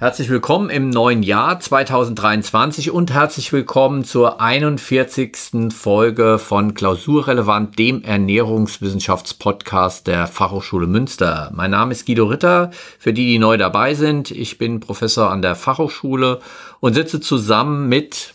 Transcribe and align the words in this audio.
Herzlich 0.00 0.30
willkommen 0.30 0.70
im 0.70 0.90
neuen 0.90 1.24
Jahr 1.24 1.58
2023 1.58 2.92
und 2.92 3.12
herzlich 3.12 3.52
willkommen 3.52 4.04
zur 4.04 4.40
41. 4.40 5.74
Folge 5.74 6.38
von 6.38 6.74
Klausurrelevant, 6.74 7.76
dem 7.80 8.04
Ernährungswissenschaftspodcast 8.04 10.06
der 10.06 10.28
Fachhochschule 10.28 10.86
Münster. 10.86 11.50
Mein 11.52 11.72
Name 11.72 11.90
ist 11.90 12.06
Guido 12.06 12.26
Ritter. 12.26 12.70
Für 13.00 13.12
die, 13.12 13.26
die 13.26 13.40
neu 13.40 13.56
dabei 13.56 13.94
sind, 13.94 14.30
ich 14.30 14.56
bin 14.56 14.78
Professor 14.78 15.32
an 15.32 15.42
der 15.42 15.56
Fachhochschule 15.56 16.38
und 16.78 16.94
sitze 16.94 17.20
zusammen 17.20 17.88
mit 17.88 18.34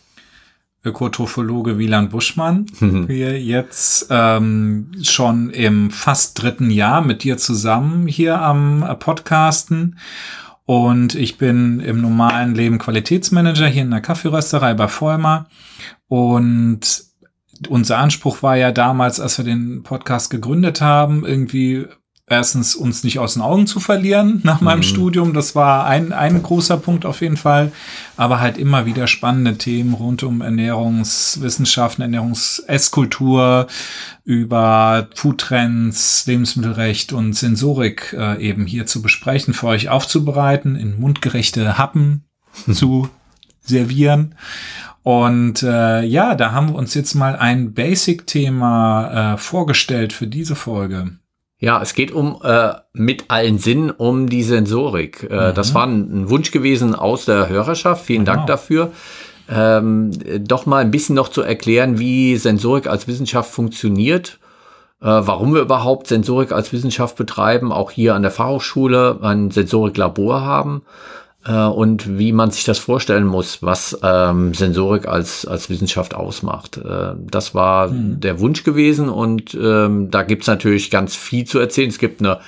Ökotrophologe 0.83 1.77
Wieland 1.77 2.09
Buschmann. 2.09 2.65
Wir 2.81 3.41
jetzt 3.41 4.07
ähm, 4.09 4.91
schon 5.01 5.49
im 5.51 5.91
fast 5.91 6.41
dritten 6.41 6.69
Jahr 6.69 7.01
mit 7.01 7.23
dir 7.23 7.37
zusammen 7.37 8.05
hier 8.05 8.41
am 8.41 8.97
Podcasten. 8.99 9.97
Und 10.65 11.15
ich 11.15 11.37
bin 11.37 11.79
im 11.81 12.01
normalen 12.01 12.55
Leben 12.55 12.77
Qualitätsmanager 12.77 13.67
hier 13.67 13.81
in 13.81 13.91
der 13.91 14.01
Kaffeerösterei 14.01 14.73
bei 14.73 14.87
Vollmer. 14.87 15.47
Und 16.07 17.03
unser 17.67 17.97
Anspruch 17.97 18.43
war 18.43 18.55
ja 18.55 18.71
damals, 18.71 19.19
als 19.19 19.37
wir 19.37 19.45
den 19.45 19.83
Podcast 19.83 20.29
gegründet 20.29 20.81
haben, 20.81 21.25
irgendwie 21.25 21.87
erstens 22.33 22.75
uns 22.75 23.03
nicht 23.03 23.19
aus 23.19 23.33
den 23.33 23.41
Augen 23.41 23.67
zu 23.67 23.79
verlieren 23.79 24.41
nach 24.43 24.61
meinem 24.61 24.79
mhm. 24.79 24.83
Studium. 24.83 25.33
Das 25.33 25.55
war 25.55 25.85
ein, 25.85 26.11
ein 26.11 26.43
großer 26.43 26.77
Punkt 26.77 27.05
auf 27.05 27.21
jeden 27.21 27.37
Fall. 27.37 27.71
Aber 28.17 28.39
halt 28.39 28.57
immer 28.57 28.85
wieder 28.85 29.07
spannende 29.07 29.57
Themen 29.57 29.93
rund 29.93 30.23
um 30.23 30.41
Ernährungswissenschaften, 30.41 32.01
Ernährungsesskultur, 32.01 33.67
über 34.23 35.07
Foodtrends, 35.15 36.25
Lebensmittelrecht 36.27 37.13
und 37.13 37.33
Sensorik 37.33 38.15
äh, 38.17 38.41
eben 38.41 38.65
hier 38.65 38.85
zu 38.85 39.01
besprechen, 39.01 39.53
für 39.53 39.67
euch 39.67 39.89
aufzubereiten, 39.89 40.75
in 40.75 40.99
mundgerechte 40.99 41.77
Happen 41.77 42.25
zu 42.71 43.09
servieren. 43.61 44.35
Und 45.03 45.63
äh, 45.63 46.01
ja, 46.03 46.33
da 46.33 46.53
haben 46.53 46.69
wir 46.69 46.75
uns 46.75 46.93
jetzt 46.93 47.13
mal 47.13 47.35
ein 47.35 47.73
Basic-Thema 47.73 49.33
äh, 49.33 49.37
vorgestellt 49.37 50.13
für 50.13 50.27
diese 50.27 50.55
Folge. 50.55 51.17
Ja, 51.63 51.81
es 51.81 51.93
geht 51.93 52.11
um 52.11 52.39
äh, 52.43 52.73
mit 52.91 53.31
allen 53.31 53.57
Sinnen 53.57 53.89
um 53.89 54.27
die 54.27 54.43
Sensorik. 54.43 55.25
Äh, 55.31 55.51
mhm. 55.51 55.53
Das 55.53 55.73
war 55.73 55.87
ein, 55.87 56.23
ein, 56.23 56.29
Wunsch 56.29 56.51
gewesen 56.51 56.93
aus 56.93 57.23
der 57.23 57.47
Hörerschaft. 57.47 58.05
Vielen 58.05 58.25
genau. 58.25 58.35
Dank 58.35 58.47
dafür. 58.47 58.91
Ähm, 59.49 60.11
doch 60.41 60.65
mal 60.65 60.79
ein 60.79 60.91
bisschen 60.91 61.15
noch 61.15 61.29
zu 61.29 61.41
erklären, 61.41 61.99
wie 61.99 62.35
Sensorik 62.35 62.87
als 62.87 63.07
Wissenschaft 63.07 63.49
funktioniert, 63.49 64.39
äh, 64.99 65.05
warum 65.05 65.53
wir 65.53 65.61
überhaupt 65.61 66.07
Sensorik 66.07 66.51
als 66.51 66.73
Wissenschaft 66.73 67.15
betreiben, 67.15 67.71
auch 67.71 67.91
hier 67.91 68.13
an 68.13 68.23
der 68.23 68.31
Fachhochschule 68.31 69.19
ein 69.21 69.49
Sensoriklabor 69.49 70.41
haben 70.41 70.81
äh, 71.45 71.65
und 71.65 72.17
wie 72.17 72.31
man 72.31 72.51
sich 72.51 72.63
das 72.63 72.79
vorstellen 72.79 73.25
muss, 73.25 73.61
was 73.61 73.97
ähm, 74.01 74.53
Sensorik 74.53 75.07
als, 75.07 75.45
als 75.45 75.69
Wissenschaft 75.69 76.13
ausmacht. 76.13 76.77
Äh, 76.77 77.13
das 77.19 77.53
war 77.53 77.89
hm. 77.89 78.19
der 78.19 78.39
Wunsch 78.39 78.63
gewesen 78.63 79.09
und 79.09 79.53
ähm, 79.53 80.09
da 80.11 80.23
gibt's 80.23 80.47
natürlich 80.47 80.89
ganz 80.91 81.15
viel 81.15 81.45
zu 81.45 81.59
erzählen. 81.59 81.89
Es 81.89 81.99
gibt 81.99 82.21
eine 82.21 82.39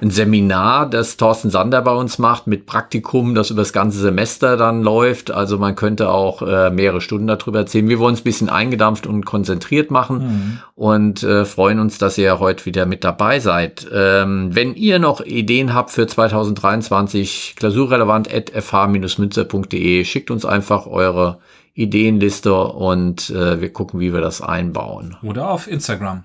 ein 0.00 0.10
Seminar, 0.10 0.88
das 0.90 1.16
Thorsten 1.16 1.48
Sander 1.50 1.82
bei 1.82 1.94
uns 1.94 2.18
macht, 2.18 2.46
mit 2.46 2.66
Praktikum, 2.66 3.34
das 3.34 3.50
über 3.50 3.62
das 3.62 3.72
ganze 3.72 3.98
Semester 3.98 4.56
dann 4.56 4.82
läuft. 4.82 5.30
Also 5.30 5.56
man 5.58 5.74
könnte 5.74 6.10
auch 6.10 6.42
äh, 6.42 6.70
mehrere 6.70 7.00
Stunden 7.00 7.26
darüber 7.26 7.58
erzählen. 7.60 7.88
Wir 7.88 7.98
wollen 7.98 8.12
es 8.14 8.20
ein 8.20 8.24
bisschen 8.24 8.50
eingedampft 8.50 9.06
und 9.06 9.24
konzentriert 9.24 9.90
machen 9.90 10.18
mhm. 10.18 10.58
und 10.74 11.22
äh, 11.22 11.46
freuen 11.46 11.80
uns, 11.80 11.96
dass 11.98 12.18
ihr 12.18 12.40
heute 12.40 12.66
wieder 12.66 12.84
mit 12.84 13.04
dabei 13.04 13.40
seid. 13.40 13.86
Ähm, 13.92 14.54
wenn 14.54 14.74
ihr 14.74 14.98
noch 14.98 15.22
Ideen 15.22 15.72
habt 15.72 15.90
für 15.90 16.06
2023, 16.06 17.54
klausurrelevant.fh-münzer.de, 17.56 20.04
schickt 20.04 20.30
uns 20.30 20.44
einfach 20.44 20.86
eure 20.86 21.38
Ideenliste 21.72 22.54
und 22.54 23.30
äh, 23.30 23.58
wir 23.60 23.72
gucken, 23.72 23.98
wie 24.00 24.12
wir 24.12 24.20
das 24.20 24.42
einbauen. 24.42 25.16
Oder 25.22 25.48
auf 25.50 25.68
Instagram. 25.68 26.24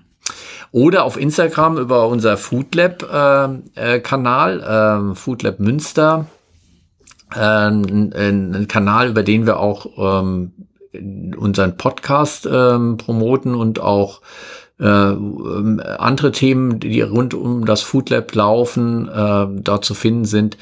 Oder 0.72 1.04
auf 1.04 1.16
Instagram 1.20 1.76
über 1.76 2.08
unser 2.08 2.38
Foodlab-Kanal, 2.38 4.60
äh, 4.60 5.10
äh, 5.10 5.14
Foodlab 5.14 5.60
Münster. 5.60 6.24
Ein, 7.28 8.12
ein, 8.14 8.66
Kanal, 8.68 9.10
über 9.10 9.22
den 9.22 9.44
wir 9.46 9.60
auch 9.60 9.86
ähm, 9.96 10.52
unseren 11.36 11.76
Podcast 11.76 12.48
ähm, 12.50 12.96
promoten 12.96 13.54
und 13.54 13.80
auch 13.80 14.22
äh, 14.80 14.84
andere 14.84 16.32
Themen, 16.32 16.80
die 16.80 17.02
rund 17.02 17.34
um 17.34 17.66
das 17.66 17.82
Foodlab 17.82 18.34
laufen, 18.34 19.08
äh, 19.08 19.46
dort 19.62 19.84
zu 19.84 19.92
finden 19.94 20.24
sind. 20.24 20.56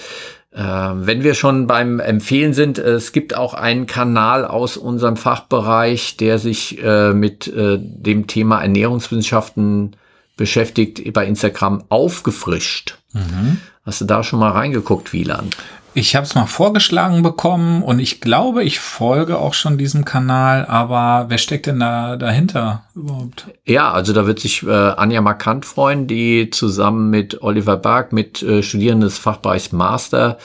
Äh, 0.52 0.60
wenn 0.60 1.22
wir 1.22 1.34
schon 1.34 1.68
beim 1.68 2.00
Empfehlen 2.00 2.52
sind, 2.52 2.78
es 2.78 3.12
gibt 3.12 3.36
auch 3.36 3.54
einen 3.54 3.86
Kanal 3.86 4.44
aus 4.44 4.76
unserem 4.76 5.16
Fachbereich, 5.16 6.16
der 6.16 6.38
sich 6.38 6.82
äh, 6.82 7.12
mit 7.12 7.46
äh, 7.46 7.78
dem 7.80 8.26
Thema 8.26 8.60
Ernährungswissenschaften 8.60 9.94
beschäftigt, 10.40 11.12
bei 11.12 11.26
Instagram 11.26 11.84
aufgefrischt. 11.90 12.96
Mhm. 13.12 13.58
Hast 13.84 14.00
du 14.00 14.06
da 14.06 14.24
schon 14.24 14.40
mal 14.40 14.52
reingeguckt, 14.52 15.12
Wieland? 15.12 15.54
Ich 15.92 16.16
habe 16.16 16.24
es 16.24 16.34
mal 16.34 16.46
vorgeschlagen 16.46 17.22
bekommen 17.22 17.82
und 17.82 17.98
ich 17.98 18.22
glaube, 18.22 18.62
ich 18.62 18.78
folge 18.78 19.38
auch 19.38 19.52
schon 19.52 19.76
diesem 19.76 20.04
Kanal, 20.06 20.64
aber 20.64 21.26
wer 21.28 21.36
steckt 21.36 21.66
denn 21.66 21.80
da 21.80 22.16
dahinter 22.16 22.84
überhaupt? 22.94 23.48
Ja, 23.66 23.92
also 23.92 24.14
da 24.14 24.26
wird 24.26 24.40
sich 24.40 24.62
äh, 24.62 24.70
Anja 24.70 25.20
Markant 25.20 25.66
freuen, 25.66 26.06
die 26.06 26.48
zusammen 26.50 27.10
mit 27.10 27.42
Oliver 27.42 27.76
Berg, 27.76 28.12
mit 28.12 28.42
äh, 28.42 28.62
Studierenden 28.62 29.08
des 29.08 29.18
Fachbereichs 29.18 29.72
Master 29.72 30.38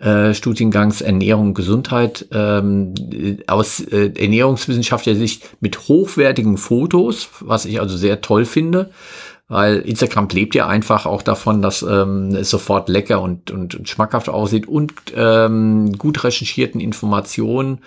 äh, 0.00 0.34
Studiengangs 0.34 1.02
Ernährung 1.02 1.48
und 1.48 1.54
Gesundheit 1.54 2.26
ähm, 2.32 2.94
aus 3.46 3.80
äh, 3.80 4.10
ernährungswissenschaftlicher 4.18 5.18
Sicht 5.18 5.48
mit 5.60 5.88
hochwertigen 5.88 6.56
Fotos, 6.56 7.28
was 7.40 7.64
ich 7.64 7.80
also 7.80 7.96
sehr 7.96 8.20
toll 8.20 8.44
finde 8.44 8.90
weil 9.50 9.78
Instagram 9.78 10.28
lebt 10.30 10.54
ja 10.54 10.68
einfach 10.68 11.06
auch 11.06 11.22
davon, 11.22 11.60
dass 11.60 11.82
ähm, 11.82 12.36
es 12.36 12.50
sofort 12.50 12.88
lecker 12.88 13.20
und, 13.20 13.50
und, 13.50 13.74
und 13.74 13.88
schmackhaft 13.88 14.28
aussieht 14.28 14.68
und 14.68 14.92
ähm, 15.16 15.98
gut 15.98 16.22
recherchierten 16.22 16.80
Informationen 16.80 17.80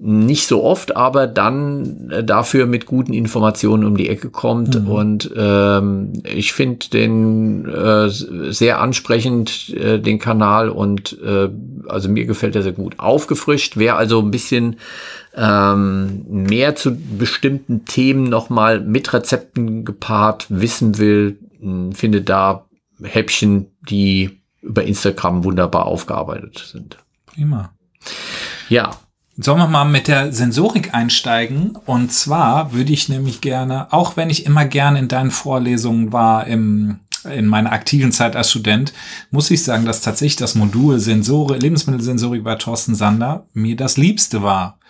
nicht 0.00 0.46
so 0.46 0.62
oft, 0.62 0.94
aber 0.96 1.26
dann 1.26 2.10
äh, 2.10 2.22
dafür 2.22 2.66
mit 2.66 2.86
guten 2.86 3.12
Informationen 3.12 3.84
um 3.84 3.96
die 3.96 4.08
Ecke 4.08 4.30
kommt. 4.30 4.80
Mhm. 4.80 4.88
Und 4.88 5.30
ähm, 5.36 6.12
ich 6.24 6.52
finde 6.52 6.90
den 6.90 7.66
äh, 7.66 8.08
sehr 8.08 8.80
ansprechend, 8.80 9.70
äh, 9.70 9.98
den 9.98 10.20
Kanal. 10.20 10.68
Und 10.68 11.18
äh, 11.20 11.48
also 11.88 12.08
mir 12.08 12.26
gefällt 12.26 12.54
er 12.54 12.62
sehr 12.62 12.72
gut. 12.72 12.94
Aufgefrischt, 12.98 13.76
wer 13.76 13.96
also 13.96 14.20
ein 14.20 14.30
bisschen 14.30 14.76
ähm, 15.38 16.24
mehr 16.28 16.74
zu 16.74 16.96
bestimmten 16.96 17.84
Themen 17.84 18.24
nochmal 18.24 18.80
mit 18.80 19.12
Rezepten 19.12 19.84
gepaart 19.84 20.46
wissen 20.48 20.98
will, 20.98 21.38
findet 21.92 22.28
da 22.28 22.66
Häppchen, 23.02 23.66
die 23.88 24.40
über 24.60 24.84
Instagram 24.84 25.44
wunderbar 25.44 25.86
aufgearbeitet 25.86 26.68
sind. 26.70 26.98
Prima. 27.26 27.72
Ja, 28.68 28.96
Sollen 29.40 29.58
wir 29.58 29.68
mal 29.68 29.84
mit 29.84 30.08
der 30.08 30.32
Sensorik 30.32 30.94
einsteigen? 30.94 31.78
Und 31.86 32.12
zwar 32.12 32.72
würde 32.72 32.92
ich 32.92 33.08
nämlich 33.08 33.40
gerne, 33.40 33.92
auch 33.92 34.16
wenn 34.16 34.30
ich 34.30 34.44
immer 34.44 34.64
gerne 34.64 34.98
in 34.98 35.06
deinen 35.06 35.30
Vorlesungen 35.30 36.12
war 36.12 36.48
im, 36.48 36.98
in 37.22 37.46
meiner 37.46 37.70
aktiven 37.70 38.10
Zeit 38.10 38.34
als 38.34 38.50
Student, 38.50 38.92
muss 39.30 39.52
ich 39.52 39.62
sagen, 39.62 39.84
dass 39.84 40.00
tatsächlich 40.00 40.34
das 40.34 40.56
Modul 40.56 40.98
Sensore, 40.98 41.56
Lebensmittelsensorik 41.56 42.42
bei 42.42 42.56
Thorsten 42.56 42.96
Sander 42.96 43.46
mir 43.52 43.76
das 43.76 43.96
Liebste 43.96 44.42
war. 44.42 44.80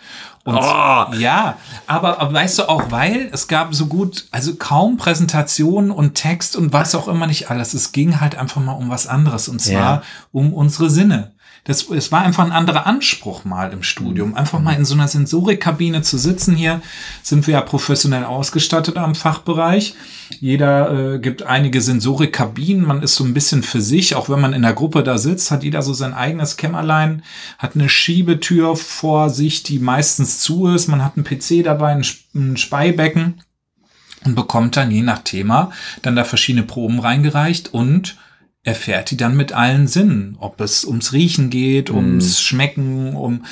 Und 0.49 0.57
oh. 0.57 1.13
ja, 1.17 1.57
aber, 1.87 2.19
aber 2.19 2.33
weißt 2.33 2.59
du 2.59 2.69
auch, 2.69 2.91
weil 2.91 3.29
es 3.31 3.47
gab 3.47 3.73
so 3.73 3.87
gut, 3.87 4.25
also 4.31 4.55
kaum 4.55 4.97
Präsentationen 4.97 5.91
und 5.91 6.15
Text 6.15 6.55
und 6.55 6.73
was 6.73 6.95
auch 6.95 7.07
immer 7.07 7.27
nicht 7.27 7.49
alles. 7.49 7.73
Es 7.73 7.91
ging 7.91 8.19
halt 8.19 8.35
einfach 8.35 8.61
mal 8.61 8.73
um 8.73 8.89
was 8.89 9.07
anderes 9.07 9.47
und 9.47 9.59
zwar 9.59 9.95
ja. 9.95 10.03
um 10.31 10.53
unsere 10.53 10.89
Sinne 10.89 11.31
das, 11.69 11.87
es 11.87 12.11
war 12.11 12.23
einfach 12.23 12.43
ein 12.43 12.51
anderer 12.51 12.87
Anspruch 12.87 13.45
mal 13.45 13.71
im 13.71 13.83
Studium. 13.83 14.33
Einfach 14.33 14.59
mal 14.59 14.73
in 14.73 14.85
so 14.85 14.95
einer 14.95 15.07
Sensorikkabine 15.07 16.01
zu 16.01 16.17
sitzen. 16.17 16.55
Hier 16.55 16.81
sind 17.21 17.45
wir 17.45 17.53
ja 17.53 17.61
professionell 17.61 18.23
ausgestattet 18.23 18.97
am 18.97 19.13
Fachbereich. 19.13 19.93
Jeder 20.39 21.13
äh, 21.13 21.19
gibt 21.19 21.43
einige 21.43 21.79
Sensorikkabinen. 21.81 22.87
Man 22.87 23.03
ist 23.03 23.13
so 23.13 23.23
ein 23.23 23.35
bisschen 23.35 23.61
für 23.61 23.81
sich. 23.81 24.15
Auch 24.15 24.29
wenn 24.29 24.41
man 24.41 24.53
in 24.53 24.63
der 24.63 24.73
Gruppe 24.73 25.03
da 25.03 25.19
sitzt, 25.19 25.51
hat 25.51 25.63
jeder 25.63 25.83
so 25.83 25.93
sein 25.93 26.15
eigenes 26.15 26.57
Kämmerlein, 26.57 27.21
hat 27.59 27.75
eine 27.75 27.87
Schiebetür 27.87 28.75
vor 28.75 29.29
sich, 29.29 29.61
die 29.61 29.77
meistens 29.77 30.39
zu 30.39 30.69
ist. 30.69 30.87
Man 30.87 31.05
hat 31.05 31.17
einen 31.17 31.23
PC 31.23 31.63
dabei, 31.63 31.91
ein, 31.91 32.05
ein 32.33 32.57
Speibecken 32.57 33.43
und 34.25 34.33
bekommt 34.33 34.75
dann 34.75 34.89
je 34.89 35.03
nach 35.03 35.19
Thema 35.19 35.69
dann 36.01 36.15
da 36.15 36.23
verschiedene 36.23 36.65
Proben 36.65 36.99
reingereicht 36.99 37.75
und 37.75 38.17
erfährt 38.65 39.09
die 39.09 39.17
dann 39.17 39.37
mit 39.37 39.53
allen 39.53 39.87
Sinnen. 39.87 40.35
Ob 40.39 40.59
es 40.59 40.83
ums 40.83 41.13
Riechen 41.13 41.49
geht, 41.49 41.89
ums 41.89 42.41
Schmecken, 42.41 43.15
um, 43.15 43.45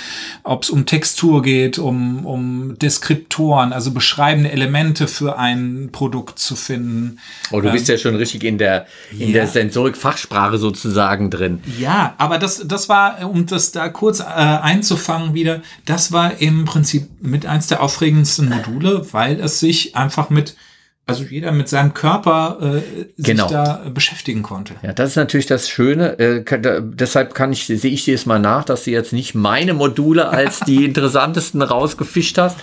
ob 0.44 0.64
es 0.64 0.70
um 0.70 0.86
Textur 0.86 1.42
geht, 1.42 1.80
um, 1.80 2.26
um 2.26 2.78
Deskriptoren, 2.78 3.72
also 3.72 3.92
beschreibende 3.92 4.52
Elemente 4.52 5.08
für 5.08 5.40
ein 5.40 5.90
Produkt 5.94 6.40
zu 6.40 6.58
finden. 6.58 7.20
Oh, 7.52 7.62
du 7.62 7.72
bist 7.72 7.88
ähm, 7.88 7.96
ja 7.96 8.02
schon 8.02 8.16
richtig 8.16 8.44
in 8.44 8.58
der, 8.58 8.86
in 9.12 9.30
ja. 9.30 9.34
der 9.34 9.48
Sensorik-Fachsprache 9.48 10.58
sozusagen 10.58 11.30
drin. 11.30 11.62
Ja, 11.80 12.14
aber 12.18 12.38
das, 12.38 12.68
das 12.68 12.90
war, 12.90 13.30
um 13.30 13.46
das 13.46 13.72
da 13.72 13.88
kurz 13.88 14.20
äh, 14.20 14.24
einzufangen 14.24 15.34
wieder, 15.34 15.62
das 15.86 16.12
war 16.12 16.42
im 16.42 16.66
Prinzip 16.66 17.08
mit 17.22 17.46
eins 17.46 17.68
der 17.68 17.82
aufregendsten 17.82 18.50
Module, 18.50 19.08
weil 19.14 19.40
es 19.40 19.62
sich 19.62 19.96
einfach 19.96 20.30
mit 20.30 20.58
also 21.08 21.24
jeder 21.24 21.54
mit 21.54 21.70
seinem 21.70 21.94
Körper 21.94 22.58
äh, 22.62 23.06
sich 23.16 23.26
genau. 23.26 23.48
da 23.48 23.82
beschäftigen 23.94 24.44
konnte. 24.44 24.74
Ja, 24.84 24.92
das 24.92 25.12
ist 25.12 25.16
natürlich 25.16 25.46
das 25.46 25.70
Schöne. 25.70 26.20
Äh, 26.20 26.44
kann, 26.44 26.62
da, 26.62 26.82
deshalb 26.82 27.34
kann 27.34 27.54
ich, 27.54 27.66
sehe 27.66 27.92
ich 27.92 28.04
dir 28.04 28.12
jetzt 28.12 28.28
mal 28.28 28.40
nach, 28.40 28.66
dass 28.66 28.84
du 28.84 28.92
jetzt 28.92 29.14
nicht 29.14 29.34
meine 29.34 29.74
Module 29.74 30.28
als 30.28 30.60
die 30.60 30.84
interessantesten 30.86 31.62
rausgefischt 31.62 32.38
hast, 32.38 32.58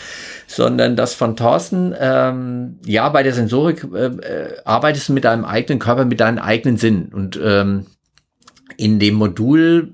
sondern 0.46 0.94
das 0.94 1.14
von 1.14 1.36
Thorsten. 1.36 1.94
Ähm, 1.98 2.78
ja, 2.84 3.08
bei 3.08 3.22
der 3.22 3.32
Sensorik 3.32 3.86
äh, 3.94 4.06
äh, 4.06 4.56
arbeitest 4.66 5.08
du 5.08 5.14
mit 5.14 5.24
deinem 5.24 5.46
eigenen 5.46 5.78
Körper, 5.78 6.04
mit 6.04 6.20
deinen 6.20 6.38
eigenen 6.38 6.76
Sinnen. 6.76 7.12
Und 7.14 7.40
ähm, 7.42 7.86
in 8.76 8.98
dem 8.98 9.14
Modul 9.14 9.93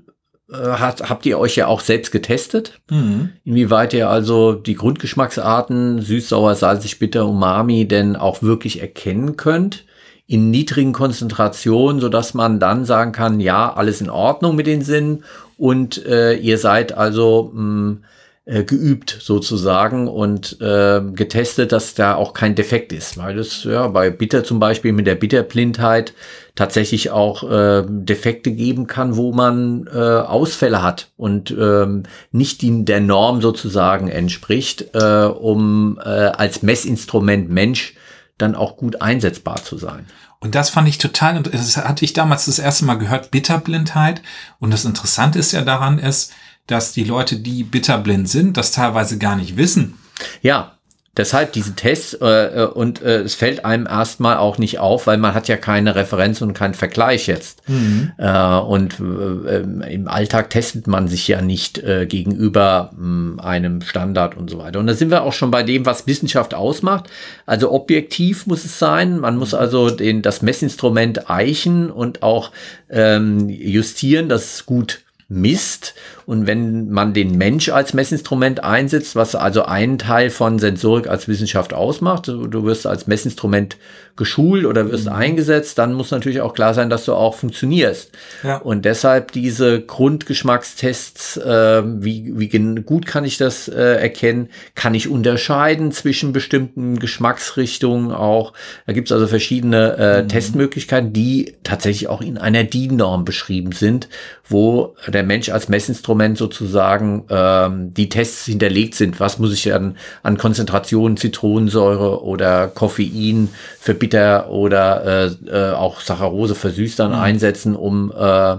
hat, 0.51 1.09
habt 1.09 1.25
ihr 1.25 1.39
euch 1.39 1.55
ja 1.55 1.67
auch 1.67 1.79
selbst 1.79 2.11
getestet. 2.11 2.79
Mhm. 2.89 3.29
Inwieweit 3.43 3.93
ihr 3.93 4.09
also 4.09 4.53
die 4.53 4.75
Grundgeschmacksarten 4.75 6.01
süß, 6.01 6.29
sauer, 6.29 6.55
salzig, 6.55 6.99
bitter, 6.99 7.27
umami 7.27 7.87
denn 7.87 8.15
auch 8.15 8.41
wirklich 8.41 8.81
erkennen 8.81 9.37
könnt 9.37 9.85
in 10.27 10.49
niedrigen 10.49 10.93
Konzentrationen, 10.93 11.99
so 11.99 12.07
dass 12.07 12.33
man 12.33 12.59
dann 12.59 12.85
sagen 12.85 13.11
kann, 13.11 13.41
ja, 13.41 13.73
alles 13.73 13.99
in 13.99 14.09
Ordnung 14.09 14.55
mit 14.55 14.65
den 14.65 14.81
Sinnen 14.81 15.25
und 15.57 16.05
äh, 16.05 16.35
ihr 16.35 16.57
seid 16.57 16.97
also 16.97 17.51
mh, 17.53 17.59
hm, 17.59 18.03
äh, 18.51 18.65
geübt 18.65 19.17
sozusagen 19.21 20.09
und 20.09 20.59
äh, 20.59 20.99
getestet, 21.13 21.71
dass 21.71 21.93
da 21.93 22.15
auch 22.15 22.33
kein 22.33 22.53
Defekt 22.53 22.91
ist, 22.91 23.17
weil 23.17 23.39
es 23.39 23.63
ja 23.63 23.87
bei 23.87 24.09
Bitter 24.09 24.43
zum 24.43 24.59
Beispiel 24.59 24.91
mit 24.91 25.07
der 25.07 25.15
Bitterblindheit 25.15 26.13
tatsächlich 26.55 27.11
auch 27.11 27.49
äh, 27.49 27.83
Defekte 27.87 28.51
geben 28.51 28.87
kann, 28.87 29.15
wo 29.15 29.31
man 29.31 29.87
äh, 29.87 29.97
Ausfälle 29.97 30.83
hat 30.83 31.11
und 31.15 31.51
ähm, 31.51 32.03
nicht 32.33 32.61
die, 32.61 32.83
der 32.83 32.99
Norm 32.99 33.41
sozusagen 33.41 34.09
entspricht, 34.09 34.93
äh, 34.95 35.23
um 35.23 35.97
äh, 36.03 36.09
als 36.09 36.61
Messinstrument 36.61 37.49
Mensch 37.49 37.95
dann 38.37 38.55
auch 38.55 38.75
gut 38.75 39.01
einsetzbar 39.01 39.63
zu 39.63 39.77
sein. 39.77 40.07
Und 40.41 40.55
das 40.55 40.71
fand 40.71 40.89
ich 40.89 40.97
total, 40.97 41.41
das 41.43 41.77
hatte 41.77 42.03
ich 42.03 42.13
damals 42.13 42.47
das 42.47 42.59
erste 42.59 42.83
Mal 42.83 42.97
gehört, 42.97 43.31
Bitterblindheit. 43.31 44.21
Und 44.59 44.73
das 44.73 44.83
Interessante 44.85 45.39
ist 45.39 45.51
ja 45.53 45.61
daran 45.61 45.99
ist, 45.99 46.33
dass 46.67 46.93
die 46.93 47.03
Leute, 47.03 47.37
die 47.37 47.63
bitterblind 47.63 48.29
sind, 48.29 48.57
das 48.57 48.71
teilweise 48.71 49.17
gar 49.17 49.35
nicht 49.35 49.57
wissen. 49.57 49.97
Ja, 50.41 50.77
Deshalb 51.17 51.51
diese 51.51 51.75
Tests 51.75 52.13
äh, 52.13 52.63
äh, 52.63 52.65
und 52.67 53.01
äh, 53.01 53.19
es 53.19 53.35
fällt 53.35 53.65
einem 53.65 53.85
erstmal 53.85 54.37
auch 54.37 54.57
nicht 54.57 54.79
auf, 54.79 55.07
weil 55.07 55.17
man 55.17 55.33
hat 55.33 55.49
ja 55.49 55.57
keine 55.57 55.93
Referenz 55.93 56.41
und 56.41 56.53
keinen 56.53 56.73
Vergleich 56.73 57.27
jetzt. 57.27 57.67
Mhm. 57.67 58.13
Äh, 58.17 58.57
und 58.59 58.97
äh, 59.01 59.59
im 59.91 60.07
Alltag 60.07 60.49
testet 60.51 60.87
man 60.87 61.09
sich 61.09 61.27
ja 61.27 61.41
nicht 61.41 61.79
äh, 61.79 62.05
gegenüber 62.05 62.91
mh, 62.93 63.01
hm, 63.01 63.39
einem 63.41 63.81
Standard 63.81 64.37
und 64.37 64.49
so 64.49 64.57
weiter. 64.57 64.79
Und 64.79 64.87
da 64.87 64.93
sind 64.93 65.11
wir 65.11 65.23
auch 65.23 65.33
schon 65.33 65.51
bei 65.51 65.63
dem, 65.63 65.85
was 65.85 66.07
Wissenschaft 66.07 66.53
ausmacht. 66.53 67.09
Also 67.45 67.73
objektiv 67.73 68.47
muss 68.47 68.63
es 68.63 68.79
sein. 68.79 69.19
Man 69.19 69.35
muss 69.35 69.53
also 69.53 69.89
den, 69.89 70.21
das 70.21 70.41
Messinstrument 70.41 71.29
eichen 71.29 71.91
und 71.91 72.23
auch 72.23 72.51
ähm, 72.89 73.49
justieren, 73.49 74.29
dass 74.29 74.53
es 74.53 74.65
gut 74.65 75.01
misst. 75.31 75.95
Und 76.25 76.45
wenn 76.45 76.89
man 76.89 77.13
den 77.13 77.37
Mensch 77.37 77.69
als 77.69 77.93
Messinstrument 77.93 78.63
einsetzt, 78.63 79.15
was 79.15 79.33
also 79.33 79.63
einen 79.63 79.97
Teil 79.97 80.29
von 80.29 80.59
Sensorik 80.59 81.07
als 81.07 81.27
Wissenschaft 81.27 81.73
ausmacht, 81.73 82.27
du 82.27 82.63
wirst 82.63 82.85
als 82.85 83.07
Messinstrument 83.07 83.77
geschult 84.15 84.65
oder 84.65 84.91
wirst 84.91 85.05
mhm. 85.05 85.13
eingesetzt, 85.13 85.77
dann 85.77 85.93
muss 85.93 86.11
natürlich 86.11 86.41
auch 86.41 86.53
klar 86.53 86.73
sein, 86.73 86.89
dass 86.89 87.05
du 87.05 87.13
auch 87.13 87.35
funktionierst. 87.35 88.11
Ja. 88.43 88.57
Und 88.57 88.85
deshalb 88.85 89.31
diese 89.31 89.81
Grundgeschmackstests, 89.81 91.37
äh, 91.37 91.83
wie, 91.85 92.31
wie 92.35 92.49
gut 92.81 93.05
kann 93.05 93.25
ich 93.25 93.37
das 93.37 93.67
äh, 93.67 93.95
erkennen? 94.01 94.49
Kann 94.75 94.93
ich 94.93 95.09
unterscheiden 95.09 95.91
zwischen 95.91 96.33
bestimmten 96.33 96.99
Geschmacksrichtungen 96.99 98.11
auch? 98.11 98.53
Da 98.85 98.93
gibt 98.93 99.07
es 99.07 99.11
also 99.11 99.27
verschiedene 99.27 99.97
äh, 99.97 100.23
mhm. 100.23 100.27
Testmöglichkeiten, 100.27 101.13
die 101.13 101.55
tatsächlich 101.63 102.07
auch 102.09 102.21
in 102.21 102.37
einer 102.37 102.63
DIN-Norm 102.63 103.25
beschrieben 103.25 103.71
sind, 103.71 104.09
wo 104.47 104.95
der 105.07 105.23
Mensch 105.23 105.49
als 105.49 105.69
Messinstrument 105.69 106.37
sozusagen 106.37 107.25
ähm, 107.29 107.93
die 107.93 108.09
Tests 108.09 108.45
hinterlegt 108.45 108.95
sind. 108.95 109.19
Was 109.19 109.39
muss 109.39 109.53
ich 109.53 109.73
an, 109.73 109.97
an 110.23 110.37
Konzentration 110.37 111.17
Zitronensäure 111.17 112.23
oder 112.23 112.67
Koffein 112.67 113.49
für 113.79 113.93
bitter 114.01 114.49
oder 114.49 115.05
äh, 115.05 115.25
äh, 115.47 115.73
auch 115.73 116.01
Saccharose 116.01 116.55
versüßt 116.55 116.97
dann 116.97 117.11
mhm. 117.11 117.19
einsetzen, 117.19 117.75
um 117.75 118.11
äh, 118.11 118.57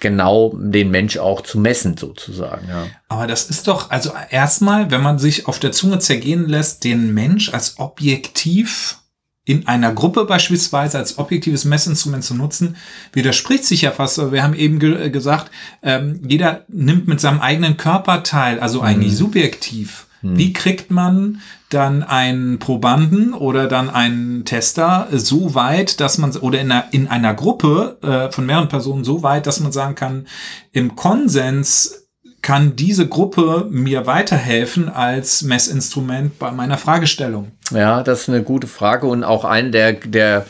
genau 0.00 0.54
den 0.56 0.90
Mensch 0.90 1.18
auch 1.18 1.42
zu 1.42 1.60
messen 1.60 1.98
sozusagen. 1.98 2.66
Ja. 2.66 2.86
Aber 3.08 3.26
das 3.26 3.50
ist 3.50 3.68
doch, 3.68 3.90
also 3.90 4.10
erstmal, 4.30 4.90
wenn 4.90 5.02
man 5.02 5.18
sich 5.18 5.46
auf 5.46 5.58
der 5.58 5.70
Zunge 5.70 5.98
zergehen 5.98 6.48
lässt, 6.48 6.82
den 6.82 7.12
Mensch 7.12 7.52
als 7.52 7.78
objektiv 7.78 8.96
in 9.44 9.66
einer 9.68 9.92
Gruppe 9.92 10.24
beispielsweise 10.24 10.96
als 10.96 11.18
objektives 11.18 11.66
Messinstrument 11.66 12.24
zu 12.24 12.34
nutzen, 12.34 12.76
widerspricht 13.12 13.66
sich 13.66 13.82
ja 13.82 13.90
fast. 13.90 14.32
Wir 14.32 14.42
haben 14.42 14.54
eben 14.54 14.78
ge 14.78 15.10
gesagt, 15.10 15.50
ähm, 15.82 16.22
jeder 16.26 16.64
nimmt 16.68 17.06
mit 17.06 17.20
seinem 17.20 17.40
eigenen 17.40 17.76
Körper 17.76 18.22
teil, 18.22 18.60
also 18.60 18.80
eigentlich 18.80 19.12
mhm. 19.12 19.16
subjektiv. 19.16 20.06
Mhm. 20.22 20.36
Wie 20.36 20.52
kriegt 20.52 20.90
man 20.90 21.40
dann 21.68 22.02
einen 22.02 22.58
Probanden 22.58 23.32
oder 23.32 23.68
dann 23.68 23.88
einen 23.88 24.44
Tester 24.44 25.08
so 25.12 25.54
weit, 25.54 26.00
dass 26.00 26.18
man, 26.18 26.36
oder 26.36 26.60
in 26.60 26.70
einer, 26.70 26.84
in 26.90 27.08
einer 27.08 27.34
Gruppe 27.34 27.98
äh, 28.02 28.32
von 28.32 28.46
mehreren 28.46 28.68
Personen 28.68 29.04
so 29.04 29.22
weit, 29.22 29.46
dass 29.46 29.60
man 29.60 29.72
sagen 29.72 29.94
kann, 29.94 30.26
im 30.72 30.96
Konsens 30.96 32.08
kann 32.42 32.74
diese 32.74 33.06
Gruppe 33.06 33.66
mir 33.70 34.06
weiterhelfen 34.06 34.88
als 34.88 35.42
Messinstrument 35.42 36.38
bei 36.38 36.50
meiner 36.50 36.78
Fragestellung? 36.78 37.52
Ja, 37.70 38.02
das 38.02 38.22
ist 38.22 38.28
eine 38.28 38.42
gute 38.42 38.66
Frage 38.66 39.06
und 39.06 39.24
auch 39.24 39.44
eine 39.44 39.70
der, 39.70 39.92
der, 39.92 40.46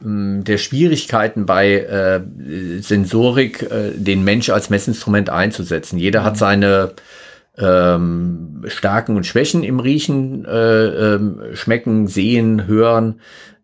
mm, 0.00 0.42
der 0.42 0.58
Schwierigkeiten 0.58 1.46
bei 1.46 1.74
äh, 1.74 2.20
Sensorik, 2.82 3.62
äh, 3.62 3.92
den 3.94 4.24
Mensch 4.24 4.50
als 4.50 4.68
Messinstrument 4.68 5.30
einzusetzen. 5.30 5.98
Jeder 5.98 6.20
mhm. 6.20 6.24
hat 6.24 6.38
seine 6.38 6.92
ähm, 7.58 8.62
Stärken 8.66 9.16
und 9.16 9.26
Schwächen 9.26 9.62
im 9.62 9.80
Riechen, 9.80 10.44
äh, 10.44 11.14
ähm, 11.14 11.40
Schmecken, 11.54 12.06
Sehen, 12.06 12.66
Hören. 12.66 13.20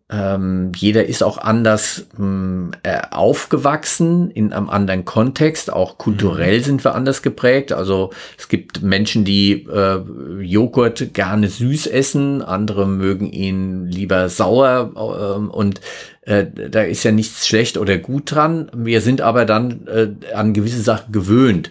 Ähm, 0.07 0.71
jeder 0.75 1.05
ist 1.05 1.23
auch 1.23 1.39
anders 1.39 2.05
mh, 2.15 2.17
hm, 2.17 2.71
äh, 2.83 3.01
aufgewachsen 3.09 4.29
in 4.29 4.53
einem 4.53 4.69
anderen 4.69 5.03
Kontext. 5.03 5.73
Auch 5.73 5.97
kulturell 5.97 6.59
mhm. 6.59 6.63
sind 6.63 6.83
wir 6.83 6.93
anders 6.93 7.23
geprägt. 7.23 7.71
Also 7.71 8.11
es 8.37 8.47
gibt 8.47 8.83
Menschen, 8.83 9.25
die 9.25 9.65
äh, 9.67 9.99
Joghurt 10.41 11.15
gerne 11.15 11.47
süß 11.47 11.87
essen, 11.87 12.43
andere 12.43 12.87
mögen 12.87 13.31
ihn 13.31 13.87
lieber 13.87 14.29
sauer 14.29 14.91
äh, 14.95 15.55
und 15.55 15.81
da 16.27 16.81
ist 16.81 17.03
ja 17.03 17.11
nichts 17.11 17.47
schlecht 17.47 17.77
oder 17.77 17.99
gut 17.99 18.31
dran. 18.31 18.71
Wir 18.75 19.01
sind 19.01 19.21
aber 19.21 19.45
dann 19.45 19.85
äh, 19.85 20.33
an 20.33 20.55
gewisse 20.55 20.81
Sachen 20.81 21.11
gewöhnt. 21.11 21.69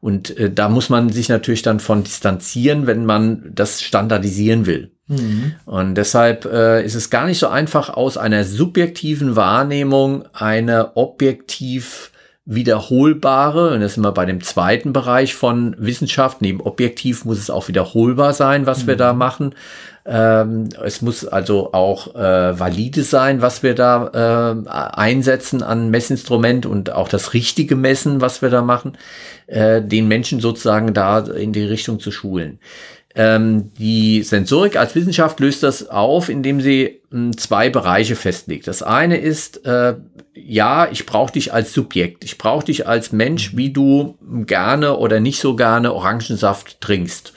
Und 0.00 0.36
äh, 0.38 0.48
da 0.48 0.68
muss 0.68 0.90
man 0.90 1.10
sich 1.10 1.28
natürlich 1.28 1.62
dann 1.62 1.80
von 1.80 2.04
distanzieren, 2.04 2.86
wenn 2.86 3.04
man 3.04 3.50
das 3.52 3.82
standardisieren 3.82 4.64
will. 4.66 4.92
Mhm. 5.08 5.54
Und 5.64 5.94
deshalb 5.94 6.44
äh, 6.46 6.84
ist 6.84 6.94
es 6.94 7.10
gar 7.10 7.26
nicht 7.26 7.38
so 7.38 7.48
einfach, 7.48 7.90
aus 7.90 8.16
einer 8.16 8.44
subjektiven 8.44 9.36
Wahrnehmung 9.36 10.24
eine 10.32 10.96
objektiv 10.96 12.10
wiederholbare, 12.48 13.74
und 13.74 13.80
das 13.80 13.94
sind 13.94 14.04
wir 14.04 14.12
bei 14.12 14.24
dem 14.24 14.40
zweiten 14.40 14.92
Bereich 14.92 15.34
von 15.34 15.74
Wissenschaft, 15.78 16.40
neben 16.42 16.60
objektiv 16.60 17.24
muss 17.24 17.38
es 17.38 17.50
auch 17.50 17.66
wiederholbar 17.66 18.34
sein, 18.34 18.66
was 18.66 18.84
mhm. 18.84 18.86
wir 18.86 18.96
da 18.96 19.12
mhm. 19.12 19.18
machen. 19.18 19.54
Ähm, 20.08 20.68
es 20.84 21.02
muss 21.02 21.26
also 21.26 21.72
auch 21.72 22.14
äh, 22.14 22.58
valide 22.58 23.02
sein, 23.02 23.42
was 23.42 23.64
wir 23.64 23.74
da 23.74 24.62
äh, 24.64 24.70
einsetzen 24.70 25.64
an 25.64 25.90
Messinstrument 25.90 26.64
und 26.64 26.92
auch 26.92 27.08
das 27.08 27.34
richtige 27.34 27.74
Messen, 27.74 28.20
was 28.20 28.40
wir 28.40 28.50
da 28.50 28.62
machen, 28.62 28.96
äh, 29.48 29.82
den 29.82 30.06
Menschen 30.06 30.38
sozusagen 30.38 30.94
da 30.94 31.18
in 31.18 31.52
die 31.52 31.64
Richtung 31.64 31.98
zu 31.98 32.12
schulen. 32.12 32.60
Ähm, 33.18 33.72
die 33.78 34.22
Sensorik 34.22 34.76
als 34.76 34.94
Wissenschaft 34.94 35.40
löst 35.40 35.62
das 35.62 35.88
auf, 35.88 36.28
indem 36.28 36.60
sie 36.60 37.00
mh, 37.08 37.18
hm, 37.18 37.38
zwei 37.38 37.70
Bereiche 37.70 38.14
festlegt. 38.14 38.68
Das 38.68 38.82
eine 38.82 39.16
ist, 39.16 39.64
äh, 39.64 39.94
ja, 40.34 40.88
ich 40.90 41.06
brauche 41.06 41.32
dich 41.32 41.52
als 41.54 41.72
Subjekt. 41.72 42.24
Ich 42.24 42.36
brauche 42.36 42.66
dich 42.66 42.86
als 42.86 43.12
Mensch, 43.12 43.56
wie 43.56 43.72
du 43.72 44.18
gerne 44.44 44.98
oder 44.98 45.20
nicht 45.20 45.40
so 45.40 45.56
gerne 45.56 45.94
Orangensaft 45.94 46.82
trinkst. 46.82 47.32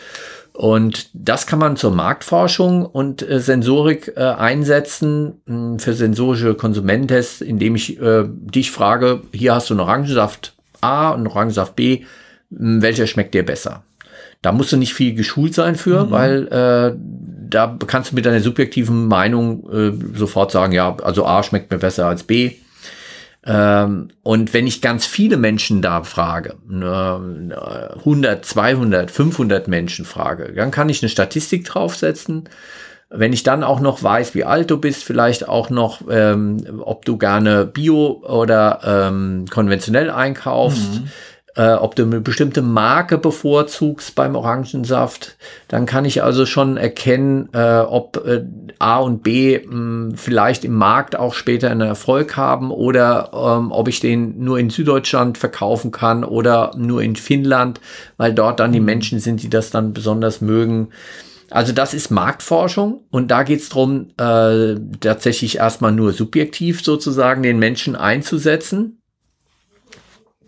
Und 0.51 1.09
das 1.13 1.47
kann 1.47 1.59
man 1.59 1.77
zur 1.77 1.91
Marktforschung 1.91 2.85
und 2.85 3.21
äh, 3.21 3.39
Sensorik 3.39 4.11
äh, 4.17 4.19
einsetzen 4.19 5.41
mh, 5.45 5.55
hm, 5.55 5.79
für 5.79 5.93
sensorische 5.93 6.55
Konsumententests, 6.55 7.39
indem 7.39 7.75
ich 7.75 8.01
äh, 8.01 8.25
dich 8.27 8.71
frage, 8.71 9.21
hier 9.31 9.55
hast 9.55 9.69
du 9.69 9.75
einen 9.75 9.79
Orangensaft 9.79 10.57
A 10.81 11.11
und 11.11 11.19
einen 11.19 11.27
Orangensaft 11.27 11.77
B, 11.77 12.03
mh, 12.49 12.59
hm, 12.59 12.81
welcher 12.81 13.07
schmeckt 13.07 13.33
dir 13.33 13.45
besser? 13.45 13.83
Da 14.41 14.51
musst 14.51 14.71
du 14.71 14.77
nicht 14.77 14.93
viel 14.93 15.15
geschult 15.15 15.53
sein 15.53 15.75
für, 15.75 16.05
mhm. 16.05 16.11
weil 16.11 16.47
äh, 16.47 16.95
da 17.49 17.77
kannst 17.87 18.11
du 18.11 18.15
mit 18.15 18.25
deiner 18.25 18.39
subjektiven 18.39 19.07
Meinung 19.07 19.69
äh, 19.69 19.91
sofort 20.17 20.51
sagen, 20.51 20.71
ja, 20.71 20.95
also 20.97 21.25
A 21.25 21.43
schmeckt 21.43 21.71
mir 21.71 21.79
besser 21.79 22.07
als 22.07 22.23
B. 22.23 22.53
Ähm, 23.45 24.09
und 24.21 24.53
wenn 24.53 24.67
ich 24.67 24.81
ganz 24.81 25.05
viele 25.05 25.37
Menschen 25.37 25.81
da 25.81 26.03
frage, 26.03 26.55
100, 26.69 28.45
200, 28.45 29.11
500 29.11 29.67
Menschen 29.67 30.05
frage, 30.05 30.53
dann 30.53 30.71
kann 30.71 30.89
ich 30.89 31.01
eine 31.01 31.09
Statistik 31.09 31.65
draufsetzen. 31.65 32.47
Wenn 33.09 33.33
ich 33.33 33.41
dann 33.41 33.63
auch 33.63 33.79
noch 33.79 34.03
weiß, 34.03 34.35
wie 34.35 34.43
alt 34.43 34.69
du 34.69 34.77
bist, 34.77 35.03
vielleicht 35.03 35.49
auch 35.49 35.71
noch, 35.71 36.01
ähm, 36.11 36.81
ob 36.81 37.05
du 37.05 37.17
gerne 37.17 37.65
Bio 37.65 38.21
oder 38.23 38.81
ähm, 38.83 39.45
konventionell 39.49 40.11
einkaufst, 40.11 41.01
mhm 41.01 41.09
äh, 41.55 41.73
ob 41.73 41.95
du 41.95 42.03
eine 42.03 42.21
bestimmte 42.21 42.61
Marke 42.61 43.17
bevorzugst 43.17 44.15
beim 44.15 44.35
Orangensaft, 44.35 45.35
dann 45.67 45.85
kann 45.85 46.05
ich 46.05 46.23
also 46.23 46.45
schon 46.45 46.77
erkennen, 46.77 47.49
äh, 47.53 47.79
ob 47.79 48.23
äh, 48.25 48.43
A 48.77 48.99
und 48.99 49.23
B 49.23 49.59
mh, 49.59 49.71
hm, 49.71 50.13
vielleicht 50.15 50.63
im 50.63 50.75
Markt 50.75 51.15
auch 51.15 51.33
später 51.33 51.69
einen 51.69 51.81
Erfolg 51.81 52.37
haben 52.37 52.71
oder 52.71 53.31
ähm, 53.33 53.71
ob 53.71 53.87
ich 53.87 53.99
den 53.99 54.43
nur 54.43 54.59
in 54.59 54.69
Süddeutschland 54.69 55.37
verkaufen 55.37 55.91
kann 55.91 56.23
oder 56.23 56.71
nur 56.77 57.01
in 57.01 57.15
Finnland, 57.15 57.81
weil 58.17 58.33
dort 58.33 58.59
dann 58.59 58.71
die 58.71 58.79
mhm. 58.79 58.85
Menschen 58.85 59.19
sind, 59.19 59.41
die 59.41 59.49
das 59.49 59.71
dann 59.71 59.93
besonders 59.93 60.41
mögen. 60.41 60.89
Also 61.49 61.73
das 61.73 61.95
ist 61.95 62.11
Marktforschung 62.11 63.01
und 63.09 63.31
da 63.31 63.41
geht 63.41 63.61
es 63.61 63.69
darum, 63.69 64.09
äh, 64.17 64.75
tatsächlich 64.99 65.57
erstmal 65.57 65.91
nur 65.91 66.13
subjektiv 66.13 66.83
sozusagen 66.83 67.41
den 67.41 67.57
Menschen 67.57 67.95
einzusetzen 67.95 68.98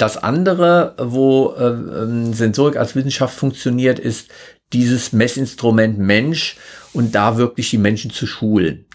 das 0.01 0.17
andere, 0.17 0.95
wo 0.97 1.53
äh, 1.53 2.33
Sensorik 2.33 2.75
als 2.75 2.95
Wissenschaft 2.95 3.35
funktioniert, 3.35 3.99
ist 3.99 4.29
dieses 4.73 5.13
Messinstrument 5.13 5.99
Mensch 5.99 6.57
und 6.93 7.13
da 7.13 7.37
wirklich 7.37 7.69
die 7.69 7.77
Menschen 7.77 8.09
zu 8.09 8.25
schulen. 8.25 8.85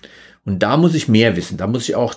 Und 0.45 0.63
da 0.63 0.77
muss 0.77 0.95
ich 0.95 1.09
mehr 1.09 1.37
wissen. 1.37 1.59
Da 1.59 1.67
muss 1.67 1.89
ich 1.89 1.95
auch 1.95 2.15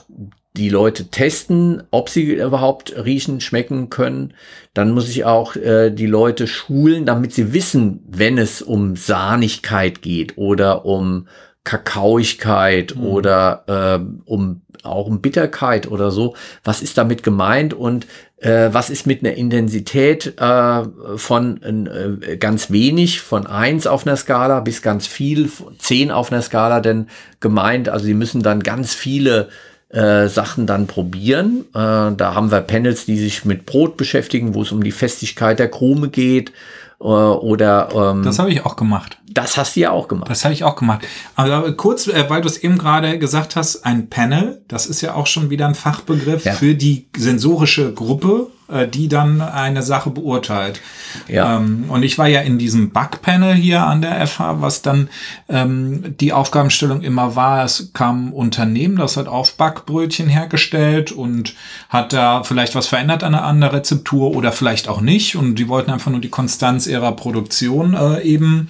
die 0.55 0.69
Leute 0.69 1.05
testen, 1.05 1.83
ob 1.91 2.09
sie 2.09 2.33
überhaupt 2.33 2.93
riechen, 2.95 3.41
schmecken 3.41 3.89
können. 3.89 4.33
Dann 4.73 4.91
muss 4.91 5.09
ich 5.09 5.23
auch 5.23 5.55
äh, 5.55 5.91
die 5.91 6.07
Leute 6.07 6.47
schulen, 6.47 7.05
damit 7.05 7.33
sie 7.33 7.53
wissen, 7.53 8.03
wenn 8.07 8.37
es 8.37 8.61
um 8.61 8.95
Sahnigkeit 8.95 10.01
geht 10.01 10.37
oder 10.37 10.85
um 10.85 11.27
Kakaoigkeit 11.63 12.95
mhm. 12.95 13.03
oder 13.03 13.63
äh, 13.67 14.03
um 14.25 14.61
auch 14.83 15.07
um 15.07 15.21
Bitterkeit 15.21 15.89
oder 15.91 16.11
so. 16.11 16.35
Was 16.63 16.81
ist 16.81 16.97
damit 16.97 17.23
gemeint 17.23 17.73
und 17.73 18.07
äh, 18.41 18.69
was 18.71 18.89
ist 18.89 19.05
mit 19.05 19.23
einer 19.23 19.35
Intensität 19.35 20.33
äh, 20.39 20.83
von 21.17 21.61
äh, 21.61 22.37
ganz 22.37 22.71
wenig, 22.71 23.21
von 23.21 23.47
eins 23.47 23.87
auf 23.87 24.07
einer 24.07 24.15
Skala 24.15 24.61
bis 24.61 24.81
ganz 24.81 25.07
viel, 25.07 25.49
zehn 25.77 26.11
auf 26.11 26.31
einer 26.31 26.41
Skala 26.41 26.79
denn 26.79 27.07
gemeint? 27.39 27.89
Also 27.89 28.05
sie 28.05 28.13
müssen 28.13 28.41
dann 28.41 28.61
ganz 28.61 28.93
viele 28.93 29.49
äh, 29.89 30.27
Sachen 30.27 30.67
dann 30.67 30.87
probieren. 30.87 31.65
Äh, 31.73 32.15
da 32.15 32.33
haben 32.35 32.51
wir 32.51 32.61
Panels, 32.61 33.05
die 33.05 33.17
sich 33.17 33.45
mit 33.45 33.65
Brot 33.65 33.97
beschäftigen, 33.97 34.53
wo 34.53 34.61
es 34.61 34.71
um 34.71 34.83
die 34.83 34.91
Festigkeit 34.91 35.59
der 35.59 35.69
Krume 35.69 36.09
geht 36.09 36.51
oder 36.99 37.89
ähm, 38.11 38.23
das 38.23 38.39
habe 38.39 38.51
ich 38.51 38.65
auch 38.65 38.75
gemacht. 38.75 39.19
Das 39.31 39.57
hast 39.57 39.75
du 39.75 39.79
ja 39.79 39.91
auch 39.91 40.07
gemacht. 40.09 40.29
Das 40.29 40.43
habe 40.43 40.53
ich 40.53 40.65
auch 40.65 40.75
gemacht. 40.75 41.07
Aber 41.35 41.71
kurz, 41.73 42.07
äh, 42.07 42.29
weil 42.29 42.41
du 42.41 42.47
es 42.47 42.57
eben 42.57 42.77
gerade 42.77 43.17
gesagt 43.19 43.55
hast, 43.55 43.85
ein 43.85 44.09
Panel, 44.09 44.61
das 44.67 44.85
ist 44.85 45.01
ja 45.01 45.15
auch 45.15 45.27
schon 45.27 45.49
wieder 45.49 45.67
ein 45.67 45.75
Fachbegriff 45.75 46.43
ja. 46.43 46.53
für 46.53 46.75
die 46.75 47.07
sensorische 47.15 47.93
Gruppe 47.93 48.47
äh, 48.47 48.58
die 48.91 49.07
dann 49.07 49.41
eine 49.41 49.81
Sache 49.81 50.09
beurteilt. 50.09 50.81
Ja. 51.27 51.57
Ähm, 51.57 51.85
und 51.89 52.03
ich 52.03 52.17
war 52.17 52.27
ja 52.27 52.41
in 52.41 52.57
diesem 52.57 52.91
Bug-Panel 52.91 53.55
hier 53.55 53.83
an 53.83 54.01
der 54.01 54.25
FH, 54.25 54.61
was 54.61 54.81
dann 54.81 55.09
ähm, 55.47 56.15
die 56.19 56.33
Aufgabenstellung 56.33 57.01
immer 57.01 57.35
war, 57.35 57.63
es 57.63 57.91
kam 57.93 58.27
ein 58.27 58.33
Unternehmen, 58.33 58.97
das 58.97 59.17
hat 59.17 59.27
auf 59.27 59.55
Backbrötchen 59.55 60.27
hergestellt 60.27 61.11
und 61.11 61.55
hat 61.89 62.13
da 62.13 62.43
vielleicht 62.43 62.75
was 62.75 62.87
verändert 62.87 63.23
an 63.23 63.35
einer 63.35 63.73
Rezeptur 63.73 64.35
oder 64.35 64.51
vielleicht 64.51 64.87
auch 64.87 65.01
nicht. 65.01 65.35
Und 65.35 65.55
die 65.55 65.67
wollten 65.67 65.91
einfach 65.91 66.11
nur 66.11 66.21
die 66.21 66.29
Konstanz 66.29 66.87
ihrer 66.87 67.11
Produktion 67.13 67.93
äh, 67.93 68.21
eben 68.21 68.69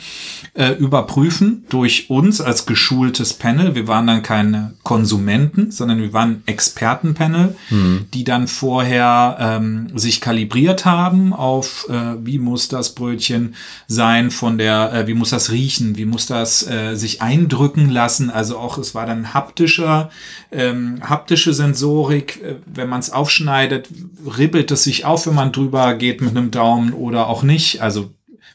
äh, 0.53 0.71
überprüfen 0.71 1.65
durch 1.69 2.09
uns 2.09 2.41
als 2.41 2.65
geschultes 2.65 3.33
Panel. 3.33 3.75
Wir 3.75 3.87
waren 3.87 4.07
dann 4.07 4.23
keine 4.23 4.73
Konsumenten, 4.83 5.71
sondern 5.71 6.01
wir 6.01 6.13
waren 6.13 6.43
Expertenpanel, 6.45 7.55
mhm. 7.69 8.05
die 8.13 8.23
dann 8.23 8.47
vorher 8.47 9.37
ähm, 9.39 9.88
sich 9.95 10.21
kalibriert 10.21 10.85
haben 10.85 11.33
auf, 11.33 11.87
äh, 11.89 12.15
wie 12.23 12.39
muss 12.39 12.67
das 12.67 12.95
Brötchen 12.95 13.55
sein 13.87 14.31
von 14.31 14.57
der, 14.57 14.93
äh, 14.93 15.07
wie 15.07 15.13
muss 15.13 15.29
das 15.31 15.51
riechen, 15.51 15.97
wie 15.97 16.05
muss 16.05 16.25
das 16.25 16.67
äh, 16.67 16.95
sich 16.95 17.21
eindrücken 17.21 17.89
lassen. 17.89 18.29
Also 18.29 18.57
auch, 18.57 18.77
es 18.77 18.95
war 18.95 19.05
dann 19.05 19.33
haptischer, 19.33 20.09
ähm, 20.51 20.99
haptische 21.07 21.53
Sensorik. 21.53 22.41
Äh, 22.43 22.55
wenn 22.65 22.89
man 22.89 22.99
es 22.99 23.11
aufschneidet, 23.11 23.89
ribbelt 24.37 24.71
es 24.71 24.83
sich 24.83 25.05
auf, 25.05 25.27
wenn 25.27 25.35
man 25.35 25.51
drüber 25.51 25.93
geht 25.95 26.21
mit 26.21 26.31
einem 26.31 26.51
Daumen 26.51 26.93
oder 26.93 27.27
auch 27.27 27.43
nicht. 27.43 27.81
Also 27.81 28.11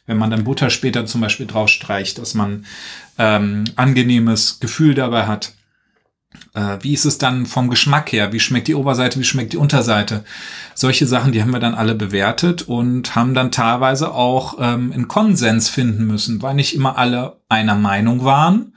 wenn 0.06 0.18
man 0.18 0.30
dann 0.30 0.44
Butter 0.44 0.70
später 0.70 1.06
zum 1.06 1.20
Beispiel 1.20 1.46
drauf 1.46 1.68
streicht, 1.68 2.18
dass 2.18 2.34
man 2.34 2.66
ähm, 3.18 3.64
angenehmes 3.76 4.60
Gefühl 4.60 4.94
dabei 4.94 5.26
hat. 5.26 5.52
Äh, 6.54 6.78
wie 6.80 6.94
ist 6.94 7.04
es 7.04 7.18
dann 7.18 7.46
vom 7.46 7.68
Geschmack 7.68 8.12
her? 8.12 8.32
Wie 8.32 8.40
schmeckt 8.40 8.68
die 8.68 8.74
Oberseite? 8.74 9.18
Wie 9.18 9.24
schmeckt 9.24 9.52
die 9.52 9.58
Unterseite? 9.58 10.24
Solche 10.74 11.06
Sachen, 11.06 11.32
die 11.32 11.42
haben 11.42 11.52
wir 11.52 11.60
dann 11.60 11.74
alle 11.74 11.94
bewertet 11.94 12.62
und 12.62 13.14
haben 13.14 13.34
dann 13.34 13.50
teilweise 13.50 14.12
auch 14.12 14.58
ähm, 14.60 14.92
einen 14.92 15.08
Konsens 15.08 15.68
finden 15.68 16.06
müssen, 16.06 16.42
weil 16.42 16.54
nicht 16.54 16.74
immer 16.74 16.98
alle 16.98 17.36
einer 17.48 17.74
Meinung 17.74 18.24
waren 18.24 18.72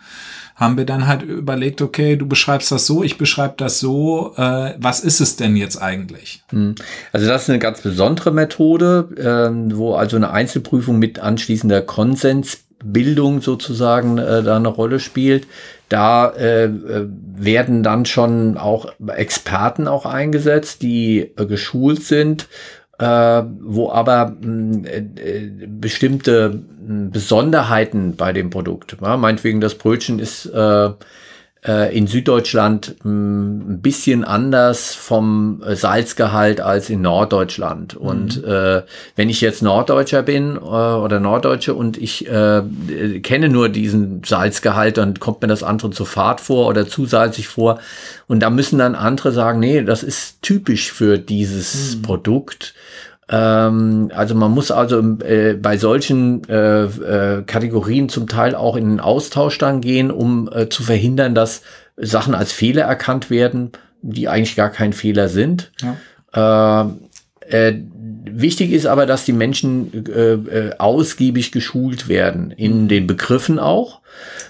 haben 0.58 0.76
wir 0.76 0.86
dann 0.86 1.06
halt 1.06 1.22
überlegt, 1.22 1.84
okay, 1.84 2.16
du 2.16 2.28
beschreibst 2.28 2.72
das 2.72 2.88
so, 2.88 3.04
ich 3.04 3.20
beschreibe 3.20 3.54
das 3.58 3.80
so, 3.80 4.34
äh, 4.38 4.74
was 4.80 5.02
ist 5.02 5.22
es 5.22 5.36
denn 5.36 5.56
jetzt 5.56 5.80
eigentlich? 5.80 6.44
Hm. 6.50 6.74
Also 7.14 7.28
das 7.28 7.44
ist 7.44 7.50
eine 7.52 7.60
ganz 7.60 7.82
besondere 7.82 8.32
Methode, 8.32 9.08
ähm, 9.18 9.78
wo 9.78 9.94
also 9.94 10.18
eine 10.18 10.32
Einzelprüfung 10.32 10.98
mit 10.98 11.20
anschließender 11.20 11.84
Konsensbildung 11.84 13.42
sozusagen 13.42 14.18
äh, 14.18 14.42
da 14.42 14.56
eine 14.56 14.68
Rolle 14.68 15.00
spielt. 15.00 15.46
Da 15.90 16.30
äh, 16.30 16.66
äh, 16.66 17.08
werden 17.36 17.82
dann 17.82 18.06
schon 18.06 18.58
auch 18.58 18.94
Experten 19.08 19.88
auch 19.88 20.06
eingesetzt, 20.06 20.82
die 20.82 21.32
äh, 21.38 21.46
geschult 21.46 22.04
sind, 22.04 22.48
äh, 23.00 23.06
wo 23.62 23.90
aber 23.92 24.36
hm, 24.42 24.86
äh, 24.86 24.98
äh, 24.98 25.68
bestimmte 25.68 26.64
hm, 26.86 27.12
Besonderheiten 27.12 28.16
bei 28.16 28.34
dem 28.34 28.50
Produkt, 28.50 28.98
ja, 29.02 29.18
meinetwegen 29.18 29.62
das 29.62 29.76
Brötchen 29.76 30.20
ist 30.20 30.46
äh, 30.48 30.90
in 31.96 32.08
Süddeutschland 32.08 32.96
hm, 33.02 33.74
ein 33.74 33.82
bisschen 33.82 34.24
anders 34.24 34.96
vom 34.96 35.62
äh, 35.64 35.76
Salzgehalt 35.76 36.62
als 36.62 36.90
in 36.90 37.02
Norddeutschland. 37.02 38.00
Mhm. 38.00 38.08
Und 38.08 38.44
äh, 38.44 38.84
wenn 39.16 39.30
ich 39.30 39.42
jetzt 39.42 39.62
Norddeutscher 39.62 40.24
bin 40.24 40.56
äh, 40.56 40.60
oder 40.60 41.20
Norddeutsche 41.20 41.74
und 41.74 41.98
ich 41.98 42.28
äh, 42.28 42.64
kenne 43.22 43.50
nur 43.50 43.70
diesen 43.70 44.24
Salzgehalt, 44.24 44.98
dann 44.98 45.20
kommt 45.20 45.42
mir 45.42 45.48
das 45.48 45.64
andere 45.64 45.92
zu 45.92 46.06
fad 46.06 46.42
vor 46.42 46.68
oder 46.68 46.88
zu 46.88 47.06
salzig 47.06 47.48
vor. 47.48 47.80
Und 48.28 48.42
da 48.42 48.50
müssen 48.50 48.80
dann 48.80 48.96
andere 48.96 49.32
sagen, 49.32 49.60
nee, 49.60 49.82
das 49.82 50.04
ist 50.04 50.42
typisch 50.42 50.92
für 50.92 51.18
dieses 51.18 51.98
mhm. 51.98 52.02
Produkt. 52.02 52.74
Ähm, 53.30 54.12
also 54.14 54.36
man 54.36 54.52
muss 54.52 54.72
also 54.72 55.00
äh, 55.20 55.54
bei 55.54 55.78
solchen 55.78 56.48
äh, 56.48 56.84
äh, 56.84 57.44
Kategorien 57.44 58.10
zum 58.10 58.28
Teil 58.28 58.56
auch 58.56 58.76
in 58.76 58.90
den 58.90 59.00
Austausch 59.00 59.58
dann 59.58 59.82
gehen, 59.82 60.12
um 60.12 60.50
äh, 60.52 60.70
zu 60.70 60.84
verhindern, 60.84 61.36
dass 61.36 61.62
Sachen 61.98 62.36
als 62.36 62.52
Fehler 62.52 62.84
erkannt 62.84 63.30
werden, 63.30 63.72
die 64.02 64.30
eigentlich 64.30 64.56
gar 64.56 64.70
kein 64.70 64.94
Fehler 64.94 65.28
sind. 65.28 65.72
Ja. 65.82 66.82
Ähm, 66.82 67.00
äh, 67.50 67.74
wichtig 68.26 68.72
ist 68.72 68.86
aber, 68.86 69.06
dass 69.06 69.26
die 69.26 69.34
Menschen 69.34 70.06
äh, 70.08 70.72
ausgiebig 70.78 71.52
geschult 71.52 72.08
werden 72.08 72.52
in 72.52 72.88
den 72.88 73.08
Begriffen 73.08 73.60
auch. 73.60 74.02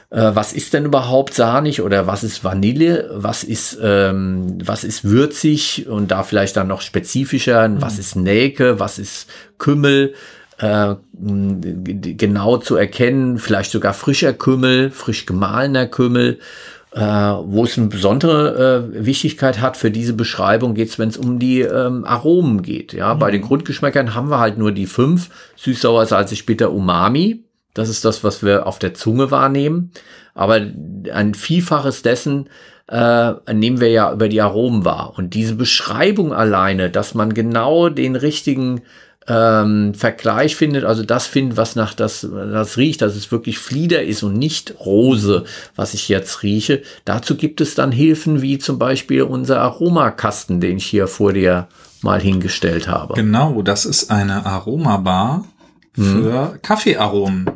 Äh, 0.09 0.31
was 0.33 0.53
ist 0.53 0.73
denn 0.73 0.85
überhaupt 0.85 1.33
sahnig 1.33 1.81
oder 1.81 2.07
was 2.07 2.23
ist 2.23 2.43
Vanille? 2.43 3.09
Was 3.13 3.43
ist, 3.43 3.77
ähm, 3.81 4.57
was 4.63 4.83
ist 4.83 5.03
würzig 5.03 5.87
und 5.87 6.11
da 6.11 6.23
vielleicht 6.23 6.57
dann 6.57 6.67
noch 6.67 6.81
spezifischer? 6.81 7.67
Mhm. 7.67 7.81
Was 7.81 7.99
ist 7.99 8.15
Nelke? 8.15 8.79
Was 8.79 8.99
ist 8.99 9.29
Kümmel? 9.57 10.13
Äh, 10.59 10.95
genau 11.13 12.57
zu 12.57 12.75
erkennen, 12.77 13.37
vielleicht 13.37 13.69
sogar 13.69 13.93
frischer 13.93 14.33
Kümmel, 14.33 14.89
frisch 14.89 15.27
gemahlener 15.27 15.85
Kümmel 15.85 16.39
äh, 16.97 16.99
wo 16.99 17.63
es 17.63 17.77
eine 17.77 17.87
besondere 17.87 18.89
äh, 18.95 19.05
Wichtigkeit 19.05 19.61
hat 19.61 19.77
für 19.77 19.91
diese 19.91 20.13
Beschreibung, 20.13 20.73
geht 20.73 20.89
es, 20.89 20.97
wenn 20.97 21.09
es 21.09 21.17
um 21.17 21.37
die 21.37 21.61
ähm, 21.61 22.05
Aromen 22.05 22.63
geht. 22.63 22.93
Ja, 22.93 23.13
mhm. 23.13 23.19
bei 23.19 23.31
den 23.31 23.41
Grundgeschmäckern 23.41 24.15
haben 24.15 24.29
wir 24.29 24.39
halt 24.39 24.57
nur 24.57 24.71
die 24.71 24.87
fünf: 24.87 25.29
süß, 25.57 25.81
sauer, 25.81 26.05
salzig, 26.05 26.45
bitter, 26.45 26.71
umami. 26.71 27.43
Das 27.77 27.89
ist 27.89 28.05
das, 28.05 28.23
was 28.23 28.43
wir 28.43 28.65
auf 28.65 28.79
der 28.79 28.93
Zunge 28.93 29.31
wahrnehmen. 29.31 29.91
Aber 30.33 30.61
ein 31.11 31.33
Vielfaches 31.33 32.01
dessen 32.01 32.49
äh, 32.87 33.33
nehmen 33.53 33.79
wir 33.79 33.89
ja 33.89 34.11
über 34.13 34.29
die 34.29 34.41
Aromen 34.41 34.85
wahr. 34.85 35.13
Und 35.17 35.33
diese 35.33 35.55
Beschreibung 35.55 36.33
alleine, 36.33 36.89
dass 36.89 37.13
man 37.13 37.33
genau 37.33 37.89
den 37.89 38.15
richtigen 38.15 38.81
ähm, 39.27 39.93
Vergleich 39.93 40.55
findet, 40.55 40.85
also 40.85 41.03
das 41.03 41.27
findet, 41.27 41.57
was 41.57 41.75
nach 41.75 41.93
das, 41.93 42.21
das 42.31 42.77
riecht, 42.77 43.01
dass 43.01 43.15
es 43.15 43.31
wirklich 43.31 43.59
Flieder 43.59 44.03
ist 44.03 44.23
und 44.23 44.37
nicht 44.37 44.75
Rose, 44.79 45.43
was 45.75 45.93
ich 45.93 46.07
jetzt 46.07 46.43
rieche. 46.43 46.81
Dazu 47.03 47.35
gibt 47.35 47.59
es 47.59 47.75
dann 47.75 47.91
Hilfen 47.91 48.41
wie 48.41 48.57
zum 48.57 48.79
Beispiel 48.79 49.23
unser 49.23 49.61
Aromakasten, 49.61 50.61
den 50.61 50.77
ich 50.77 50.85
hier 50.85 51.07
vor 51.07 51.33
dir 51.33 51.67
mal 52.01 52.21
hingestellt 52.21 52.87
habe. 52.87 53.15
Genau, 53.15 53.61
das 53.61 53.85
ist 53.85 54.11
eine 54.11 54.45
Aromabar 54.45 55.45
für 55.93 56.53
hm. 56.53 56.61
Kaffeearomen. 56.61 57.49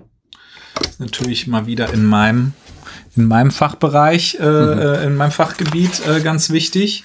Natürlich 1.00 1.48
mal 1.48 1.66
wieder 1.68 1.94
in 1.94 2.06
meinem 2.06 2.54
in 3.16 3.26
meinem 3.26 3.52
Fachbereich, 3.52 4.38
äh, 4.40 4.44
mhm. 4.44 4.80
Äh, 4.80 5.06
in 5.06 5.16
meinem 5.18 5.32
Fachgebiet 5.32 6.02
äh, 6.08 6.22
ganz 6.22 6.50
wichtig. 6.50 7.04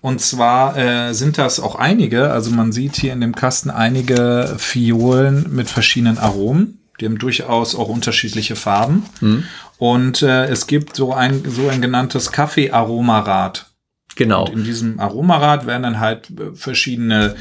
Und 0.00 0.20
zwar 0.20 0.76
äh, 0.76 1.12
sind 1.12 1.38
das 1.38 1.60
auch 1.60 1.74
einige, 1.74 2.30
also 2.30 2.50
man 2.50 2.72
sieht 2.72 2.96
hier 2.96 3.12
in 3.12 3.20
dem 3.20 3.34
Kasten 3.34 3.70
einige 3.70 4.54
Fiolen 4.58 5.46
mit 5.52 5.68
verschiedenen 5.68 6.18
Aromen. 6.18 6.78
Die 7.00 7.04
haben 7.04 7.18
durchaus 7.18 7.74
auch 7.74 7.88
unterschiedliche 7.88 8.56
Farben. 8.56 9.04
Mhm. 9.20 9.44
Und 9.78 10.22
äh, 10.22 10.46
es 10.46 10.66
gibt 10.66 10.96
so 10.96 11.12
ein, 11.12 11.42
so 11.48 11.68
ein 11.68 11.80
genanntes 11.80 12.32
Kaffee-Aromarad. 12.32 13.67
Genau. 14.18 14.46
Und 14.46 14.52
in 14.52 14.64
diesem 14.64 14.98
Aromarad 14.98 15.68
werden 15.68 15.84
dann 15.84 16.00
halt 16.00 16.28
äh, 16.30 16.52
verschiedene 16.52 17.36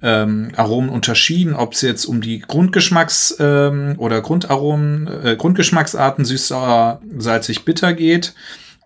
ähm, 0.00 0.50
Aromen 0.56 0.88
unterschieden, 0.88 1.54
ob 1.54 1.74
es 1.74 1.82
jetzt 1.82 2.06
um 2.06 2.22
die 2.22 2.42
Grundgeschmacks- 2.42 3.36
ähm, 3.38 3.96
oder 3.98 4.22
Grundaromen, 4.22 5.08
äh, 5.08 5.36
Grundgeschmacksarten 5.36 6.24
süß, 6.24 6.48
sauer, 6.48 7.02
salzig, 7.18 7.66
bitter 7.66 7.92
geht. 7.92 8.34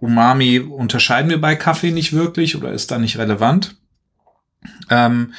Umami 0.00 0.58
unterscheiden 0.58 1.30
wir 1.30 1.40
bei 1.40 1.54
Kaffee 1.54 1.92
nicht 1.92 2.12
wirklich 2.12 2.56
oder 2.56 2.72
ist 2.72 2.90
da 2.90 2.98
nicht 2.98 3.16
relevant. 3.16 3.76
Ähm, 4.90 5.34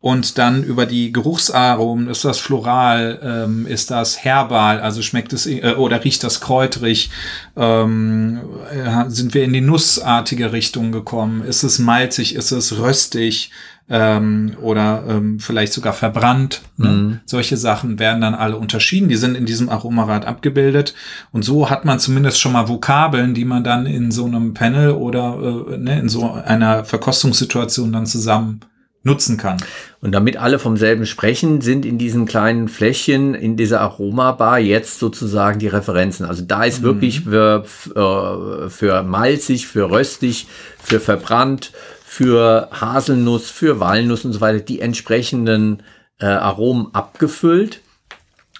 und 0.00 0.38
dann 0.38 0.64
über 0.64 0.86
die 0.86 1.12
Geruchsaromen, 1.12 2.08
ist 2.08 2.24
das 2.24 2.38
floral, 2.38 3.20
ähm, 3.22 3.66
ist 3.66 3.90
das 3.90 4.24
herbal, 4.24 4.80
also 4.80 5.02
schmeckt 5.02 5.32
es 5.32 5.46
äh, 5.46 5.74
oder 5.76 6.02
riecht 6.02 6.24
das 6.24 6.40
kräutrig, 6.40 7.10
ähm, 7.56 8.40
äh, 8.72 9.08
sind 9.08 9.34
wir 9.34 9.44
in 9.44 9.52
die 9.52 9.60
nussartige 9.60 10.52
Richtung 10.52 10.90
gekommen, 10.90 11.44
ist 11.44 11.62
es 11.62 11.78
malzig, 11.78 12.34
ist 12.34 12.50
es 12.50 12.78
röstig, 12.78 13.50
ähm, 13.88 14.56
oder 14.60 15.04
ähm, 15.08 15.38
vielleicht 15.38 15.72
sogar 15.72 15.92
verbrannt. 15.92 16.62
Ne? 16.76 16.88
Mhm. 16.88 17.20
Solche 17.26 17.56
Sachen 17.56 17.98
werden 17.98 18.20
dann 18.20 18.34
alle 18.34 18.56
unterschieden. 18.56 19.08
Die 19.08 19.16
sind 19.16 19.36
in 19.36 19.46
diesem 19.46 19.68
Aromarad 19.68 20.24
abgebildet. 20.24 20.94
Und 21.32 21.44
so 21.44 21.68
hat 21.68 21.84
man 21.84 21.98
zumindest 21.98 22.40
schon 22.40 22.52
mal 22.52 22.68
Vokabeln, 22.68 23.34
die 23.34 23.44
man 23.44 23.64
dann 23.64 23.86
in 23.86 24.10
so 24.10 24.24
einem 24.24 24.54
Panel 24.54 24.92
oder 24.92 25.66
äh, 25.70 25.78
ne, 25.78 26.00
in 26.00 26.08
so 26.08 26.32
einer 26.32 26.84
Verkostungssituation 26.84 27.92
dann 27.92 28.06
zusammen 28.06 28.60
nutzen 29.04 29.36
kann. 29.36 29.56
Und 30.00 30.12
damit 30.12 30.36
alle 30.36 30.58
vom 30.58 30.76
selben 30.76 31.06
sprechen, 31.06 31.60
sind 31.60 31.84
in 31.84 31.98
diesen 31.98 32.24
kleinen 32.24 32.68
Fläschchen 32.68 33.34
in 33.34 33.56
dieser 33.56 33.80
Aromabar 33.80 34.58
jetzt 34.58 34.98
sozusagen 34.98 35.58
die 35.58 35.68
Referenzen. 35.68 36.24
Also 36.24 36.44
da 36.46 36.64
ist 36.64 36.80
mhm. 36.80 36.84
wirklich 36.84 37.20
für, 37.22 37.64
äh, 37.94 38.68
für 38.70 39.02
malzig, 39.02 39.66
für 39.66 39.90
röstig, 39.90 40.46
für 40.82 41.00
verbrannt, 41.00 41.72
für 42.12 42.68
Haselnuss, 42.70 43.50
für 43.50 43.80
Walnuss 43.80 44.26
und 44.26 44.34
so 44.34 44.42
weiter 44.42 44.60
die 44.60 44.82
entsprechenden 44.82 45.82
äh, 46.20 46.26
Aromen 46.26 46.88
abgefüllt. 46.92 47.80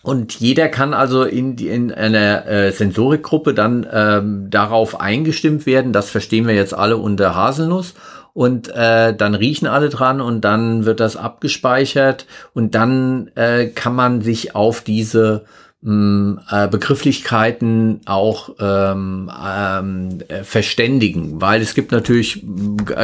Und 0.02 0.40
jeder 0.40 0.70
kann 0.70 0.94
also 0.94 1.24
in, 1.24 1.54
die, 1.54 1.68
in 1.68 1.92
einer 1.92 2.46
äh, 2.46 2.72
Sensorikgruppe 2.72 3.52
dann 3.52 3.86
ähm, 3.92 4.48
darauf 4.48 4.98
eingestimmt 4.98 5.66
werden. 5.66 5.92
Das 5.92 6.08
verstehen 6.08 6.46
wir 6.46 6.54
jetzt 6.54 6.72
alle 6.72 6.96
unter 6.96 7.34
Haselnuss. 7.34 7.92
Und 8.32 8.68
äh, 8.74 9.14
dann 9.14 9.34
riechen 9.34 9.68
alle 9.68 9.90
dran 9.90 10.22
und 10.22 10.40
dann 10.40 10.86
wird 10.86 11.00
das 11.00 11.18
abgespeichert 11.18 12.24
und 12.54 12.74
dann 12.74 13.30
äh, 13.34 13.66
kann 13.66 13.94
man 13.94 14.22
sich 14.22 14.54
auf 14.54 14.80
diese 14.80 15.44
äh, 15.84 16.68
Begrifflichkeiten 16.68 18.02
auch 18.06 18.50
ähm, 18.60 19.30
ähm, 19.44 20.18
äh, 20.28 20.44
verständigen, 20.44 21.40
weil 21.40 21.60
es 21.60 21.74
gibt 21.74 21.90
natürlich 21.90 22.44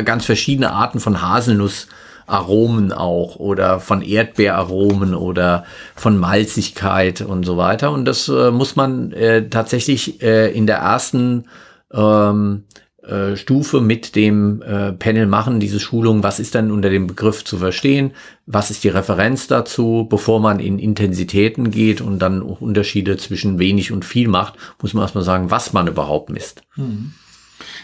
ganz 0.05 0.25
verschiedene 0.25 0.71
Arten 0.71 1.01
von 1.01 1.21
Haselnussaromen 1.21 2.93
auch 2.93 3.37
oder 3.37 3.81
von 3.81 4.01
Erdbeeraromen 4.01 5.15
oder 5.15 5.65
von 5.97 6.19
Malzigkeit 6.19 7.21
und 7.21 7.45
so 7.45 7.57
weiter. 7.57 7.91
Und 7.91 8.05
das 8.05 8.29
äh, 8.29 8.53
muss 8.53 8.77
man 8.77 9.11
äh, 9.11 9.49
tatsächlich 9.49 10.23
äh, 10.23 10.53
in 10.53 10.69
der 10.69 10.77
ersten 10.79 11.47
ähm, 11.93 12.63
äh, 13.09 13.37
Stufe 13.37 13.81
mit 13.81 14.15
dem 14.17 14.63
äh, 14.63 14.93
Panel 14.93 15.27
machen, 15.27 15.61
diese 15.61 15.81
Schulung, 15.81 16.23
was 16.23 16.39
ist 16.41 16.55
denn 16.55 16.71
unter 16.71 16.91
dem 16.91 17.07
Begriff 17.07 17.45
zu 17.45 17.59
verstehen, 17.59 18.13
was 18.47 18.71
ist 18.71 18.85
die 18.85 18.89
Referenz 18.89 19.47
dazu, 19.47 20.07
bevor 20.09 20.41
man 20.41 20.61
in 20.61 20.79
Intensitäten 20.79 21.71
geht 21.71 22.01
und 22.01 22.19
dann 22.19 22.43
Unterschiede 22.43 23.17
zwischen 23.17 23.59
wenig 23.59 23.93
und 23.93 24.05
viel 24.05 24.29
macht, 24.29 24.55
muss 24.83 24.95
man 24.95 25.03
erstmal 25.03 25.25
sagen, 25.25 25.51
was 25.51 25.73
man 25.73 25.89
überhaupt 25.89 26.31
misst. 26.31 26.63
Mhm. 26.77 27.13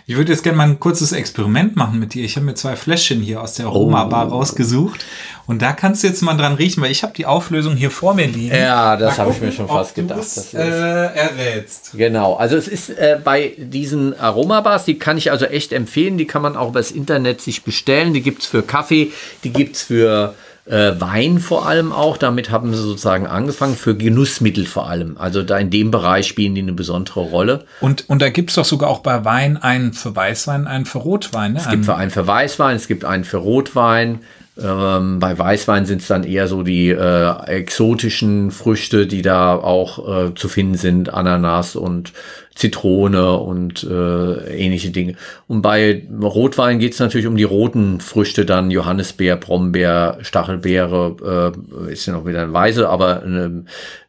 Ich 0.06 0.16
würde 0.16 0.32
jetzt 0.32 0.42
gerne 0.42 0.58
mal 0.58 0.68
ein 0.68 0.80
kurzes 0.80 1.12
Experiment 1.12 1.76
machen 1.76 1.98
mit 1.98 2.12
dir. 2.12 2.26
Ich 2.26 2.36
habe 2.36 2.44
mir 2.44 2.54
zwei 2.54 2.76
Fläschchen 2.76 3.22
hier 3.22 3.40
aus 3.40 3.54
der 3.54 3.66
Aroma-Bar 3.66 4.26
oh. 4.26 4.34
rausgesucht. 4.34 5.02
Und 5.46 5.62
da 5.62 5.72
kannst 5.72 6.02
du 6.02 6.08
jetzt 6.08 6.20
mal 6.20 6.36
dran 6.36 6.54
riechen, 6.54 6.82
weil 6.82 6.90
ich 6.90 7.02
habe 7.02 7.14
die 7.14 7.24
Auflösung 7.24 7.74
hier 7.74 7.90
vor 7.90 8.12
mir 8.12 8.26
liegen. 8.26 8.54
Ja, 8.54 8.98
das 8.98 9.18
habe 9.18 9.30
ich 9.30 9.40
mir 9.40 9.50
schon 9.50 9.66
fast 9.66 9.94
gedacht. 9.94 10.20
Das 10.20 10.52
äh, 10.52 10.58
errätst. 10.58 11.92
Genau, 11.94 12.34
also 12.34 12.54
es 12.54 12.68
ist 12.68 12.90
äh, 12.90 13.18
bei 13.22 13.54
diesen 13.56 14.18
Aromabars, 14.18 14.84
die 14.84 14.98
kann 14.98 15.16
ich 15.16 15.30
also 15.30 15.46
echt 15.46 15.72
empfehlen. 15.72 16.18
Die 16.18 16.26
kann 16.26 16.42
man 16.42 16.54
auch 16.54 16.68
übers 16.68 16.90
Internet 16.90 17.40
sich 17.40 17.64
bestellen. 17.64 18.12
Die 18.12 18.20
gibt's 18.20 18.44
für 18.44 18.62
Kaffee, 18.62 19.10
die 19.42 19.54
gibt's 19.54 19.84
für 19.84 20.34
äh, 20.66 20.92
Wein 20.98 21.38
vor 21.38 21.66
allem 21.66 21.92
auch. 21.92 22.16
Damit 22.16 22.50
haben 22.50 22.72
sie 22.74 22.82
sozusagen 22.82 23.26
angefangen, 23.26 23.76
für 23.76 23.96
Genussmittel 23.96 24.66
vor 24.66 24.88
allem. 24.88 25.16
Also 25.18 25.42
da 25.42 25.58
in 25.58 25.70
dem 25.70 25.90
Bereich 25.90 26.26
spielen 26.26 26.54
die 26.54 26.62
eine 26.62 26.72
besondere 26.72 27.20
Rolle. 27.20 27.64
Und, 27.80 28.08
und 28.08 28.22
da 28.22 28.30
gibt's 28.30 28.54
doch 28.54 28.64
sogar 28.64 28.88
auch 28.88 29.00
bei 29.00 29.24
Wein 29.24 29.56
einen 29.56 29.92
für 29.92 30.14
Weißwein, 30.14 30.66
einen 30.66 30.86
für 30.86 30.98
Rotwein. 30.98 31.52
Ne? 31.52 31.60
Es 31.60 31.68
gibt 31.68 31.84
für 31.84 31.96
einen 31.96 32.10
für 32.10 32.26
Weißwein, 32.26 32.76
es 32.76 32.88
gibt 32.88 33.04
einen 33.04 33.24
für 33.24 33.38
Rotwein. 33.38 34.20
Ähm, 34.62 35.18
bei 35.18 35.36
Weißwein 35.36 35.84
sind 35.84 36.00
es 36.00 36.06
dann 36.06 36.22
eher 36.22 36.46
so 36.46 36.62
die 36.62 36.90
äh, 36.90 37.46
exotischen 37.46 38.52
Früchte, 38.52 39.08
die 39.08 39.22
da 39.22 39.56
auch 39.56 40.28
äh, 40.28 40.34
zu 40.34 40.48
finden 40.48 40.76
sind, 40.76 41.12
Ananas 41.12 41.74
und 41.74 42.12
Zitrone 42.54 43.36
und 43.38 43.82
äh, 43.82 44.56
ähnliche 44.56 44.90
Dinge. 44.90 45.16
Und 45.48 45.62
bei 45.62 46.04
Rotwein 46.22 46.78
geht 46.78 46.92
es 46.92 47.00
natürlich 47.00 47.26
um 47.26 47.36
die 47.36 47.42
roten 47.42 48.00
Früchte, 48.00 48.44
dann 48.44 48.70
Johannisbeer, 48.70 49.36
Brombeer, 49.36 50.18
Stachelbeere, 50.22 51.52
äh, 51.88 51.92
ist 51.92 52.06
ja 52.06 52.12
noch 52.12 52.24
wieder 52.24 52.42
ein 52.42 52.52
Weise, 52.52 52.88
aber 52.88 53.24
äh, 53.24 53.50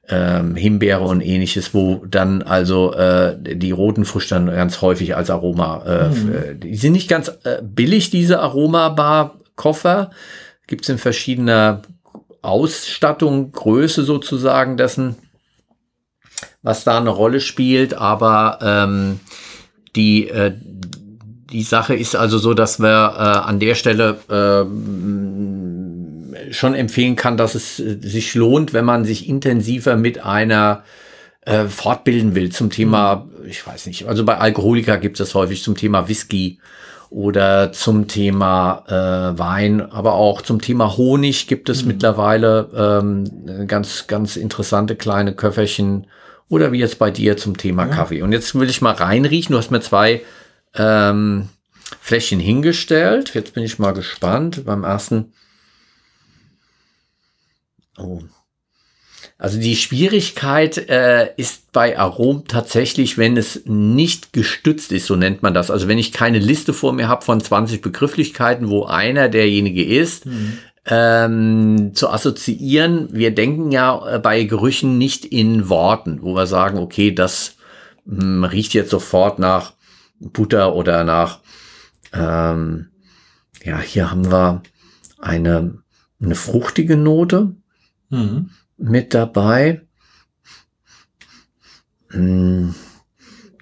ähm, 0.07 0.55
Himbeere 0.55 1.03
und 1.03 1.21
ähnliches, 1.21 1.73
wo 1.73 2.05
dann 2.07 2.43
also 2.43 2.93
äh, 2.93 3.35
die 3.39 3.71
roten 3.71 4.05
Früchte 4.05 4.35
dann 4.35 4.45
ganz 4.45 4.79
häufig 4.83 5.15
als 5.15 5.31
Aroma, 5.31 5.83
äh, 5.87 6.09
mhm. 6.09 6.59
die 6.59 6.75
sind 6.75 6.93
nicht 6.93 7.09
ganz 7.09 7.29
äh, 7.43 7.63
billig, 7.63 8.11
diese 8.11 8.41
Aromabar 8.41 9.39
Koffer. 9.55 10.11
Gibt 10.67 10.83
es 10.83 10.89
in 10.89 10.97
verschiedener 10.97 11.81
Ausstattung, 12.41 13.51
Größe 13.51 14.03
sozusagen 14.03 14.77
dessen, 14.77 15.15
was 16.61 16.83
da 16.83 16.97
eine 16.97 17.09
Rolle 17.09 17.41
spielt. 17.41 17.93
Aber 17.93 18.59
ähm, 18.61 19.19
die, 19.95 20.29
äh, 20.29 20.53
die 21.51 21.63
Sache 21.63 21.95
ist 21.95 22.15
also 22.15 22.37
so, 22.37 22.53
dass 22.53 22.79
wir 22.79 22.87
äh, 22.87 23.47
an 23.47 23.59
der 23.59 23.75
Stelle 23.75 24.19
äh, 24.29 24.65
schon 26.51 26.75
empfehlen 26.75 27.15
kann, 27.15 27.37
dass 27.37 27.55
es 27.55 27.79
äh, 27.79 27.97
sich 28.01 28.35
lohnt, 28.35 28.73
wenn 28.73 28.85
man 28.85 29.05
sich 29.05 29.27
intensiver 29.27 29.95
mit 29.95 30.23
einer 30.23 30.83
äh, 31.41 31.65
fortbilden 31.65 32.35
will 32.35 32.51
zum 32.51 32.69
Thema, 32.69 33.27
ich 33.47 33.65
weiß 33.65 33.87
nicht, 33.87 34.07
also 34.07 34.25
bei 34.25 34.37
Alkoholiker 34.37 34.97
gibt 34.97 35.19
es 35.19 35.35
häufig 35.35 35.63
zum 35.63 35.75
Thema 35.75 36.07
Whisky 36.07 36.59
oder 37.15 37.71
zum 37.71 38.09
Thema 38.09 38.83
äh, 38.89 39.39
Wein, 39.39 39.79
aber 39.79 40.15
auch 40.15 40.41
zum 40.41 40.61
Thema 40.61 40.97
Honig 40.97 41.47
gibt 41.47 41.69
es 41.69 41.83
mhm. 41.83 41.87
mittlerweile 41.87 42.69
ähm, 42.75 43.67
ganz, 43.67 44.07
ganz 44.07 44.35
interessante 44.35 44.97
kleine 44.97 45.33
Köfferchen 45.33 46.07
oder 46.49 46.73
wie 46.73 46.79
jetzt 46.79 46.99
bei 46.99 47.11
dir 47.11 47.37
zum 47.37 47.55
Thema 47.55 47.87
ja. 47.87 47.95
Kaffee. 47.95 48.21
Und 48.21 48.33
jetzt 48.33 48.53
will 48.53 48.69
ich 48.69 48.81
mal 48.81 48.95
reinriechen. 48.95 49.53
Du 49.53 49.57
hast 49.57 49.71
mir 49.71 49.79
zwei 49.79 50.23
ähm, 50.73 51.47
Fläschchen 52.01 52.41
hingestellt. 52.41 53.33
Jetzt 53.33 53.53
bin 53.53 53.63
ich 53.63 53.79
mal 53.79 53.93
gespannt. 53.93 54.65
Beim 54.65 54.83
ersten. 54.83 55.31
Oh, 57.97 58.23
also 59.37 59.59
die 59.59 59.75
Schwierigkeit 59.75 60.77
äh, 60.89 61.33
ist 61.35 61.73
bei 61.73 61.99
Arom 61.99 62.47
tatsächlich, 62.47 63.17
wenn 63.17 63.35
es 63.35 63.63
nicht 63.65 64.31
gestützt 64.31 64.93
ist, 64.93 65.07
so 65.07 65.17
nennt 65.17 65.43
man 65.43 65.53
das. 65.53 65.69
Also 65.69 65.89
wenn 65.89 65.97
ich 65.97 66.13
keine 66.13 66.39
Liste 66.39 66.71
vor 66.71 66.93
mir 66.93 67.09
habe 67.09 67.25
von 67.25 67.41
20 67.41 67.81
Begrifflichkeiten, 67.81 68.69
wo 68.69 68.85
einer 68.85 69.27
derjenige 69.27 69.83
ist, 69.83 70.25
mhm. 70.25 70.57
ähm, 70.85 71.91
zu 71.93 72.09
assoziieren. 72.09 73.09
Wir 73.11 73.35
denken 73.35 73.71
ja 73.71 74.15
äh, 74.15 74.19
bei 74.19 74.43
Gerüchen 74.43 74.97
nicht 74.97 75.25
in 75.25 75.67
Worten, 75.67 76.21
wo 76.21 76.33
wir 76.33 76.47
sagen, 76.47 76.77
okay, 76.77 77.11
das 77.13 77.57
mh, 78.05 78.21
hm, 78.23 78.43
riecht 78.45 78.73
jetzt 78.73 78.91
sofort 78.91 79.37
nach 79.37 79.73
Butter 80.17 80.75
oder 80.75 81.03
nach, 81.03 81.39
ähm, 82.13 82.87
ja, 83.65 83.79
hier 83.79 84.11
haben 84.11 84.31
wir 84.31 84.61
eine, 85.19 85.79
eine 86.21 86.35
fruchtige 86.35 86.95
Note 86.95 87.53
mhm. 88.09 88.51
Mit 88.77 89.13
dabei. 89.13 89.81
Hm, 92.09 92.75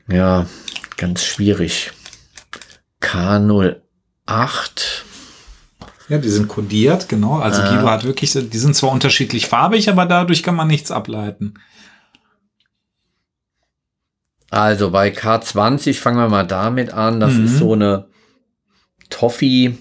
ja, 0.07 0.47
ganz 0.97 1.23
schwierig. 1.23 1.91
K08 3.01 3.81
ja, 6.09 6.17
die 6.17 6.29
sind 6.29 6.47
kodiert, 6.47 7.09
genau. 7.09 7.39
Also 7.39 7.61
äh. 7.61 7.69
Guido 7.69 7.89
hat 7.89 8.03
wirklich, 8.03 8.33
die 8.33 8.57
sind 8.57 8.75
zwar 8.75 8.91
unterschiedlich 8.91 9.47
farbig, 9.47 9.89
aber 9.89 10.05
dadurch 10.05 10.43
kann 10.43 10.55
man 10.55 10.67
nichts 10.67 10.91
ableiten. 10.91 11.55
Also 14.49 14.91
bei 14.91 15.09
K20 15.09 15.95
fangen 15.95 16.19
wir 16.19 16.29
mal 16.29 16.45
damit 16.45 16.93
an. 16.93 17.19
Das 17.19 17.33
mhm. 17.33 17.45
ist 17.45 17.57
so 17.57 17.73
eine 17.73 18.07
Toffee, 19.09 19.77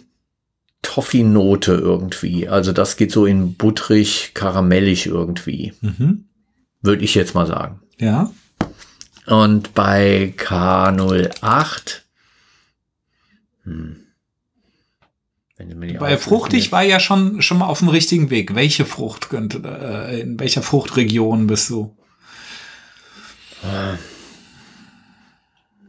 Toffee-Note 0.93 1.73
irgendwie. 1.73 2.49
Also 2.49 2.73
das 2.73 2.99
geht 2.99 3.13
so 3.13 3.25
in 3.25 3.55
butterig, 3.55 4.33
karamellig 4.35 5.07
irgendwie. 5.07 5.73
Mhm. 5.81 6.27
Würde 6.83 7.03
ich 7.03 7.15
jetzt 7.15 7.35
mal 7.35 7.47
sagen. 7.47 7.81
Ja. 7.99 8.31
Und 9.27 9.73
bei 9.73 10.35
K08 10.37 12.03
hm. 13.65 13.97
Bei 16.01 16.19
fruchtig 16.19 16.73
war 16.73 16.83
ja 16.83 16.99
schon, 16.99 17.41
schon 17.41 17.59
mal 17.59 17.67
auf 17.67 17.79
dem 17.79 17.89
richtigen 17.89 18.31
Weg. 18.31 18.57
Welche 18.57 18.85
Frucht 18.85 19.31
könnte, 19.31 19.63
äh, 19.65 20.21
in 20.21 20.41
welcher 20.41 20.61
Fruchtregion 20.61 21.47
bist 21.47 21.71
du? 21.71 21.97
Äh, 23.63 23.97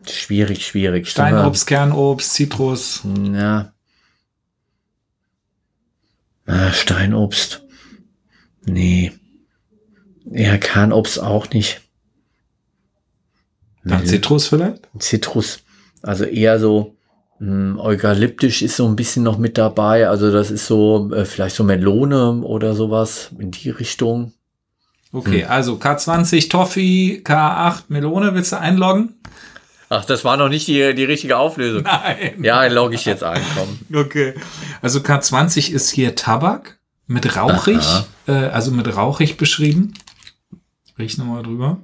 schwierig, 0.07 0.67
schwierig. 0.67 1.09
Steinobst, 1.09 1.65
Kernobst, 1.65 2.33
Zitrus. 2.33 3.01
Ja. 3.33 3.72
Ah, 6.45 6.71
Steinobst. 6.71 7.63
Nee. 8.65 9.11
Ja, 10.25 10.57
Kernobst 10.57 11.19
auch 11.21 11.49
nicht. 11.49 11.81
Dann 13.83 14.05
Zitrus 14.05 14.47
vielleicht? 14.47 14.87
Zitrus. 14.99 15.59
Also 16.01 16.23
eher 16.23 16.59
so 16.59 16.95
hm, 17.39 17.77
Eukalyptisch 17.79 18.61
ist 18.61 18.77
so 18.77 18.87
ein 18.87 18.95
bisschen 18.95 19.23
noch 19.23 19.37
mit 19.37 19.57
dabei. 19.57 20.07
Also 20.07 20.31
das 20.31 20.51
ist 20.51 20.67
so 20.67 21.11
äh, 21.13 21.25
vielleicht 21.25 21.55
so 21.55 21.63
Melone 21.63 22.41
oder 22.41 22.73
sowas 22.73 23.31
in 23.37 23.51
die 23.51 23.69
Richtung. 23.69 24.33
Okay, 25.11 25.43
hm. 25.43 25.51
also 25.51 25.75
K20 25.75 26.49
Toffee, 26.49 27.21
K8 27.23 27.83
Melone, 27.89 28.33
willst 28.33 28.53
du 28.53 28.59
einloggen? 28.59 29.15
Ach, 29.89 30.05
das 30.05 30.25
war 30.25 30.37
noch 30.37 30.49
nicht 30.49 30.67
die, 30.67 30.93
die 30.95 31.03
richtige 31.03 31.37
Auflösung. 31.37 31.83
Nein. 31.83 32.43
Ja, 32.43 32.65
logge 32.67 32.95
ich 32.95 33.05
jetzt 33.05 33.23
ein, 33.23 33.41
komm. 33.55 34.01
Okay. 34.01 34.33
Also 34.81 34.99
K20 34.99 35.71
ist 35.71 35.89
hier 35.89 36.15
Tabak 36.15 36.79
mit 37.07 37.35
rauchig, 37.35 37.85
äh, 38.27 38.31
also 38.31 38.71
mit 38.71 38.95
rauchig 38.95 39.37
beschrieben. 39.37 39.93
Riech 40.97 41.17
nochmal 41.17 41.43
drüber. 41.43 41.79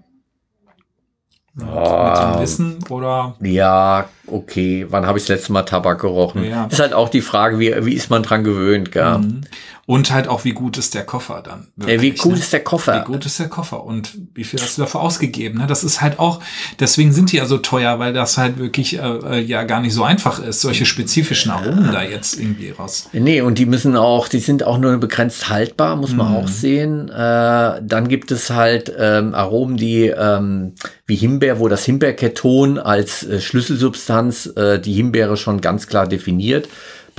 Mit, 1.54 1.68
oh, 1.68 2.04
mit 2.06 2.18
dem 2.18 2.42
Wissen 2.42 2.80
oder? 2.90 3.36
Ja, 3.42 4.08
okay. 4.28 4.86
Wann 4.90 5.06
habe 5.06 5.18
ich 5.18 5.26
das 5.26 5.38
letzte 5.38 5.52
Mal 5.52 5.64
Tabak 5.64 6.00
gerochen? 6.00 6.44
Ja. 6.46 6.66
Ist 6.66 6.80
halt 6.80 6.94
auch 6.94 7.10
die 7.10 7.22
Frage, 7.22 7.60
wie, 7.60 7.86
wie 7.86 7.94
ist 7.94 8.10
man 8.10 8.24
dran 8.24 8.44
gewöhnt, 8.44 8.92
gell? 8.92 9.18
Mhm. 9.18 9.42
Und 9.90 10.12
halt 10.12 10.28
auch, 10.28 10.46
wie 10.46 10.52
gut 10.52 10.78
ist 10.78 10.94
der 10.94 11.04
Koffer 11.04 11.42
dann? 11.44 11.66
Wirklich, 11.76 11.96
ja, 11.96 12.02
wie 12.04 12.12
gut 12.12 12.34
ne? 12.34 12.38
ist 12.38 12.54
der 12.54 12.64
Koffer? 12.64 13.02
Wie 13.02 13.12
gut 13.12 13.26
ist 13.26 13.40
der 13.40 13.48
Koffer 13.48 13.84
und 13.84 14.20
wie 14.36 14.44
viel 14.44 14.62
hast 14.62 14.78
du 14.78 14.84
dafür 14.84 15.02
ausgegeben? 15.02 15.58
Ne? 15.58 15.66
Das 15.66 15.84
ist 15.84 16.00
halt 16.00 16.20
auch, 16.20 16.42
deswegen 16.80 17.12
sind 17.12 17.32
die 17.32 17.38
ja 17.38 17.48
so 17.48 17.58
teuer, 17.58 17.98
weil 17.98 18.14
das 18.14 18.38
halt 18.38 18.60
wirklich 18.60 19.00
äh, 19.00 19.00
äh 19.00 19.40
ja 19.40 19.64
gar 19.64 19.82
nicht 19.82 19.96
so 19.96 20.04
einfach 20.04 20.38
ist, 20.38 20.62
solche 20.62 20.86
spezifischen 20.86 21.52
Aromen 21.52 21.92
da 21.92 22.04
jetzt 22.04 22.40
irgendwie 22.40 22.70
raus. 22.70 23.10
Nee, 23.14 23.42
und 23.42 23.58
die 23.58 23.66
müssen 23.66 23.98
auch, 23.98 24.28
die 24.28 24.38
sind 24.38 24.64
auch 24.64 24.78
nur 24.78 24.96
begrenzt 24.98 25.50
haltbar, 25.50 25.96
muss 25.96 26.14
man 26.14 26.34
mhm. 26.34 26.38
auch 26.38 26.48
sehen. 26.48 27.10
Äh, 27.10 27.82
dann 27.82 28.10
gibt 28.10 28.30
es 28.30 28.52
halt 28.52 28.94
ähm, 28.96 29.34
Aromen, 29.34 29.76
die 29.76 30.06
ähm, 30.06 30.74
wie 31.08 31.16
Himbeer, 31.16 31.58
wo 31.58 31.68
das 31.68 31.84
Himbeerketon 31.86 32.78
als 32.78 33.24
äh, 33.24 33.42
Schlüsselsubstanz 33.42 34.54
äh, 34.56 34.78
die 34.78 34.94
Himbeere 34.94 35.36
schon 35.36 35.62
ganz 35.62 35.88
klar 35.88 36.06
definiert. 36.06 36.70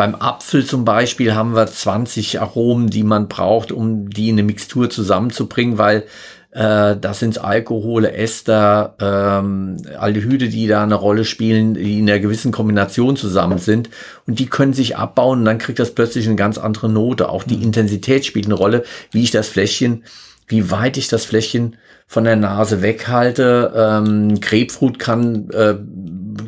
Beim 0.01 0.15
Apfel 0.15 0.65
zum 0.65 0.87
Beispiel 0.87 1.35
haben 1.35 1.55
wir 1.55 1.67
20 1.67 2.41
Aromen, 2.41 2.89
die 2.89 3.05
man 3.05 3.29
braucht, 3.29 3.71
um 3.71 4.09
die 4.09 4.31
in 4.31 4.37
eine 4.37 4.45
Mixtur 4.45 4.89
zusammenzubringen, 4.89 5.77
weil 5.77 6.05
äh, 6.53 6.97
das 6.97 7.19
sind 7.19 7.45
Alkohole, 7.45 8.11
Ester, 8.13 8.95
ähm, 8.99 9.77
Aldehyde, 9.99 10.49
die 10.49 10.67
da 10.67 10.83
eine 10.83 10.95
Rolle 10.95 11.27
spielen, 11.27 11.75
die 11.75 11.99
in 11.99 12.09
einer 12.09 12.19
gewissen 12.19 12.51
Kombination 12.51 13.15
zusammen 13.17 13.59
sind. 13.59 13.91
Und 14.27 14.39
die 14.39 14.47
können 14.47 14.73
sich 14.73 14.97
abbauen 14.97 15.41
und 15.41 15.45
dann 15.45 15.59
kriegt 15.59 15.79
das 15.79 15.95
plötzlich 15.95 16.27
eine 16.27 16.37
ganz 16.37 16.57
andere 16.57 16.89
Note. 16.89 17.29
Auch 17.29 17.45
die 17.45 17.59
mhm. 17.59 17.65
Intensität 17.65 18.25
spielt 18.25 18.47
eine 18.47 18.55
Rolle, 18.55 18.85
wie 19.11 19.23
ich 19.23 19.33
das 19.33 19.51
Fläschchen, 19.51 20.05
wie 20.49 20.71
weit 20.71 20.97
ich 20.97 21.09
das 21.09 21.27
Fläschchen 21.27 21.77
von 22.11 22.25
der 22.25 22.35
Nase 22.35 22.83
weghalte. 22.83 23.73
Ähm, 23.73 24.41
Grapefruit 24.41 24.99
kann 24.99 25.49
äh, 25.51 25.77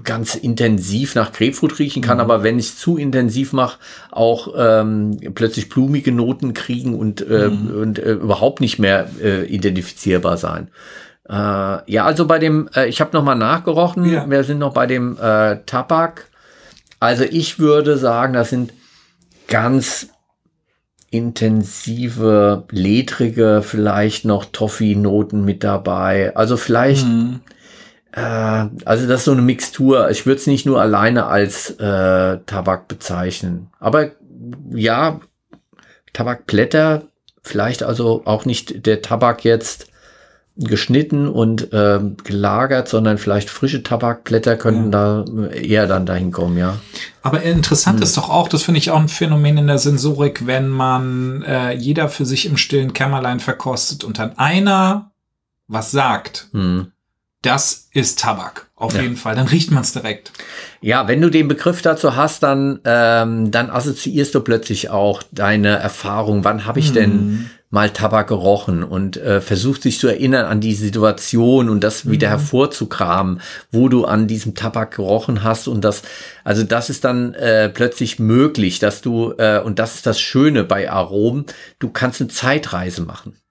ganz 0.03 0.35
intensiv 0.35 1.14
nach 1.14 1.33
Grapefruit 1.33 1.79
riechen 1.79 2.03
kann, 2.03 2.16
mhm. 2.16 2.22
aber 2.22 2.42
wenn 2.42 2.59
ich 2.59 2.77
zu 2.77 2.96
intensiv 2.96 3.53
mache, 3.53 3.79
auch 4.11 4.53
ähm, 4.59 5.20
plötzlich 5.37 5.68
blumige 5.68 6.11
Noten 6.11 6.53
kriegen 6.53 6.98
und, 6.98 7.20
äh, 7.20 7.48
mhm. 7.48 7.81
und 7.81 7.98
äh, 8.01 8.14
überhaupt 8.14 8.61
nicht 8.61 8.81
mehr 8.81 9.07
äh, 9.22 9.44
identifizierbar 9.44 10.37
sein. 10.37 10.66
Äh, 11.29 11.35
ja, 11.35 12.05
also 12.07 12.27
bei 12.27 12.40
dem, 12.40 12.68
äh, 12.75 12.88
ich 12.88 13.01
habe 13.01 13.16
nochmal 13.16 13.37
nachgerochen, 13.37 14.05
ja. 14.12 14.29
wir 14.29 14.42
sind 14.42 14.59
noch 14.59 14.75
bei 14.75 14.88
dem 14.88 15.16
äh, 15.16 15.59
Tabak. 15.64 16.27
Also 16.98 17.22
ich 17.22 17.61
würde 17.61 17.98
sagen, 17.98 18.33
das 18.33 18.51
sind 18.51 18.72
ganz 19.46 20.09
intensive, 21.12 22.64
ledrige, 22.70 23.62
vielleicht 23.62 24.25
noch 24.25 24.46
Toffee-Noten 24.46 25.44
mit 25.44 25.62
dabei. 25.62 26.35
Also 26.35 26.57
vielleicht 26.57 27.07
mhm. 27.07 27.40
Äh, 28.12 28.20
also 28.85 29.07
das 29.07 29.20
ist 29.20 29.25
so 29.25 29.33
eine 29.33 29.42
Mixtur. 29.42 30.11
Ich 30.11 30.27
würde 30.27 30.38
es 30.38 30.46
nicht 30.46 30.66
nur 30.66 30.81
alleine 30.81 31.27
als 31.27 31.70
äh, 31.70 32.38
Tabak 32.46 32.88
bezeichnen. 32.88 33.70
Aber 33.81 34.11
ja, 34.70 35.20
Tabakblätter, 36.12 37.05
vielleicht 37.42 37.83
also 37.83 38.22
auch 38.27 38.44
nicht 38.44 38.87
der 38.87 39.03
Tabak 39.03 39.44
jetzt 39.44 39.91
geschnitten 40.57 41.29
und 41.29 41.73
äh, 41.73 42.01
gelagert, 42.25 42.88
sondern 42.88 43.19
vielleicht 43.19 43.49
frische 43.49 43.83
Tabakblätter 43.83 44.57
könnten 44.57 44.93
ja. 44.93 45.25
da 45.25 45.51
eher 45.51 45.87
dann 45.87 46.07
dahin 46.07 46.31
kommen, 46.31 46.59
ja. 46.59 46.79
Aber 47.23 47.43
interessant 47.43 47.99
hm. 47.99 48.03
ist 48.03 48.17
doch 48.17 48.29
auch, 48.29 48.49
das 48.49 48.62
finde 48.62 48.79
ich 48.79 48.91
auch 48.91 49.01
ein 49.01 49.09
Phänomen 49.09 49.59
in 49.59 49.67
der 49.67 49.79
Sensorik, 49.79 50.47
wenn 50.47 50.69
man 50.69 51.43
äh, 51.43 51.73
jeder 51.73 52.09
für 52.09 52.27
sich 52.27 52.47
im 52.47 52.57
stillen 52.57 52.93
Kämmerlein 52.93 53.41
verkostet 53.41 54.05
und 54.05 54.19
dann 54.19 54.38
einer 54.38 55.12
was 55.69 55.91
sagt. 55.91 56.49
Hm 56.53 56.93
das 57.43 57.88
ist 57.93 58.21
Tabak. 58.21 58.69
Auf 58.77 58.95
ja. 58.95 59.03
jeden 59.03 59.17
Fall. 59.17 59.35
Dann 59.35 59.49
riecht 59.49 59.71
man 59.71 59.83
es 59.83 59.93
direkt. 59.93 60.33
Ja, 60.81 61.07
wenn 61.09 61.21
du 61.21 61.29
den 61.29 61.49
Begriff 61.49 61.83
dazu 61.83 62.17
hast, 62.17 62.43
dann, 62.43 62.81
ähm, 62.85 63.51
dann 63.51 63.69
assoziierst 63.69 64.35
du 64.35 64.41
plötzlich 64.41 64.91
auch 64.91 65.23
deine 65.31 65.77
Erfahrung. 65.77 66.45
Wann 66.45 66.67
habe 66.67 66.79
ich 66.79 66.88
hm. 66.88 66.95
denn 66.95 67.51
mal 67.73 67.89
Tabak 67.91 68.29
gerochen 68.29 68.85
und 68.85 69.17
äh, 69.17 69.41
versuchst 69.41 69.87
dich 69.87 69.99
zu 69.99 70.07
erinnern 70.07 70.45
an 70.45 70.61
die 70.61 70.75
Situation 70.75 71.71
und 71.71 71.83
das 71.83 72.09
wieder 72.09 72.29
mhm. 72.29 72.33
hervorzukramen, 72.33 73.41
wo 73.73 73.89
du 73.89 74.05
an 74.05 74.29
diesem 74.29 74.55
Tabak 74.55 74.95
gerochen 74.95 75.43
hast 75.43 75.69
und 75.69 75.83
das, 75.83 76.03
also 76.45 76.65
das 76.65 76.91
ist 76.91 77.05
dann 77.05 77.33
äh, 77.33 77.71
plötzlich 77.71 78.19
möglich, 78.19 78.79
dass 78.79 79.01
du, 79.01 79.33
äh, 79.39 79.59
und 79.59 79.79
das 79.79 79.95
ist 79.95 80.07
das 80.07 80.21
Schöne 80.21 80.65
bei 80.65 80.91
Aromen, 80.91 81.47
du 81.79 81.89
kannst 81.89 82.21
eine 82.21 82.29
Zeitreise 82.29 83.03
machen. 83.03 83.41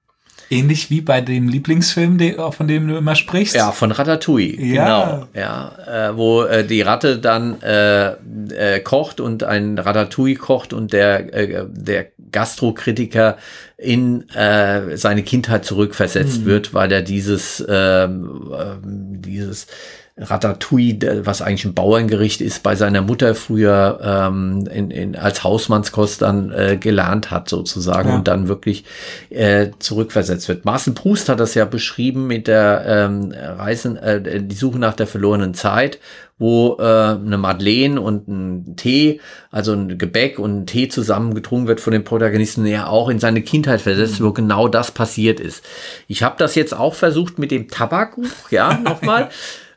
Ähnlich 0.51 0.89
wie 0.89 0.99
bei 0.99 1.21
dem 1.21 1.47
Lieblingsfilm, 1.47 2.19
von 2.51 2.67
dem 2.67 2.87
du 2.87 2.97
immer 2.97 3.15
sprichst. 3.15 3.55
Ja, 3.55 3.71
von 3.71 3.91
Ratatouille. 3.91 4.59
Ja. 4.61 4.83
Genau. 4.83 5.27
Ja, 5.33 6.09
äh, 6.09 6.17
wo 6.17 6.43
äh, 6.43 6.65
die 6.65 6.81
Ratte 6.81 7.19
dann 7.19 7.61
äh, 7.61 8.11
äh, 8.11 8.81
kocht 8.81 9.21
und 9.21 9.43
ein 9.43 9.77
Ratatouille 9.77 10.35
kocht 10.35 10.73
und 10.73 10.91
der, 10.91 11.33
äh, 11.33 11.65
der 11.69 12.07
Gastrokritiker 12.31 13.37
in 13.77 14.29
äh, 14.31 14.97
seine 14.97 15.23
Kindheit 15.23 15.65
zurückversetzt 15.65 16.39
hm. 16.39 16.45
wird, 16.45 16.73
weil 16.73 16.91
er 16.91 17.01
dieses, 17.01 17.65
ähm, 17.67 18.51
ähm, 18.53 19.21
dieses 19.21 19.67
Ratatouille, 20.17 21.25
was 21.25 21.41
eigentlich 21.41 21.65
ein 21.65 21.73
Bauerngericht 21.73 22.41
ist, 22.41 22.63
bei 22.63 22.75
seiner 22.75 23.01
Mutter 23.01 23.33
früher 23.33 23.99
ähm, 24.03 24.67
in, 24.71 24.91
in, 24.91 25.15
als 25.15 25.43
Hausmannskost 25.43 26.21
dann 26.21 26.51
äh, 26.51 26.77
gelernt 26.77 27.31
hat 27.31 27.49
sozusagen 27.49 28.09
ja. 28.09 28.15
und 28.15 28.27
dann 28.27 28.47
wirklich 28.47 28.83
äh, 29.29 29.69
zurückversetzt 29.79 30.47
wird. 30.47 30.65
Marcel 30.65 30.93
Proust 30.93 31.29
hat 31.29 31.39
das 31.39 31.53
ja 31.55 31.65
beschrieben 31.65 32.27
mit 32.27 32.47
der 32.47 32.83
ähm, 32.85 33.33
Reisen, 33.33 33.95
äh, 33.97 34.41
die 34.41 34.55
Suche 34.55 34.79
nach 34.79 34.93
der 34.93 35.07
verlorenen 35.07 35.53
Zeit 35.53 35.99
wo 36.41 36.77
äh, 36.79 36.83
eine 36.83 37.37
Madeleine 37.37 38.01
und 38.01 38.27
ein 38.27 38.75
Tee, 38.75 39.21
also 39.51 39.73
ein 39.73 39.99
Gebäck 39.99 40.39
und 40.39 40.61
ein 40.61 40.65
Tee 40.65 40.87
zusammen 40.87 41.35
getrunken 41.35 41.67
wird 41.67 41.79
von 41.79 41.93
den 41.93 42.03
Protagonisten, 42.03 42.65
der 42.65 42.89
auch 42.89 43.09
in 43.09 43.19
seine 43.19 43.43
Kindheit 43.43 43.79
versetzt, 43.79 44.19
mhm. 44.19 44.25
wo 44.25 44.31
genau 44.31 44.67
das 44.67 44.89
passiert 44.89 45.39
ist. 45.39 45.63
Ich 46.07 46.23
habe 46.23 46.37
das 46.39 46.55
jetzt 46.55 46.73
auch 46.73 46.95
versucht 46.95 47.37
mit 47.37 47.51
dem 47.51 47.67
Tabakbuch, 47.67 48.49
ja, 48.49 48.73
nochmal. 48.83 49.29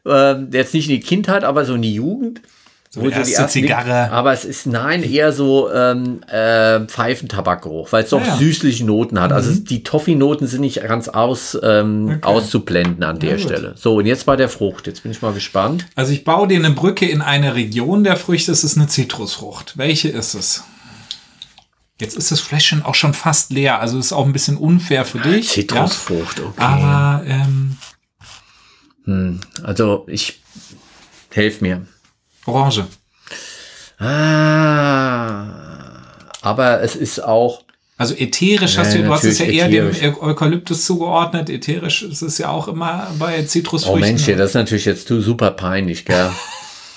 Äh, 0.07 0.35
jetzt 0.53 0.75
nicht 0.75 0.88
in 0.88 0.97
die 0.97 1.01
Kindheit, 1.01 1.45
aber 1.45 1.64
so 1.64 1.75
in 1.75 1.83
die 1.83 1.95
Jugend. 1.95 2.40
So 2.95 3.01
die 3.01 3.11
erste 3.11 3.43
die 3.43 3.49
Zigarre. 3.49 4.12
aber 4.12 4.33
es 4.33 4.45
ist 4.45 4.67
nein 4.67 5.03
eher 5.03 5.33
so 5.33 5.69
ähm, 5.73 6.23
äh, 6.29 6.79
Pfeifentabakgeruch, 6.87 7.90
weil 7.90 8.05
es 8.05 8.11
doch 8.11 8.25
ja, 8.25 8.37
süßliche 8.37 8.85
Noten 8.85 9.21
hat. 9.21 9.33
Also 9.33 9.51
mhm. 9.51 9.57
Also 9.57 9.67
die 9.67 9.83
Toffee-Noten 9.83 10.47
sind 10.47 10.61
nicht 10.61 10.81
ganz 10.81 11.09
aus, 11.09 11.59
ähm, 11.61 12.05
okay. 12.07 12.19
auszublenden 12.23 13.03
an 13.03 13.19
der 13.19 13.33
ja, 13.33 13.38
Stelle. 13.38 13.75
So, 13.77 13.97
und 13.97 14.07
jetzt 14.07 14.27
bei 14.27 14.37
der 14.37 14.49
Frucht. 14.49 14.87
Jetzt 14.87 15.03
bin 15.03 15.11
ich 15.11 15.23
mal 15.23 15.33
gespannt. 15.33 15.87
Also 15.97 16.12
ich 16.12 16.23
baue 16.23 16.47
dir 16.47 16.59
eine 16.59 16.71
Brücke 16.71 17.09
in 17.09 17.21
eine 17.21 17.57
Region 17.57 18.05
der 18.05 18.17
Früchte. 18.17 18.53
Es 18.53 18.62
ist 18.62 18.77
eine 18.77 18.87
Zitrusfrucht. 18.87 19.77
Welche 19.77 20.09
ist 20.09 20.35
es? 20.35 20.62
Jetzt 22.01 22.17
ist 22.17 22.31
das 22.31 22.40
Fläschchen 22.40 22.85
auch 22.85 22.95
schon 22.95 23.12
fast 23.12 23.53
leer. 23.53 23.81
Also 23.81 23.99
ist 23.99 24.12
auch 24.12 24.27
ein 24.27 24.33
bisschen 24.33 24.57
unfair 24.57 25.05
für 25.05 25.19
dich. 25.19 25.49
Zitrusfrucht, 25.49 26.38
ja? 26.38 26.45
okay. 26.45 26.62
Aber 26.62 27.25
ähm, 27.27 27.77
hm, 29.05 29.40
also 29.62 30.05
ich 30.09 30.40
helf 31.31 31.61
mir. 31.61 31.87
Orange. 32.47 32.87
Ah, 33.99 35.45
aber 36.43 36.83
es 36.83 36.97
ist 36.97 37.23
auch. 37.23 37.62
Also 37.97 38.14
ätherisch 38.14 38.77
hast 38.77 38.95
du, 38.95 39.05
du 39.05 39.11
hast 39.11 39.23
es 39.25 39.38
ja 39.38 39.47
eher 39.47 39.69
ätherisch. 39.69 40.01
dem 40.01 40.21
Eukalyptus 40.21 40.85
zugeordnet. 40.85 41.49
Ätherisch 41.49 42.03
ist 42.03 42.23
es 42.23 42.38
ja 42.38 42.49
auch 42.51 42.67
immer 42.67 43.07
bei 43.19 43.43
Zitrusfrüchten. 43.45 44.03
Oh 44.03 44.05
Mensch, 44.05 44.27
das 44.27 44.51
ist 44.51 44.55
natürlich 44.55 44.85
jetzt 44.85 45.07
super 45.07 45.53
peinlich, 45.53 46.05
gell? 46.05 46.31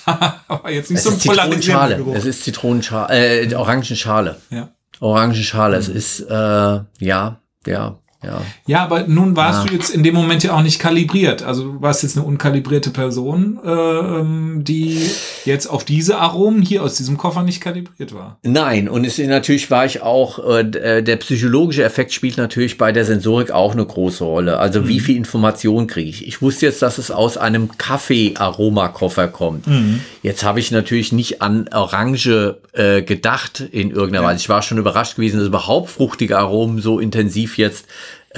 aber 0.48 0.70
jetzt 0.70 0.90
nicht 0.90 0.98
es 0.98 1.04
so 1.04 1.10
ein 1.10 1.20
Zitronenschale. 1.20 2.04
Es 2.14 2.24
ist 2.24 2.42
Zitronenschale, 2.42 3.42
äh, 3.42 3.54
Orangenschale. 3.54 4.40
Ja. 4.50 4.70
Orangenschale. 5.00 5.76
Mhm. 5.76 5.82
Es 5.82 5.88
ist, 5.88 6.20
äh, 6.20 6.80
ja, 6.98 7.40
ja. 7.66 7.98
Ja. 8.22 8.42
ja, 8.66 8.82
aber 8.82 9.06
nun 9.06 9.36
warst 9.36 9.64
ja. 9.64 9.70
du 9.70 9.74
jetzt 9.74 9.90
in 9.90 10.02
dem 10.02 10.14
Moment 10.14 10.42
ja 10.42 10.52
auch 10.52 10.62
nicht 10.62 10.80
kalibriert. 10.80 11.44
Also 11.44 11.62
du 11.62 11.82
warst 11.82 12.02
jetzt 12.02 12.16
eine 12.16 12.26
unkalibrierte 12.26 12.90
Person, 12.90 13.60
äh, 13.64 13.70
ähm, 13.70 14.64
die 14.64 15.08
jetzt 15.44 15.68
auf 15.68 15.84
diese 15.84 16.18
Aromen 16.18 16.60
hier 16.60 16.82
aus 16.82 16.96
diesem 16.96 17.16
Koffer 17.16 17.44
nicht 17.44 17.60
kalibriert 17.60 18.12
war. 18.12 18.38
Nein, 18.42 18.88
und 18.88 19.04
es 19.04 19.18
natürlich 19.18 19.70
war 19.70 19.86
ich 19.86 20.02
auch, 20.02 20.40
äh, 20.44 20.60
äh, 20.62 21.02
der 21.02 21.16
psychologische 21.16 21.84
Effekt 21.84 22.12
spielt 22.12 22.38
natürlich 22.38 22.76
bei 22.76 22.90
der 22.90 23.04
Sensorik 23.04 23.52
auch 23.52 23.72
eine 23.72 23.86
große 23.86 24.24
Rolle. 24.24 24.58
Also 24.58 24.80
mhm. 24.80 24.88
wie 24.88 25.00
viel 25.00 25.16
Information 25.16 25.86
kriege 25.86 26.10
ich? 26.10 26.26
Ich 26.26 26.42
wusste 26.42 26.66
jetzt, 26.66 26.82
dass 26.82 26.98
es 26.98 27.12
aus 27.12 27.36
einem 27.36 27.78
Kaffee-Aromakoffer 27.78 29.28
kommt. 29.28 29.68
Mhm. 29.68 30.00
Jetzt 30.24 30.42
habe 30.42 30.58
ich 30.58 30.72
natürlich 30.72 31.12
nicht 31.12 31.40
an 31.40 31.68
Orange 31.72 32.56
äh, 32.72 33.02
gedacht 33.02 33.60
in 33.60 33.92
irgendeiner 33.92 34.24
ja. 34.24 34.30
Weise. 34.30 34.40
Ich 34.40 34.48
war 34.48 34.62
schon 34.62 34.78
überrascht 34.78 35.14
gewesen, 35.14 35.38
dass 35.38 35.46
überhaupt 35.46 35.90
fruchtige 35.90 36.36
Aromen 36.36 36.80
so 36.80 36.98
intensiv 36.98 37.58
jetzt 37.58 37.86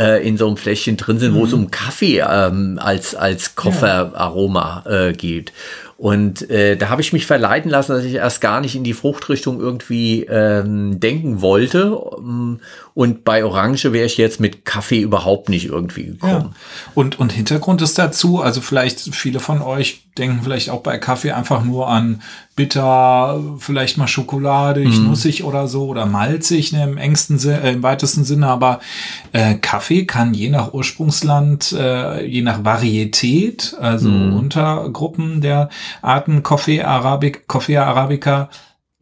äh, 0.00 0.26
in 0.26 0.38
so 0.38 0.46
einem 0.46 0.56
Fläschchen 0.56 0.96
drin 0.96 1.18
sind, 1.18 1.34
mhm. 1.34 1.36
wo 1.36 1.44
es 1.44 1.52
mhm. 1.52 1.64
um 1.64 1.70
Kaffee 1.70 2.24
ähm, 2.26 2.78
als, 2.82 3.14
als 3.14 3.54
Kofferaroma 3.54 4.84
äh, 4.86 5.12
geht. 5.12 5.52
Und 5.98 6.48
äh, 6.48 6.76
da 6.76 6.88
habe 6.88 7.02
ich 7.02 7.12
mich 7.12 7.26
verleiten 7.26 7.70
lassen, 7.70 7.92
dass 7.92 8.04
ich 8.04 8.14
erst 8.14 8.40
gar 8.40 8.62
nicht 8.62 8.74
in 8.74 8.84
die 8.84 8.94
Fruchtrichtung 8.94 9.60
irgendwie 9.60 10.24
ähm, 10.24 10.98
denken 10.98 11.42
wollte. 11.42 11.90
Und 12.94 13.24
bei 13.24 13.44
Orange 13.44 13.92
wäre 13.92 14.06
ich 14.06 14.16
jetzt 14.16 14.40
mit 14.40 14.64
Kaffee 14.64 15.00
überhaupt 15.00 15.48
nicht 15.48 15.66
irgendwie 15.66 16.06
gekommen. 16.06 16.50
Ja. 16.50 16.90
Und, 16.94 17.18
und 17.18 17.32
Hintergrund 17.32 17.82
ist 17.82 17.98
dazu, 17.98 18.40
also 18.40 18.60
vielleicht 18.60 19.00
viele 19.14 19.40
von 19.40 19.62
euch 19.62 20.06
denken 20.18 20.40
vielleicht 20.42 20.70
auch 20.70 20.82
bei 20.82 20.98
Kaffee 20.98 21.32
einfach 21.32 21.64
nur 21.64 21.88
an 21.88 22.22
bitter, 22.56 23.40
vielleicht 23.58 23.96
mal 23.96 24.08
schokoladig, 24.08 24.88
mm. 24.88 25.04
nussig 25.04 25.44
oder 25.44 25.66
so 25.66 25.86
oder 25.86 26.04
malzig 26.04 26.72
ne, 26.72 26.84
im 26.84 26.98
engsten 26.98 27.38
äh, 27.48 27.72
im 27.72 27.82
weitesten 27.82 28.24
Sinne. 28.24 28.48
Aber 28.48 28.80
äh, 29.32 29.54
Kaffee 29.54 30.04
kann 30.04 30.34
je 30.34 30.50
nach 30.50 30.74
Ursprungsland, 30.74 31.72
äh, 31.72 32.26
je 32.26 32.42
nach 32.42 32.64
Varietät, 32.64 33.76
also 33.80 34.08
mm. 34.08 34.36
Untergruppen 34.36 35.40
der 35.40 35.70
Arten 36.02 36.42
Coffee 36.42 36.82
Arabic, 36.82 37.46
Coffea 37.48 37.84
Arabica 37.84 38.50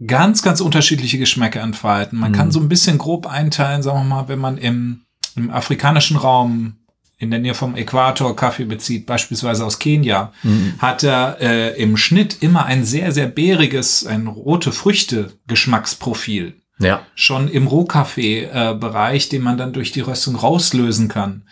ganz, 0.07 0.43
ganz 0.43 0.61
unterschiedliche 0.61 1.19
Geschmäcker 1.19 1.61
entfalten. 1.61 2.19
Man 2.19 2.33
mm. 2.33 2.35
kann 2.35 2.53
so 2.53 2.61
ein 2.61 2.69
bisschen 2.69 2.99
grob 2.99 3.27
einteilen, 3.27 3.83
sagen 3.83 3.99
wir 3.99 4.05
mal, 4.05 4.29
wenn 4.29 4.39
man 4.39 4.59
im, 4.59 5.03
im 5.37 5.51
afrikanischen 5.51 6.17
Raum 6.17 6.79
in 7.19 7.31
der 7.33 7.41
Nähe 7.41 7.55
vom 7.55 7.75
Äquator 7.75 8.37
Kaffee 8.37 8.65
bezieht, 8.65 9.05
beispielsweise 9.05 9.65
aus 9.65 9.81
Kenia, 9.81 10.33
mhm. 10.45 10.75
hat 10.79 11.03
er 11.03 11.39
äh, 11.41 11.83
im 11.83 11.97
Schnitt 11.97 12.39
immer 12.43 12.65
ein 12.67 12.85
sehr, 12.85 13.11
sehr 13.11 13.27
bäriges, 13.27 14.07
ein 14.07 14.29
rote 14.29 14.71
Früchte-Geschmacksprofil. 14.71 16.55
Ja. 16.79 17.03
Schon 17.17 17.49
im 17.49 17.67
Rohkaffee-Bereich, 17.67 19.27
äh, 19.27 19.29
den 19.31 19.43
man 19.43 19.59
dann 19.59 19.73
durch 19.73 19.91
die 19.91 20.01
Röstung 20.01 20.37
rauslösen 20.37 21.09
kann. 21.09 21.43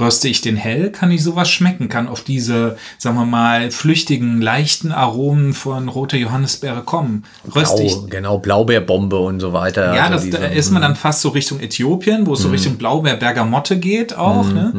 Röste 0.00 0.26
ich 0.26 0.40
den 0.40 0.56
hell, 0.56 0.90
kann 0.90 1.10
ich 1.10 1.22
sowas 1.22 1.50
schmecken, 1.50 1.90
kann 1.90 2.08
auf 2.08 2.22
diese, 2.22 2.78
sagen 2.96 3.14
wir 3.16 3.26
mal, 3.26 3.70
flüchtigen, 3.70 4.40
leichten 4.40 4.90
Aromen 4.90 5.52
von 5.52 5.88
roter 5.88 6.16
Johannisbeere 6.16 6.80
kommen. 6.82 7.24
Röste 7.54 7.76
Blau, 7.76 7.84
ich, 7.84 8.10
genau, 8.10 8.38
Blaubeerbombe 8.38 9.18
und 9.18 9.40
so 9.40 9.52
weiter. 9.52 9.94
Ja, 9.94 10.04
also 10.04 10.14
das, 10.14 10.24
diese, 10.24 10.38
da 10.38 10.46
ist 10.46 10.70
man 10.70 10.80
dann 10.80 10.96
fast 10.96 11.20
so 11.20 11.28
Richtung 11.28 11.60
Äthiopien, 11.60 12.26
wo 12.26 12.32
es 12.32 12.40
so 12.40 12.48
mhm. 12.48 12.54
Richtung 12.54 12.78
Blaubeer-Bergamotte 12.78 13.78
geht 13.78 14.16
auch. 14.16 14.48
Ne? 14.50 14.72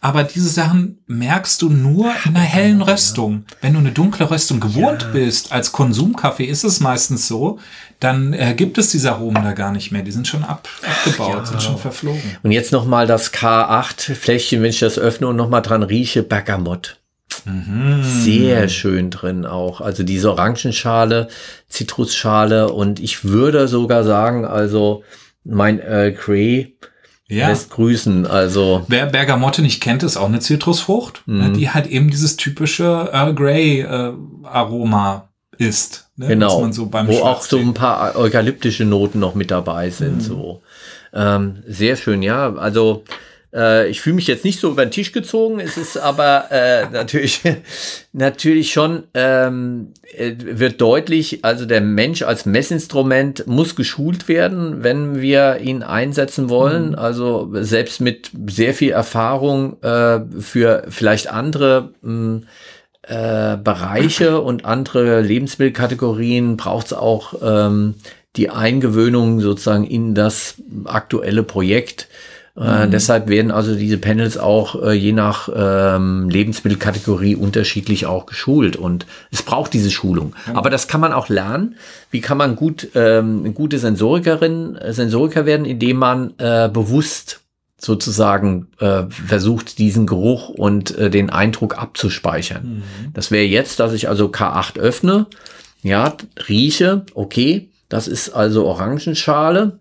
Aber 0.00 0.22
diese 0.22 0.48
Sachen 0.48 0.98
merkst 1.06 1.60
du 1.60 1.70
nur 1.70 2.12
in 2.24 2.36
einer 2.36 2.44
hellen 2.44 2.82
Röstung. 2.82 3.44
Wenn 3.60 3.72
du 3.72 3.80
eine 3.80 3.90
dunkle 3.90 4.30
Röstung 4.30 4.60
gewohnt 4.60 5.02
ja. 5.02 5.08
bist, 5.08 5.50
als 5.50 5.72
Konsumkaffee 5.72 6.44
ist 6.44 6.62
es 6.62 6.78
meistens 6.78 7.26
so, 7.26 7.58
dann 7.98 8.32
äh, 8.32 8.54
gibt 8.54 8.78
es 8.78 8.90
diese 8.90 9.10
Aromen 9.10 9.42
da 9.42 9.52
gar 9.54 9.72
nicht 9.72 9.90
mehr. 9.90 10.02
Die 10.02 10.12
sind 10.12 10.28
schon 10.28 10.44
ab, 10.44 10.68
abgebaut, 10.86 11.38
ja. 11.38 11.46
sind 11.46 11.62
schon 11.62 11.78
verflogen. 11.78 12.22
Und 12.44 12.52
jetzt 12.52 12.70
nochmal 12.70 13.08
das 13.08 13.34
K8-Fläschchen, 13.34 14.62
wenn 14.62 14.70
ich 14.70 14.78
das 14.78 14.98
öffne 14.98 15.26
und 15.26 15.36
nochmal 15.36 15.62
dran 15.62 15.82
rieche, 15.82 16.22
Bergamott. 16.22 17.00
Mhm. 17.44 18.02
Sehr 18.04 18.68
schön 18.68 19.10
drin 19.10 19.46
auch. 19.46 19.80
Also 19.80 20.04
diese 20.04 20.30
Orangenschale, 20.30 21.28
Zitrusschale 21.68 22.72
und 22.72 23.00
ich 23.00 23.24
würde 23.24 23.66
sogar 23.66 24.04
sagen, 24.04 24.44
also 24.44 25.02
mein 25.44 25.80
Earl 25.80 26.12
Grey 26.12 26.76
ja. 27.28 27.48
lässt 27.48 27.70
grüßen. 27.70 28.26
Also 28.26 28.84
wer 28.88 29.06
Bergamotte 29.06 29.62
nicht 29.62 29.82
kennt, 29.82 30.02
ist 30.02 30.16
auch 30.16 30.28
eine 30.28 30.40
Zitrusfrucht, 30.40 31.22
ne, 31.26 31.48
mhm. 31.48 31.54
die 31.54 31.70
halt 31.70 31.86
eben 31.86 32.10
dieses 32.10 32.36
typische 32.36 33.10
Earl 33.12 33.34
Grey 33.34 33.80
äh, 33.80 34.12
Aroma 34.44 35.28
ist. 35.58 36.08
Ne? 36.16 36.28
Genau, 36.28 36.70
so 36.72 36.92
wo 36.92 37.22
auch 37.22 37.42
so 37.42 37.58
ein 37.58 37.74
paar 37.74 38.16
eukalyptische 38.16 38.84
Noten 38.84 39.18
noch 39.18 39.34
mit 39.34 39.50
dabei 39.50 39.90
sind. 39.90 40.16
Mhm. 40.16 40.20
So 40.20 40.62
ähm, 41.12 41.62
sehr 41.66 41.96
schön, 41.96 42.22
ja. 42.22 42.54
Also 42.54 43.04
äh, 43.54 43.88
ich 43.88 44.00
fühle 44.00 44.16
mich 44.16 44.26
jetzt 44.26 44.44
nicht 44.44 44.60
so 44.60 44.70
über 44.70 44.84
den 44.84 44.90
Tisch 44.90 45.12
gezogen. 45.12 45.60
Es 45.60 45.76
ist 45.76 45.96
aber 45.96 46.50
äh, 46.50 46.86
natürlich 46.92 47.42
natürlich 48.12 48.72
schon 48.72 49.04
ähm, 49.14 49.92
äh, 50.16 50.34
wird 50.38 50.80
deutlich. 50.80 51.44
Also 51.44 51.66
der 51.66 51.80
Mensch 51.80 52.22
als 52.22 52.46
Messinstrument 52.46 53.46
muss 53.46 53.76
geschult 53.76 54.28
werden, 54.28 54.82
wenn 54.82 55.20
wir 55.20 55.58
ihn 55.58 55.82
einsetzen 55.82 56.48
wollen. 56.48 56.90
Mhm. 56.90 56.94
Also 56.96 57.48
selbst 57.52 58.00
mit 58.00 58.30
sehr 58.48 58.74
viel 58.74 58.90
Erfahrung 58.90 59.82
äh, 59.82 60.20
für 60.40 60.84
vielleicht 60.88 61.30
andere 61.30 61.92
mh, 62.02 62.10
hm, 62.10 62.42
äh, 63.02 63.56
Bereiche 63.56 64.40
und 64.42 64.66
andere 64.66 65.22
Lebensmittelkategorien 65.22 66.58
braucht 66.58 66.88
es 66.88 66.92
auch 66.92 67.34
ähm, 67.42 67.94
die 68.36 68.50
Eingewöhnung 68.50 69.40
sozusagen 69.40 69.84
in 69.84 70.14
das 70.14 70.56
aktuelle 70.84 71.42
Projekt. 71.42 72.08
Äh, 72.58 72.86
mhm. 72.86 72.90
deshalb 72.90 73.28
werden 73.28 73.50
also 73.50 73.74
diese 73.74 73.98
Panels 73.98 74.36
auch 74.36 74.82
äh, 74.82 74.92
je 74.92 75.12
nach 75.12 75.48
ähm, 75.54 76.28
Lebensmittelkategorie 76.28 77.36
unterschiedlich 77.36 78.06
auch 78.06 78.26
geschult 78.26 78.76
und 78.76 79.06
es 79.30 79.42
braucht 79.42 79.72
diese 79.72 79.90
Schulung. 79.90 80.34
Mhm. 80.46 80.56
Aber 80.56 80.70
das 80.70 80.88
kann 80.88 81.00
man 81.00 81.12
auch 81.12 81.28
lernen. 81.28 81.76
Wie 82.10 82.20
kann 82.20 82.38
man 82.38 82.56
gut 82.56 82.88
ähm, 82.94 83.54
gute 83.54 83.78
Sensorikerin, 83.78 84.78
Sensoriker 84.88 85.46
werden, 85.46 85.66
indem 85.66 85.98
man 85.98 86.34
äh, 86.38 86.68
bewusst 86.68 87.40
sozusagen 87.80 88.66
äh, 88.80 89.04
versucht, 89.08 89.78
diesen 89.78 90.06
Geruch 90.06 90.48
und 90.48 90.98
äh, 90.98 91.10
den 91.10 91.30
Eindruck 91.30 91.78
abzuspeichern. 91.78 92.64
Mhm. 92.64 93.12
Das 93.14 93.30
wäre 93.30 93.44
jetzt, 93.44 93.78
dass 93.78 93.92
ich 93.92 94.08
also 94.08 94.26
K8 94.26 94.80
öffne, 94.80 95.26
ja, 95.82 96.16
rieche, 96.48 97.06
okay, 97.14 97.70
das 97.88 98.08
ist 98.08 98.30
also 98.30 98.66
Orangenschale, 98.66 99.78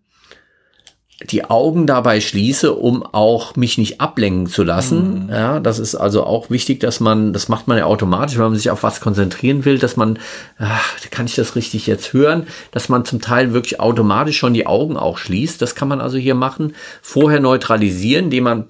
die 1.24 1.46
Augen 1.46 1.88
dabei 1.88 2.22
schließe, 2.22 2.74
um 2.74 3.04
auch 3.04 3.56
mich 3.56 3.80
nicht 3.80 4.00
ablenken 4.00 4.46
zu 4.46 4.64
lassen. 4.64 5.26
Mhm. 5.26 5.30
Ja, 5.30 5.60
das 5.60 5.80
ist 5.80 5.96
also 5.96 6.24
auch 6.24 6.52
wichtig, 6.52 6.80
dass 6.80 7.00
man, 7.00 7.34
das 7.34 7.50
macht 7.50 7.68
man 7.68 7.78
ja 7.80 7.86
automatisch, 7.86 8.38
wenn 8.38 8.46
man 8.46 8.56
sich 8.56 8.70
auf 8.70 8.84
was 8.84 9.02
konzentrieren 9.02 9.66
will, 9.66 9.80
dass 9.80 9.98
man, 9.98 10.20
ach, 10.60 10.96
kann 11.10 11.26
ich 11.26 11.34
das 11.34 11.56
richtig 11.56 11.88
jetzt 11.88 12.14
hören, 12.14 12.46
dass 12.72 12.88
man 12.88 13.04
zum 13.04 13.20
Teil 13.20 13.52
wirklich 13.52 13.80
automatisch 13.80 14.38
schon 14.38 14.54
die 14.54 14.68
Augen 14.68 14.96
auch 14.96 15.18
schließt. 15.18 15.60
Das 15.60 15.74
kann 15.74 15.88
man 15.88 16.02
also 16.02 16.20
hier 16.20 16.36
machen. 16.36 16.76
Vorher 17.02 17.40
neutralisieren, 17.40 18.26
indem 18.26 18.44
man 18.44 18.66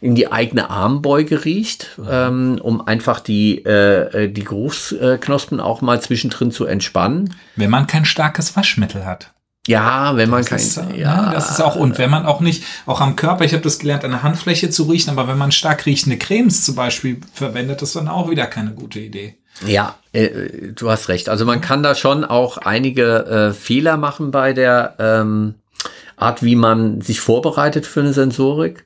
in 0.00 0.16
die 0.16 0.30
eigene 0.30 0.70
Armbeuge 0.70 1.44
riecht, 1.44 1.98
ähm, 2.10 2.58
um 2.60 2.86
einfach 2.86 3.20
die, 3.20 3.64
äh, 3.64 4.28
die 4.28 4.44
Geruchsknospen 4.44 5.60
auch 5.60 5.82
mal 5.82 6.00
zwischendrin 6.02 6.50
zu 6.50 6.66
entspannen. 6.66 7.34
Wenn 7.54 7.70
man 7.70 7.86
kein 7.86 8.04
starkes 8.04 8.56
Waschmittel 8.56 9.06
hat. 9.06 9.30
Ja, 9.66 10.16
wenn 10.16 10.30
man 10.30 10.40
das 10.40 10.48
kein, 10.48 10.58
ist, 10.58 10.76
äh, 10.76 11.00
ja, 11.00 11.26
ne, 11.26 11.32
das 11.34 11.50
ist 11.50 11.60
auch 11.60 11.76
und 11.76 11.98
wenn 11.98 12.10
man 12.10 12.24
auch 12.24 12.40
nicht 12.40 12.64
auch 12.86 13.00
am 13.00 13.16
Körper, 13.16 13.44
ich 13.44 13.52
habe 13.52 13.62
das 13.62 13.78
gelernt, 13.78 14.04
an 14.04 14.12
der 14.12 14.22
Handfläche 14.22 14.70
zu 14.70 14.84
riechen, 14.84 15.10
aber 15.10 15.28
wenn 15.28 15.38
man 15.38 15.52
stark 15.52 15.86
riechende 15.86 16.18
Cremes 16.18 16.64
zum 16.64 16.76
Beispiel 16.76 17.20
verwendet, 17.34 17.82
ist 17.82 17.96
dann 17.96 18.08
auch 18.08 18.30
wieder 18.30 18.46
keine 18.46 18.72
gute 18.72 19.00
Idee. 19.00 19.36
Ja, 19.66 19.96
äh, 20.12 20.28
du 20.74 20.90
hast 20.90 21.08
recht. 21.08 21.28
Also 21.28 21.44
man 21.44 21.60
kann 21.60 21.82
da 21.82 21.94
schon 21.94 22.24
auch 22.24 22.58
einige 22.58 23.26
äh, 23.26 23.52
Fehler 23.52 23.96
machen 23.96 24.30
bei 24.30 24.52
der 24.52 24.94
ähm, 24.98 25.54
Art, 26.16 26.42
wie 26.42 26.56
man 26.56 27.00
sich 27.00 27.20
vorbereitet 27.20 27.86
für 27.86 28.00
eine 28.00 28.12
Sensorik. 28.12 28.84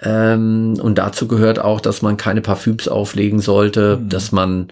Ähm, 0.00 0.78
und 0.80 0.98
dazu 0.98 1.26
gehört 1.26 1.58
auch, 1.58 1.80
dass 1.80 2.02
man 2.02 2.16
keine 2.16 2.40
Parfüms 2.40 2.86
auflegen 2.86 3.40
sollte, 3.40 3.96
mhm. 3.96 4.08
dass 4.08 4.30
man 4.30 4.68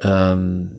ähm, 0.00 0.70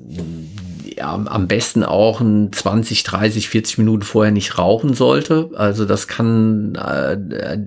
am 1.01 1.47
besten 1.47 1.83
auch 1.83 2.21
ein 2.21 2.51
20, 2.51 3.03
30, 3.03 3.49
40 3.49 3.77
Minuten 3.77 4.03
vorher 4.03 4.31
nicht 4.31 4.57
rauchen 4.57 4.93
sollte. 4.93 5.49
Also 5.55 5.85
das 5.85 6.07
kann 6.07 6.75
äh, 6.75 7.17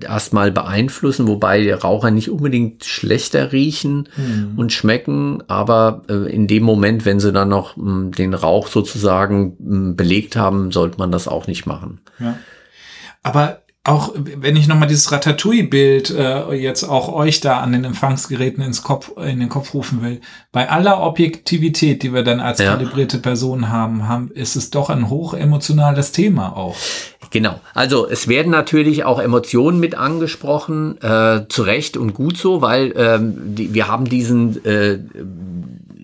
erstmal 0.03 0.51
beeinflussen, 0.51 1.27
wobei 1.27 1.73
Raucher 1.73 2.11
nicht 2.11 2.29
unbedingt 2.29 2.85
schlechter 2.85 3.51
riechen 3.51 4.09
mhm. 4.15 4.53
und 4.55 4.71
schmecken, 4.71 5.43
aber 5.47 6.03
äh, 6.09 6.31
in 6.31 6.47
dem 6.47 6.63
Moment, 6.63 7.05
wenn 7.05 7.19
sie 7.19 7.31
dann 7.31 7.49
noch 7.49 7.77
mh, 7.77 7.83
hm, 7.83 8.11
den 8.11 8.33
Rauch 8.33 8.67
sozusagen 8.67 9.55
mh, 9.59 9.75
hm, 9.75 9.95
belegt 9.95 10.35
haben, 10.35 10.71
sollte 10.71 10.97
man 10.97 11.11
das 11.11 11.27
auch 11.27 11.47
nicht 11.47 11.65
machen. 11.65 12.01
Ja. 12.19 12.37
Aber 13.23 13.62
auch 13.85 14.13
wenn 14.15 14.55
ich 14.55 14.67
nochmal 14.67 14.87
dieses 14.87 15.11
Ratatouille-Bild 15.11 16.11
äh, 16.11 16.53
jetzt 16.53 16.83
auch 16.83 17.11
euch 17.11 17.41
da 17.41 17.59
an 17.59 17.73
den 17.73 17.83
Empfangsgeräten 17.83 18.63
ins 18.63 18.81
Kopf, 18.81 19.11
in 19.17 19.41
den 19.41 19.49
Kopf 19.49 19.73
rufen 19.73 20.01
will, 20.01 20.21
bei 20.53 20.69
aller 20.69 21.01
Objektivität, 21.01 22.01
die 22.01 22.13
wir 22.13 22.23
dann 22.23 22.39
als 22.39 22.59
ja. 22.59 22.71
kalibrierte 22.71 23.17
Personen 23.17 23.69
haben, 23.69 24.07
haben, 24.07 24.31
ist 24.31 24.55
es 24.55 24.69
doch 24.69 24.89
ein 24.89 25.09
hochemotionales 25.09 26.13
Thema 26.13 26.55
auch. 26.55 26.77
Genau. 27.29 27.59
Also 27.73 28.07
es 28.07 28.29
werden 28.29 28.51
natürlich 28.51 29.03
auch 29.03 29.19
Emotionen 29.19 29.81
mit 29.81 29.95
angesprochen, 29.95 31.01
äh, 31.01 31.41
zu 31.49 31.63
Recht 31.63 31.97
und 31.97 32.13
gut 32.13 32.37
so, 32.37 32.61
weil 32.61 32.93
ähm, 32.95 33.55
die, 33.55 33.73
wir 33.73 33.89
haben 33.89 34.05
diesen 34.05 34.63
äh, 34.63 34.99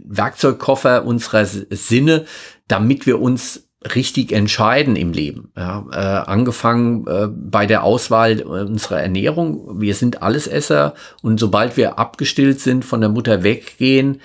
Werkzeugkoffer 0.06 1.06
unserer 1.06 1.46
Sinne, 1.46 2.26
damit 2.68 3.06
wir 3.06 3.22
uns 3.22 3.69
richtig 3.96 4.34
entscheiden 4.34 4.96
im 4.96 5.14
Leben. 5.14 5.52
Ja, 5.56 5.86
äh, 5.92 6.30
angefangen 6.30 7.08
äh, 7.08 7.28
bei 7.28 7.66
der 7.66 7.84
Auswahl 7.84 8.42
unserer 8.42 9.02
Ernährung. 9.02 9.80
Wir 9.80 9.96
sind 9.96 10.22
Allesesser 10.22 10.96
und 11.22 11.40
sobald 11.40 11.78
wir 11.78 11.98
abgestillt 11.98 12.60
sind, 12.60 12.84
von 12.84 13.00
der 13.00 13.10
Mutter 13.10 13.44
weggehen, 13.44 14.20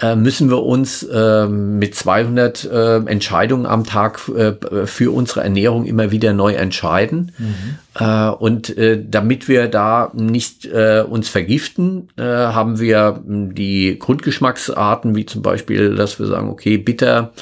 äh, 0.00 0.14
müssen 0.14 0.48
wir 0.48 0.62
uns 0.62 1.02
äh, 1.02 1.46
mit 1.48 1.94
200 1.94 2.64
äh, 2.64 2.96
Entscheidungen 3.06 3.66
am 3.66 3.84
Tag 3.84 4.28
äh, 4.28 4.86
für 4.86 5.12
unsere 5.12 5.42
Ernährung 5.42 5.86
immer 5.86 6.12
wieder 6.12 6.32
neu 6.32 6.54
entscheiden. 6.54 7.32
Mhm. 7.36 7.78
Äh, 7.98 8.28
und 8.30 8.76
äh, 8.78 9.02
damit 9.04 9.48
wir 9.48 9.66
da 9.66 10.12
nicht 10.14 10.66
äh, 10.66 11.04
uns 11.08 11.28
vergiften, 11.28 12.08
äh, 12.16 12.22
haben 12.22 12.78
wir 12.78 13.22
die 13.26 13.98
Grundgeschmacksarten, 13.98 15.16
wie 15.16 15.26
zum 15.26 15.42
Beispiel, 15.42 15.96
dass 15.96 16.20
wir 16.20 16.26
sagen, 16.26 16.48
okay, 16.48 16.78
bitter, 16.78 17.32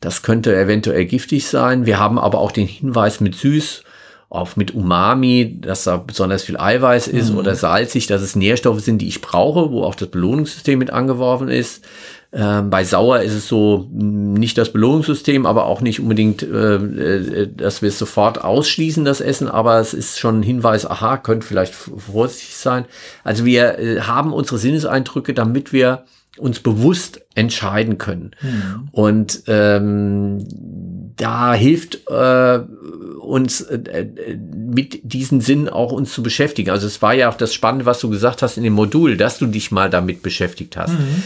das 0.00 0.22
könnte 0.22 0.56
eventuell 0.56 1.06
giftig 1.06 1.46
sein. 1.46 1.86
Wir 1.86 1.98
haben 1.98 2.18
aber 2.18 2.38
auch 2.38 2.52
den 2.52 2.66
Hinweis 2.66 3.20
mit 3.20 3.34
süß, 3.34 3.82
auch 4.28 4.56
mit 4.56 4.74
Umami, 4.74 5.58
dass 5.60 5.84
da 5.84 5.96
besonders 5.96 6.42
viel 6.42 6.56
Eiweiß 6.56 7.08
ist 7.08 7.32
mhm. 7.32 7.38
oder 7.38 7.54
salzig, 7.54 8.06
dass 8.06 8.22
es 8.22 8.36
Nährstoffe 8.36 8.80
sind, 8.80 8.98
die 8.98 9.08
ich 9.08 9.20
brauche, 9.20 9.70
wo 9.70 9.84
auch 9.84 9.94
das 9.94 10.08
Belohnungssystem 10.08 10.78
mit 10.78 10.90
angeworfen 10.90 11.48
ist. 11.48 11.84
Ähm, 12.32 12.70
bei 12.70 12.84
sauer 12.84 13.20
ist 13.20 13.32
es 13.32 13.46
so 13.46 13.88
nicht 13.92 14.58
das 14.58 14.72
Belohnungssystem, 14.72 15.46
aber 15.46 15.64
auch 15.66 15.80
nicht 15.80 16.00
unbedingt, 16.00 16.42
äh, 16.42 16.74
äh, 16.74 17.48
dass 17.56 17.82
wir 17.82 17.88
es 17.88 17.98
sofort 17.98 18.42
ausschließen, 18.42 19.04
das 19.04 19.20
Essen, 19.20 19.48
aber 19.48 19.78
es 19.78 19.94
ist 19.94 20.18
schon 20.18 20.40
ein 20.40 20.42
Hinweis, 20.42 20.84
aha, 20.84 21.18
könnte 21.18 21.46
vielleicht 21.46 21.74
vorsichtig 21.74 22.56
sein. 22.56 22.84
Also 23.22 23.44
wir 23.44 23.78
äh, 23.78 24.00
haben 24.00 24.32
unsere 24.32 24.58
Sinneseindrücke, 24.58 25.34
damit 25.34 25.72
wir 25.72 26.04
uns 26.38 26.60
bewusst 26.60 27.20
entscheiden 27.34 27.98
können. 27.98 28.32
Mhm. 28.40 28.88
Und 28.92 29.42
ähm, 29.46 30.46
da 31.16 31.54
hilft 31.54 32.08
äh, 32.08 32.60
uns 33.20 33.60
äh, 33.62 34.06
mit 34.54 35.00
diesen 35.02 35.40
Sinn 35.40 35.68
auch 35.68 35.92
uns 35.92 36.12
zu 36.12 36.22
beschäftigen. 36.22 36.70
Also 36.70 36.86
es 36.86 37.02
war 37.02 37.14
ja 37.14 37.28
auch 37.28 37.36
das 37.36 37.54
Spannende, 37.54 37.86
was 37.86 38.00
du 38.00 38.10
gesagt 38.10 38.42
hast 38.42 38.56
in 38.56 38.64
dem 38.64 38.74
Modul, 38.74 39.16
dass 39.16 39.38
du 39.38 39.46
dich 39.46 39.70
mal 39.70 39.90
damit 39.90 40.22
beschäftigt 40.22 40.76
hast. 40.76 40.92
Mhm 40.92 41.22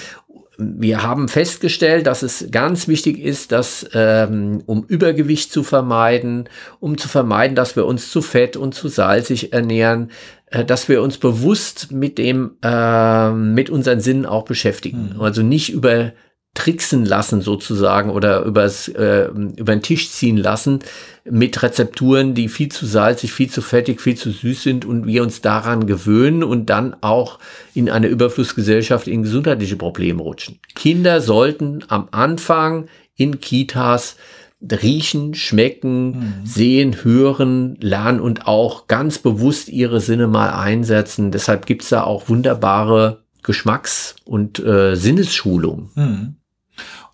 wir 0.60 1.02
haben 1.02 1.28
festgestellt, 1.28 2.06
dass 2.06 2.22
es 2.22 2.48
ganz 2.50 2.86
wichtig 2.86 3.18
ist, 3.18 3.52
dass 3.52 3.88
ähm, 3.94 4.62
um 4.66 4.84
Übergewicht 4.84 5.52
zu 5.52 5.62
vermeiden, 5.62 6.48
um 6.78 6.98
zu 6.98 7.08
vermeiden, 7.08 7.56
dass 7.56 7.76
wir 7.76 7.86
uns 7.86 8.10
zu 8.10 8.22
fett 8.22 8.56
und 8.56 8.74
zu 8.74 8.88
salzig 8.88 9.52
ernähren, 9.52 10.10
äh, 10.46 10.64
dass 10.64 10.88
wir 10.88 11.02
uns 11.02 11.18
bewusst 11.18 11.90
mit 11.92 12.18
dem, 12.18 12.52
äh, 12.62 13.30
mit 13.30 13.70
unseren 13.70 14.00
Sinnen 14.00 14.26
auch 14.26 14.44
beschäftigen. 14.44 15.14
Mhm. 15.14 15.20
Also 15.20 15.42
nicht 15.42 15.72
über 15.72 16.12
tricksen 16.54 17.04
lassen 17.04 17.42
sozusagen 17.42 18.10
oder 18.10 18.42
übers, 18.42 18.88
äh, 18.88 19.28
über 19.56 19.72
den 19.72 19.82
Tisch 19.82 20.10
ziehen 20.10 20.36
lassen 20.36 20.80
mit 21.24 21.62
Rezepturen, 21.62 22.34
die 22.34 22.48
viel 22.48 22.70
zu 22.70 22.86
salzig, 22.86 23.32
viel 23.32 23.48
zu 23.48 23.62
fettig, 23.62 24.00
viel 24.00 24.16
zu 24.16 24.30
süß 24.30 24.62
sind 24.62 24.84
und 24.84 25.06
wir 25.06 25.22
uns 25.22 25.42
daran 25.42 25.86
gewöhnen 25.86 26.42
und 26.42 26.66
dann 26.66 26.96
auch 27.02 27.38
in 27.74 27.88
eine 27.88 28.08
Überflussgesellschaft 28.08 29.06
in 29.06 29.22
gesundheitliche 29.22 29.76
Probleme 29.76 30.22
rutschen. 30.22 30.58
Kinder 30.74 31.20
sollten 31.20 31.84
am 31.88 32.08
Anfang 32.10 32.88
in 33.16 33.40
Kitas 33.40 34.16
riechen, 34.60 35.34
schmecken, 35.34 36.08
mhm. 36.08 36.34
sehen, 36.44 37.04
hören, 37.04 37.76
lernen 37.80 38.20
und 38.20 38.46
auch 38.46 38.88
ganz 38.88 39.18
bewusst 39.18 39.68
ihre 39.68 40.00
Sinne 40.00 40.26
mal 40.26 40.50
einsetzen. 40.50 41.30
Deshalb 41.30 41.64
gibt's 41.66 41.90
da 41.90 42.02
auch 42.02 42.28
wunderbare 42.28 43.22
Geschmacks- 43.42 44.16
und 44.24 44.58
äh, 44.58 44.96
Sinnesschulungen. 44.96 45.90
Mhm. 45.94 46.36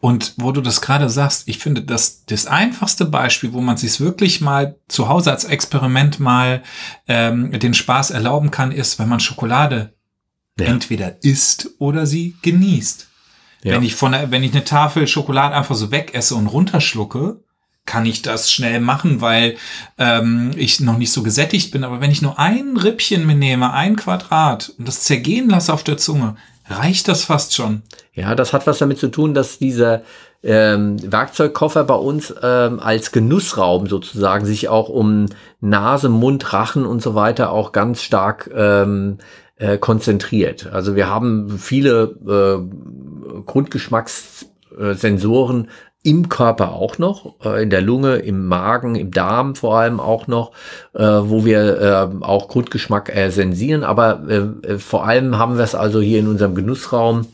Und 0.00 0.34
wo 0.36 0.52
du 0.52 0.60
das 0.60 0.80
gerade 0.80 1.08
sagst, 1.08 1.48
ich 1.48 1.58
finde, 1.58 1.82
das 1.82 2.24
das 2.26 2.46
einfachste 2.46 3.06
Beispiel, 3.06 3.52
wo 3.52 3.60
man 3.60 3.76
sich 3.76 3.98
wirklich 4.00 4.40
mal 4.40 4.76
zu 4.88 5.08
Hause 5.08 5.30
als 5.30 5.44
Experiment 5.44 6.20
mal 6.20 6.62
ähm, 7.08 7.58
den 7.58 7.74
Spaß 7.74 8.10
erlauben 8.10 8.50
kann, 8.50 8.72
ist, 8.72 8.98
wenn 8.98 9.08
man 9.08 9.20
Schokolade 9.20 9.94
ja. 10.58 10.66
entweder 10.66 11.22
isst 11.22 11.70
oder 11.78 12.06
sie 12.06 12.36
genießt. 12.42 13.08
Ja. 13.62 13.72
Wenn 13.74 13.82
ich 13.82 13.94
von 13.94 14.12
der, 14.12 14.30
wenn 14.30 14.42
ich 14.42 14.52
eine 14.52 14.64
Tafel 14.64 15.06
Schokolade 15.08 15.54
einfach 15.54 15.74
so 15.74 15.90
wegesse 15.90 16.34
und 16.34 16.46
runterschlucke, 16.46 17.40
kann 17.86 18.04
ich 18.04 18.20
das 18.20 18.50
schnell 18.50 18.80
machen, 18.80 19.20
weil 19.20 19.56
ähm, 19.96 20.50
ich 20.56 20.80
noch 20.80 20.98
nicht 20.98 21.12
so 21.12 21.22
gesättigt 21.22 21.70
bin. 21.70 21.84
Aber 21.84 22.00
wenn 22.00 22.10
ich 22.10 22.20
nur 22.20 22.38
ein 22.38 22.76
Rippchen 22.76 23.26
mir 23.26 23.36
nehme, 23.36 23.72
ein 23.72 23.96
Quadrat 23.96 24.72
und 24.76 24.86
das 24.88 25.02
zergehen 25.02 25.48
lasse 25.48 25.72
auf 25.72 25.84
der 25.84 25.96
Zunge, 25.96 26.36
reicht 26.68 27.08
das 27.08 27.24
fast 27.24 27.54
schon. 27.54 27.82
Ja, 28.12 28.34
das 28.34 28.52
hat 28.52 28.66
was 28.66 28.78
damit 28.78 28.98
zu 28.98 29.08
tun, 29.08 29.32
dass 29.34 29.58
dieser 29.58 30.02
ähm, 30.42 30.96
Werkzeugkoffer 31.10 31.84
bei 31.84 31.94
uns 31.94 32.34
ähm, 32.42 32.80
als 32.80 33.12
Genussraum 33.12 33.86
sozusagen 33.86 34.44
sich 34.44 34.68
auch 34.68 34.88
um 34.88 35.26
Nase, 35.60 36.08
Mund, 36.08 36.52
Rachen 36.52 36.84
und 36.86 37.00
so 37.02 37.14
weiter 37.14 37.52
auch 37.52 37.70
ganz 37.72 38.02
stark 38.02 38.50
ähm, 38.54 39.18
äh, 39.56 39.78
konzentriert. 39.78 40.68
Also 40.72 40.96
wir 40.96 41.08
haben 41.08 41.58
viele 41.58 42.16
äh, 42.26 42.58
Grundgeschmackssensoren 43.44 45.68
im 46.06 46.28
Körper 46.28 46.72
auch 46.72 46.98
noch, 46.98 47.34
äh, 47.44 47.64
in 47.64 47.70
der 47.70 47.82
Lunge, 47.82 48.16
im 48.16 48.46
Magen, 48.46 48.94
im 48.94 49.10
Darm 49.10 49.56
vor 49.56 49.76
allem 49.76 49.98
auch 49.98 50.28
noch, 50.28 50.52
äh, 50.94 51.02
wo 51.02 51.44
wir 51.44 51.80
äh, 52.20 52.24
auch 52.24 52.46
Grundgeschmack 52.46 53.14
äh, 53.14 53.30
sensieren. 53.30 53.82
Aber 53.82 54.22
äh, 54.28 54.68
äh, 54.68 54.78
vor 54.78 55.04
allem 55.04 55.36
haben 55.36 55.56
wir 55.56 55.64
es 55.64 55.74
also 55.74 56.00
hier 56.00 56.20
in 56.20 56.28
unserem 56.28 56.54
Genussraum 56.54 57.26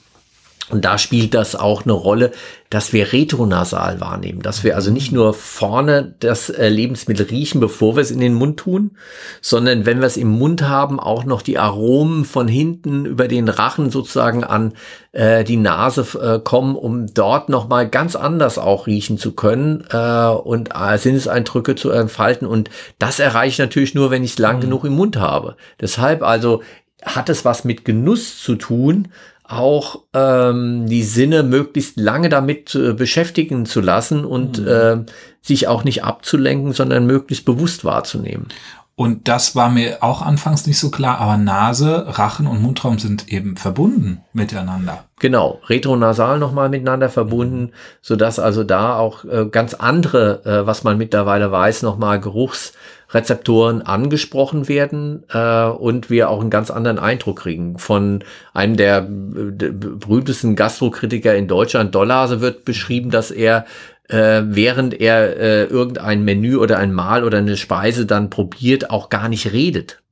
und 0.70 0.85
da 0.85 0.96
spielt 0.96 1.35
das 1.35 1.57
auch 1.57 1.83
eine 1.83 1.92
Rolle, 1.92 2.31
dass 2.70 2.92
wir 2.92 3.12
retronasal 3.12 4.01
wahrnehmen, 4.01 4.40
dass 4.40 4.64
wir 4.64 4.77
also 4.77 4.90
nicht 4.90 5.12
nur 5.12 5.35
vorne 5.35 6.14
das 6.20 6.48
äh, 6.48 6.68
Lebensmittel 6.68 7.27
riechen, 7.27 7.61
bevor 7.61 7.96
wir 7.96 8.01
es 8.01 8.11
in 8.11 8.20
den 8.20 8.33
Mund 8.33 8.61
tun, 8.61 8.92
sondern 9.40 9.85
wenn 9.85 10.01
wir 10.01 10.07
es 10.07 10.16
im 10.16 10.29
Mund 10.29 10.62
haben, 10.62 10.98
auch 10.98 11.25
noch 11.25 11.42
die 11.42 11.59
Aromen 11.59 12.25
von 12.25 12.48
hinten 12.48 13.05
über 13.05 13.29
den 13.29 13.48
Rachen 13.48 13.90
sozusagen 13.90 14.44
an 14.44 14.72
äh, 15.11 15.44
die 15.44 15.59
Nase 15.59 16.07
äh, 16.18 16.38
kommen, 16.38 16.77
um 16.77 17.12
dort 17.12 17.48
nochmal 17.48 17.88
ganz 17.88 18.16
anders 18.16 18.57
auch 18.57 18.87
riechen 18.87 19.18
zu 19.18 19.33
können 19.33 19.85
äh, 19.90 20.29
und 20.29 20.70
äh, 20.75 20.96
Sinneseindrücke 20.96 21.75
zu 21.75 21.90
entfalten. 21.90 22.46
Und 22.46 22.70
das 22.98 23.18
erreiche 23.18 23.48
ich 23.48 23.59
natürlich 23.59 23.94
nur, 23.94 24.11
wenn 24.11 24.25
ich 24.25 24.33
es 24.33 24.38
lang 24.38 24.57
mhm. 24.57 24.62
genug 24.62 24.85
im 24.85 24.94
Mund 24.94 25.18
habe. 25.18 25.57
Deshalb 25.81 26.22
also 26.22 26.62
hat 27.05 27.29
es 27.29 27.44
was 27.44 27.64
mit 27.64 27.85
Genuss 27.85 28.40
zu 28.40 28.54
tun, 28.54 29.08
auch 29.53 30.05
ähm, 30.15 30.87
die 30.87 31.03
Sinne 31.03 31.42
möglichst 31.42 31.98
lange 31.98 32.29
damit 32.29 32.75
äh, 32.75 32.94
beschäftigen 32.94 33.67
zu 33.67 33.81
lassen 33.81 34.25
und 34.25 34.61
mhm. 34.61 34.69
äh, 34.69 34.96
sich 35.42 35.69
auch 35.69 35.85
nicht 35.85 36.05
abzulenken, 36.05 36.73
sondern 36.73 37.07
möglichst 37.07 37.44
bewusst 37.44 37.85
wahrzunehmen. 37.85 38.48
Und 38.95 39.27
das 39.27 39.57
war 39.57 39.71
mir 39.71 40.03
auch 40.03 40.21
anfangs 40.21 40.67
nicht 40.67 40.79
so 40.79 40.90
klar, 40.90 41.19
aber 41.19 41.38
Nase, 41.38 42.05
Rachen 42.09 42.47
und 42.47 42.61
Mundraum 42.61 42.99
sind 42.99 43.33
eben 43.33 43.57
verbunden 43.57 44.21
miteinander. 44.35 45.05
Genau, 45.19 45.61
retronasal 45.67 46.38
nochmal 46.38 46.69
miteinander 46.69 47.09
verbunden, 47.09 47.73
so 48.03 48.17
dass 48.17 48.38
also 48.38 48.65
da 48.65 48.97
auch 48.97 49.25
äh, 49.25 49.47
ganz 49.47 49.73
andere, 49.73 50.45
äh, 50.45 50.67
was 50.67 50.85
man 50.85 50.99
mittlerweile 50.99 51.51
weiß, 51.51 51.83
nochmal 51.83 52.21
Geruchsrezeptoren 52.21 53.81
angesprochen 53.81 54.69
werden 54.69 55.25
äh, 55.33 55.65
und 55.65 56.11
wir 56.11 56.29
auch 56.29 56.40
einen 56.40 56.51
ganz 56.51 56.71
anderen 56.71 56.99
Eindruck 56.99 57.38
kriegen. 57.38 57.79
Von 57.79 58.25
einem 58.53 58.77
der 58.77 58.99
äh, 58.99 59.03
berühmtesten 59.03 60.55
Gastrokritiker 60.55 61.35
in 61.35 61.49
Deutschland, 61.49 61.95
Dollase, 61.95 62.43
wird 62.43 62.67
beschrieben, 62.67 63.11
dass 63.11 63.31
er 63.31 63.65
äh, 64.13 64.42
während 64.44 65.00
er 65.00 65.37
äh, 65.37 65.65
irgendein 65.65 66.25
Menü 66.25 66.56
oder 66.56 66.79
ein 66.79 66.92
Mahl 66.92 67.25
oder 67.25 67.38
eine 67.38 67.56
Speise 67.56 68.06
dann 68.06 68.31
probiert, 68.31 68.90
auch 68.90 69.08
gar 69.08 69.29
nicht 69.29 69.52
redet. 69.52 70.02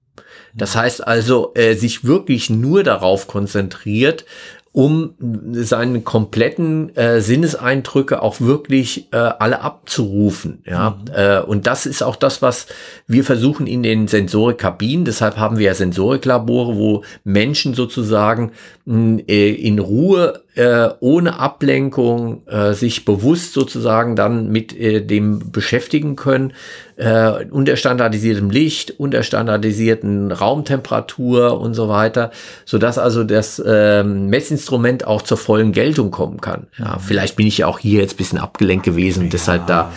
Das 0.54 0.74
heißt 0.74 1.06
also, 1.06 1.52
äh, 1.54 1.74
sich 1.74 2.04
wirklich 2.04 2.50
nur 2.50 2.82
darauf 2.82 3.28
konzentriert, 3.28 4.24
um 4.72 5.14
seine 5.52 6.00
kompletten 6.00 6.94
äh, 6.96 7.20
Sinneseindrücke 7.20 8.22
auch 8.22 8.40
wirklich 8.40 9.12
äh, 9.12 9.16
alle 9.16 9.62
abzurufen. 9.62 10.62
Ja, 10.64 10.90
mhm. 10.90 11.12
äh, 11.12 11.40
und 11.40 11.66
das 11.66 11.86
ist 11.86 12.02
auch 12.02 12.14
das, 12.14 12.40
was 12.40 12.68
wir 13.08 13.24
versuchen 13.24 13.66
in 13.66 13.82
den 13.82 14.06
Sensorikkabinen. 14.06 15.04
Deshalb 15.04 15.36
haben 15.38 15.58
wir 15.58 15.66
ja 15.66 15.74
Sensoriklabore, 15.74 16.76
wo 16.76 17.02
Menschen 17.24 17.74
sozusagen 17.74 18.52
mh, 18.84 19.22
äh, 19.26 19.50
in 19.50 19.80
Ruhe 19.80 20.44
äh, 20.60 20.90
ohne 21.00 21.38
Ablenkung 21.38 22.46
äh, 22.46 22.74
sich 22.74 23.06
bewusst 23.06 23.54
sozusagen 23.54 24.14
dann 24.14 24.50
mit 24.50 24.78
äh, 24.78 25.00
dem 25.00 25.50
beschäftigen 25.50 26.16
können, 26.16 26.52
äh, 26.96 27.46
unter 27.46 27.76
standardisiertem 27.76 28.50
Licht, 28.50 28.90
unter 29.00 29.22
standardisierten 29.22 30.30
Raumtemperatur 30.32 31.58
und 31.58 31.72
so 31.72 31.88
weiter, 31.88 32.30
so 32.66 32.76
dass 32.76 32.98
also 32.98 33.24
das 33.24 33.58
äh, 33.58 34.04
Messinstrument 34.04 35.06
auch 35.06 35.22
zur 35.22 35.38
vollen 35.38 35.72
Geltung 35.72 36.10
kommen 36.10 36.42
kann. 36.42 36.66
Ja, 36.76 36.96
mhm. 36.96 37.00
vielleicht 37.00 37.36
bin 37.36 37.46
ich 37.46 37.56
ja 37.56 37.66
auch 37.66 37.78
hier 37.78 38.02
jetzt 38.02 38.18
bisschen 38.18 38.38
abgelenkt 38.38 38.84
gewesen, 38.84 39.24
ja. 39.24 39.28
deshalb 39.30 39.66
da. 39.66 39.90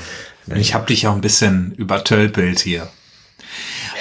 Ich 0.55 0.73
habe 0.73 0.85
dich 0.85 1.07
auch 1.07 1.15
ein 1.15 1.21
bisschen 1.21 1.73
übertölpelt 1.75 2.61
hier. 2.61 2.87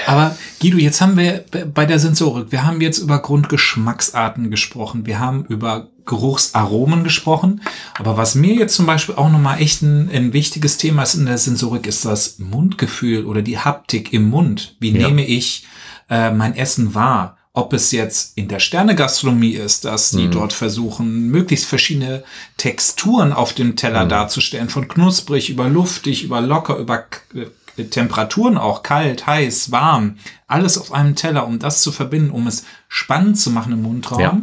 Aber 0.07 0.37
Guido, 0.61 0.79
jetzt 0.79 1.01
haben 1.01 1.17
wir 1.17 1.45
bei 1.75 1.87
der 1.87 1.99
Sensorik, 1.99 2.53
wir 2.53 2.65
haben 2.65 2.81
jetzt 2.81 2.99
über 2.99 3.21
Grundgeschmacksarten 3.21 4.51
gesprochen, 4.51 5.07
wir 5.07 5.19
haben 5.19 5.45
über 5.49 5.89
Geruchsaromen 6.05 7.05
gesprochen. 7.05 7.63
Aber 7.99 8.17
was 8.17 8.35
mir 8.35 8.55
jetzt 8.55 8.75
zum 8.75 8.87
Beispiel 8.87 9.15
auch 9.15 9.31
nochmal 9.31 9.61
echt 9.61 9.83
ein, 9.83 10.11
ein, 10.11 10.33
wichtiges 10.33 10.79
Thema 10.79 11.03
ist 11.03 11.15
in 11.15 11.27
der 11.27 11.39
Sensorik, 11.39 11.87
ist 11.87 12.05
das 12.05 12.39
Mundgefühl 12.39 13.27
oder 13.27 13.43
die 13.43 13.59
Haptik 13.59 14.13
im 14.13 14.31
Mund. 14.31 14.77
Wie 14.81 14.91
ja. 14.91 15.07
nehme 15.07 15.25
ich 15.25 15.67
äh, 16.11 16.31
mein 16.31 16.57
Essen 16.57 16.95
wahr? 16.95 17.39
Ob 17.55 17.75
es 17.75 17.93
jetzt 17.93 18.39
in 18.39 18.49
der 18.49 18.61
Sternegastronomie 18.61 19.53
ist, 19.53 19.85
dass 19.85 20.11
die 20.11 20.27
mhm. 20.27 20.31
dort 20.31 20.55
versuchen, 20.55 21.27
möglichst 21.29 21.67
verschiedene 21.67 22.25
Texturen 22.57 23.35
auf 23.35 23.53
dem 23.53 23.77
Teller 23.77 24.07
mhm. 24.07 24.09
darzustellen, 24.09 24.71
von 24.71 24.89
knusprig 24.89 25.51
über 25.51 25.69
luftig, 25.69 26.25
über 26.25 26.41
locker, 26.41 26.79
über 26.79 27.05
äh, 27.35 27.85
Temperaturen 27.85 28.57
auch, 28.57 28.83
kalt, 28.83 29.27
heiß, 29.27 29.71
warm, 29.71 30.17
alles 30.47 30.79
auf 30.79 30.93
einem 30.93 31.15
Teller, 31.15 31.47
um 31.47 31.59
das 31.59 31.83
zu 31.83 31.93
verbinden, 31.93 32.31
um 32.31 32.47
es 32.47 32.65
spannend 32.89 33.39
zu 33.39 33.51
machen 33.51 33.73
im 33.73 33.83
Mundraum. 33.83 34.21
Ja. 34.21 34.41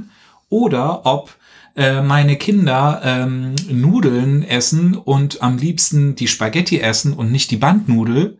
Oder 0.49 1.05
ob 1.05 1.35
äh, 1.75 2.01
meine 2.01 2.35
Kinder 2.35 3.01
ähm, 3.03 3.55
Nudeln 3.69 4.43
essen 4.43 4.95
und 4.95 5.41
am 5.41 5.57
liebsten 5.57 6.15
die 6.15 6.27
Spaghetti 6.27 6.79
essen 6.79 7.13
und 7.13 7.31
nicht 7.31 7.51
die 7.51 7.57
Bandnudel. 7.57 8.37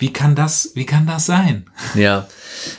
Wie 0.00 0.12
kann 0.12 0.36
das, 0.36 0.72
wie 0.74 0.86
kann 0.86 1.08
das 1.08 1.26
sein? 1.26 1.64
Ja, 1.96 2.28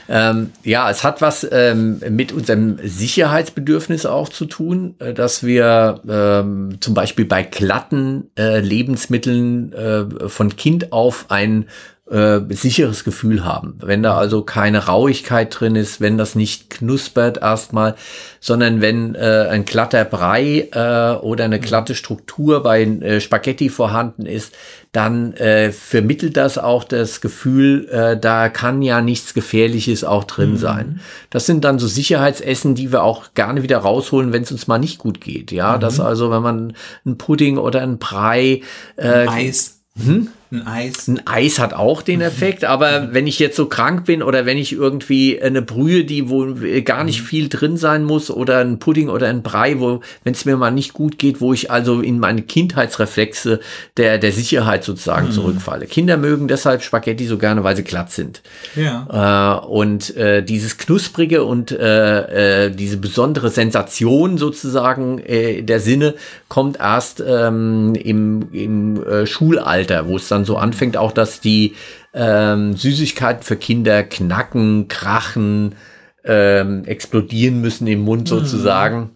ähm, 0.08 0.52
ja, 0.64 0.90
es 0.90 1.04
hat 1.04 1.22
was 1.22 1.46
ähm, 1.52 2.02
mit 2.10 2.32
unserem 2.32 2.80
Sicherheitsbedürfnis 2.82 4.06
auch 4.06 4.30
zu 4.30 4.46
tun, 4.46 4.96
äh, 5.00 5.14
dass 5.14 5.44
wir 5.44 6.02
ähm, 6.08 6.78
zum 6.80 6.94
Beispiel 6.94 7.26
bei 7.26 7.44
glatten 7.44 8.30
äh, 8.38 8.60
Lebensmitteln 8.62 9.74
äh, 9.74 10.30
von 10.30 10.56
Kind 10.56 10.94
auf 10.94 11.26
ein 11.28 11.66
äh, 12.12 12.42
sicheres 12.50 13.04
Gefühl 13.04 13.46
haben. 13.46 13.76
Wenn 13.82 14.04
da 14.04 14.18
also 14.18 14.42
keine 14.42 14.86
Rauigkeit 14.86 15.58
drin 15.58 15.76
ist, 15.76 16.02
wenn 16.02 16.18
das 16.18 16.36
nicht 16.36 16.70
knuspert 16.70 17.38
erstmal, 17.38 17.96
sondern 18.40 18.82
wenn 18.82 19.16
äh, 19.16 19.48
ein 19.50 19.66
glatter 19.66 20.06
Brei 20.06 20.70
äh, 20.72 21.20
oder 21.22 21.46
eine 21.46 21.60
glatte 21.60 21.96
Struktur 21.96 22.64
bei 22.64 22.84
äh, 22.84 23.22
Spaghetti 23.22 23.70
vorhanden 23.70 24.26
ist, 24.26 24.56
dann 24.92 25.34
äh, 25.34 25.72
vermittelt 25.72 26.36
das 26.36 26.58
auch 26.58 26.84
das 26.84 27.22
Gefühl, 27.22 27.88
äh, 27.90 28.18
da 28.20 28.50
kann 28.50 28.82
ja 28.82 29.02
nichts 29.02 29.36
Gefährliches 29.36 30.04
auch 30.04 30.24
drin 30.24 30.54
mhm. 30.54 30.58
sein. 30.58 31.00
Das 31.30 31.46
sind 31.46 31.64
dann 31.64 31.78
so 31.78 31.88
Sicherheitsessen, 31.88 32.74
die 32.74 32.92
wir 32.92 33.04
auch 33.04 33.36
gerne 33.36 33.62
wieder 33.62 33.78
rausholen, 33.78 34.34
wenn 34.34 34.44
es 34.44 34.52
uns 34.52 34.68
mal 34.68 34.80
nicht 34.80 34.98
gut 34.98 35.22
geht. 35.22 35.52
Ja, 35.52 35.76
mhm. 35.76 35.82
das 35.82 36.00
also, 36.00 36.32
wenn 36.32 36.42
man 36.42 36.74
ein 37.06 37.18
Pudding 37.18 37.58
oder 37.58 37.82
ein 37.82 38.00
Brei, 38.00 38.62
äh, 38.96 39.28
Eis 39.28 39.82
hm? 40.04 40.30
Ein 40.52 40.66
Eis. 40.66 41.08
Ein 41.08 41.22
Eis 41.28 41.60
hat 41.60 41.74
auch 41.74 42.02
den 42.02 42.22
Effekt, 42.22 42.66
aber 42.66 43.14
wenn 43.14 43.28
ich 43.28 43.38
jetzt 43.38 43.56
so 43.56 43.68
krank 43.68 44.06
bin 44.06 44.24
oder 44.24 44.48
wenn 44.48 44.58
ich 44.58 44.74
irgendwie 44.74 45.40
eine 45.40 45.62
Brühe, 45.62 46.06
die 46.06 46.28
wo 46.28 46.56
gar 46.84 47.04
nicht 47.04 47.22
viel 47.22 47.50
drin 47.50 47.78
sein 47.78 48.04
muss 48.04 48.32
oder 48.32 48.58
ein 48.58 48.80
Pudding 48.80 49.10
oder 49.10 49.28
ein 49.28 49.44
Brei, 49.44 49.80
wo, 49.80 50.02
wenn 50.24 50.34
es 50.34 50.46
mir 50.46 50.58
mal 50.58 50.72
nicht 50.72 50.94
gut 50.94 51.20
geht, 51.20 51.40
wo 51.40 51.54
ich 51.54 51.70
also 51.70 52.02
in 52.02 52.18
meine 52.18 52.42
Kindheitsreflexe 52.42 53.60
der, 53.98 54.18
der 54.18 54.32
Sicherheit 54.32 54.84
sozusagen 54.84 55.28
mhm. 55.28 55.34
zurückfalle. 55.34 55.86
Kinder 55.86 56.18
mögen 56.18 56.48
deshalb 56.48 56.82
Spaghetti 56.82 57.28
so 57.28 57.38
gerne, 57.38 57.64
weil 57.64 57.76
sie 57.76 57.84
glatt 57.84 58.12
sind. 58.12 58.42
Ja. 58.76 59.60
Äh, 59.62 59.68
und 59.68 60.18
äh, 60.18 60.42
dieses 60.42 60.80
Knusprige 60.80 61.44
und 61.44 61.72
äh, 61.72 62.66
äh, 62.66 62.72
diese 62.72 62.98
besondere 62.98 63.52
Sensation 63.52 64.40
sozusagen 64.40 65.20
äh, 65.20 65.62
der 65.62 65.80
Sinne 65.80 66.16
kommt 66.48 66.80
erst 66.80 67.24
ähm, 67.26 67.94
im, 67.94 68.48
im 68.52 69.04
äh, 69.04 69.28
Schulalter, 69.28 70.08
wo 70.08 70.16
es 70.16 70.28
dann 70.28 70.39
so 70.46 70.58
anfängt, 70.58 70.98
auch 70.98 71.12
dass 71.12 71.42
die 71.42 71.76
ähm, 72.14 72.76
Süßigkeiten 72.76 73.44
für 73.44 73.56
Kinder 73.56 74.04
knacken, 74.04 74.88
krachen, 74.88 75.76
ähm, 76.24 76.86
explodieren 76.86 77.62
müssen 77.62 77.88
im 77.88 78.02
Mund 78.02 78.24
mhm. 78.24 78.28
sozusagen. 78.28 79.12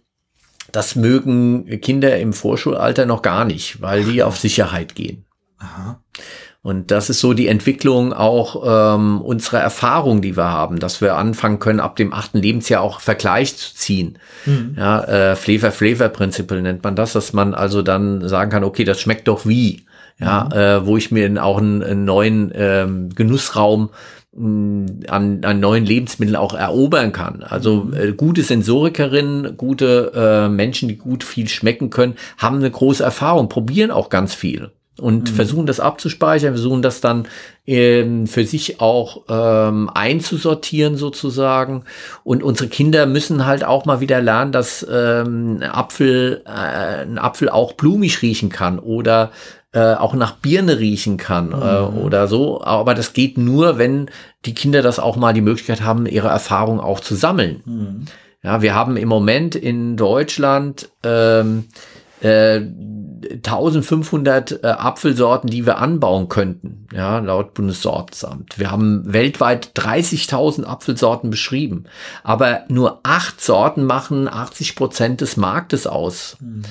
Das 0.72 0.96
mögen 0.96 1.80
Kinder 1.82 2.18
im 2.18 2.34
Vorschulalter 2.34 3.06
noch 3.06 3.22
gar 3.22 3.46
nicht, 3.46 3.82
weil 3.82 4.04
die 4.04 4.24
auf 4.24 4.40
Sicherheit 4.40 4.96
gehen. 4.96 5.26
Aha. 5.60 6.00
Und 6.64 6.92
das 6.92 7.10
ist 7.10 7.20
so 7.20 7.34
die 7.34 7.50
Entwicklung 7.50 8.14
auch 8.14 8.96
ähm, 8.96 9.22
unserer 9.22 9.60
Erfahrung, 9.60 10.22
die 10.22 10.38
wir 10.38 10.50
haben, 10.50 10.80
dass 10.80 11.02
wir 11.02 11.18
anfangen 11.18 11.60
können, 11.60 11.82
ab 11.82 11.98
dem 11.98 12.14
achten 12.14 12.38
Lebensjahr 12.38 12.82
auch 12.82 13.02
Vergleich 13.02 13.58
zu 13.58 13.76
ziehen. 13.76 14.18
Mhm. 14.46 14.76
Ja, 14.78 15.04
äh, 15.04 15.36
Flavor-Flavor-Prinzip 15.36 16.50
nennt 16.52 16.82
man 16.82 16.96
das, 16.96 17.12
dass 17.14 17.34
man 17.34 17.54
also 17.54 17.82
dann 17.82 18.26
sagen 18.30 18.50
kann, 18.50 18.64
okay, 18.64 18.86
das 18.86 19.02
schmeckt 19.02 19.28
doch 19.28 19.46
wie. 19.46 19.84
Ja, 20.20 20.46
mhm. 20.46 20.52
äh, 20.58 20.86
wo 20.86 20.98
ich 20.98 21.12
mir 21.12 21.44
auch 21.44 21.58
einen, 21.58 21.84
einen 21.84 22.06
neuen 22.06 22.52
ähm, 22.56 23.10
Genussraum 23.16 23.90
an, 24.36 25.42
an 25.44 25.60
neuen 25.60 25.86
Lebensmitteln 25.86 26.36
auch 26.36 26.56
erobern 26.56 27.12
kann. 27.12 27.44
Also 27.44 27.84
mhm. 27.84 27.94
äh, 27.94 28.12
gute 28.14 28.42
Sensorikerinnen, 28.42 29.58
gute 29.58 30.12
äh, 30.16 30.50
Menschen, 30.50 30.90
die 30.90 30.98
gut 30.98 31.24
viel 31.24 31.48
schmecken 31.48 31.92
können, 31.92 32.16
haben 32.38 32.58
eine 32.58 32.72
große 32.72 33.04
Erfahrung, 33.04 33.48
probieren 33.48 33.92
auch 33.92 34.10
ganz 34.10 34.34
viel 34.34 34.72
und 35.00 35.32
mhm. 35.32 35.36
versuchen 35.36 35.66
das 35.66 35.80
abzuspeichern, 35.80 36.54
versuchen 36.54 36.82
das 36.82 37.02
dann 37.02 37.28
ähm, 37.68 38.26
für 38.28 38.46
sich 38.46 38.80
auch 38.80 39.24
ähm, 39.30 39.90
einzusortieren 39.94 40.98
sozusagen. 40.98 41.84
Und 42.24 42.44
unsere 42.44 42.70
Kinder 42.70 43.06
müssen 43.06 43.46
halt 43.46 43.64
auch 43.64 43.86
mal 43.86 44.02
wieder 44.02 44.22
lernen, 44.22 44.52
dass 44.52 44.86
ähm, 44.90 45.62
Apfel, 45.62 46.44
äh, 46.46 47.04
ein 47.04 47.18
Apfel 47.18 47.50
auch 47.50 47.74
blumig 47.74 48.22
riechen 48.22 48.50
kann 48.50 48.80
oder 48.80 49.32
äh, 49.74 49.96
auch 49.96 50.14
nach 50.14 50.36
Birne 50.36 50.80
riechen 50.80 51.18
kann 51.18 51.52
äh, 51.52 51.56
mhm. 51.56 51.62
äh, 51.62 52.02
oder 52.02 52.28
so. 52.28 52.64
Aber 52.64 52.94
das 52.94 53.14
geht 53.14 53.38
nur, 53.38 53.78
wenn 53.78 54.10
die 54.46 54.54
Kinder 54.54 54.82
das 54.82 55.00
auch 55.00 55.16
mal 55.16 55.34
die 55.34 55.42
Möglichkeit 55.42 55.82
haben, 55.82 56.06
ihre 56.06 56.30
Erfahrung 56.30 56.80
auch 56.80 57.00
zu 57.00 57.16
sammeln. 57.16 57.62
Mhm. 57.66 58.06
Ja, 58.44 58.62
wir 58.62 58.76
haben 58.76 58.98
im 58.98 59.08
Moment 59.08 59.56
in 59.56 59.96
Deutschland 59.96 60.90
ähm, 61.04 61.66
äh, 62.22 62.62
1500 63.32 64.64
äh, 64.64 64.68
Apfelsorten, 64.68 65.50
die 65.50 65.66
wir 65.66 65.78
anbauen 65.78 66.30
könnten, 66.30 66.88
ja, 66.94 67.20
laut 67.20 67.54
Bundessortsamt. 67.54 68.60
Wir 68.60 68.72
haben 68.72 69.12
weltweit 69.12 69.72
30.000 69.76 70.64
Apfelsorten 70.66 71.30
beschrieben, 71.30 71.86
aber 72.24 72.64
nur 72.68 73.00
acht 73.04 73.42
Sorten 73.42 73.86
machen 73.86 74.28
80 74.28 74.76
Prozent 74.76 75.22
des 75.22 75.38
Marktes 75.38 75.88
aus. 75.88 76.38
Mhm. 76.40 76.64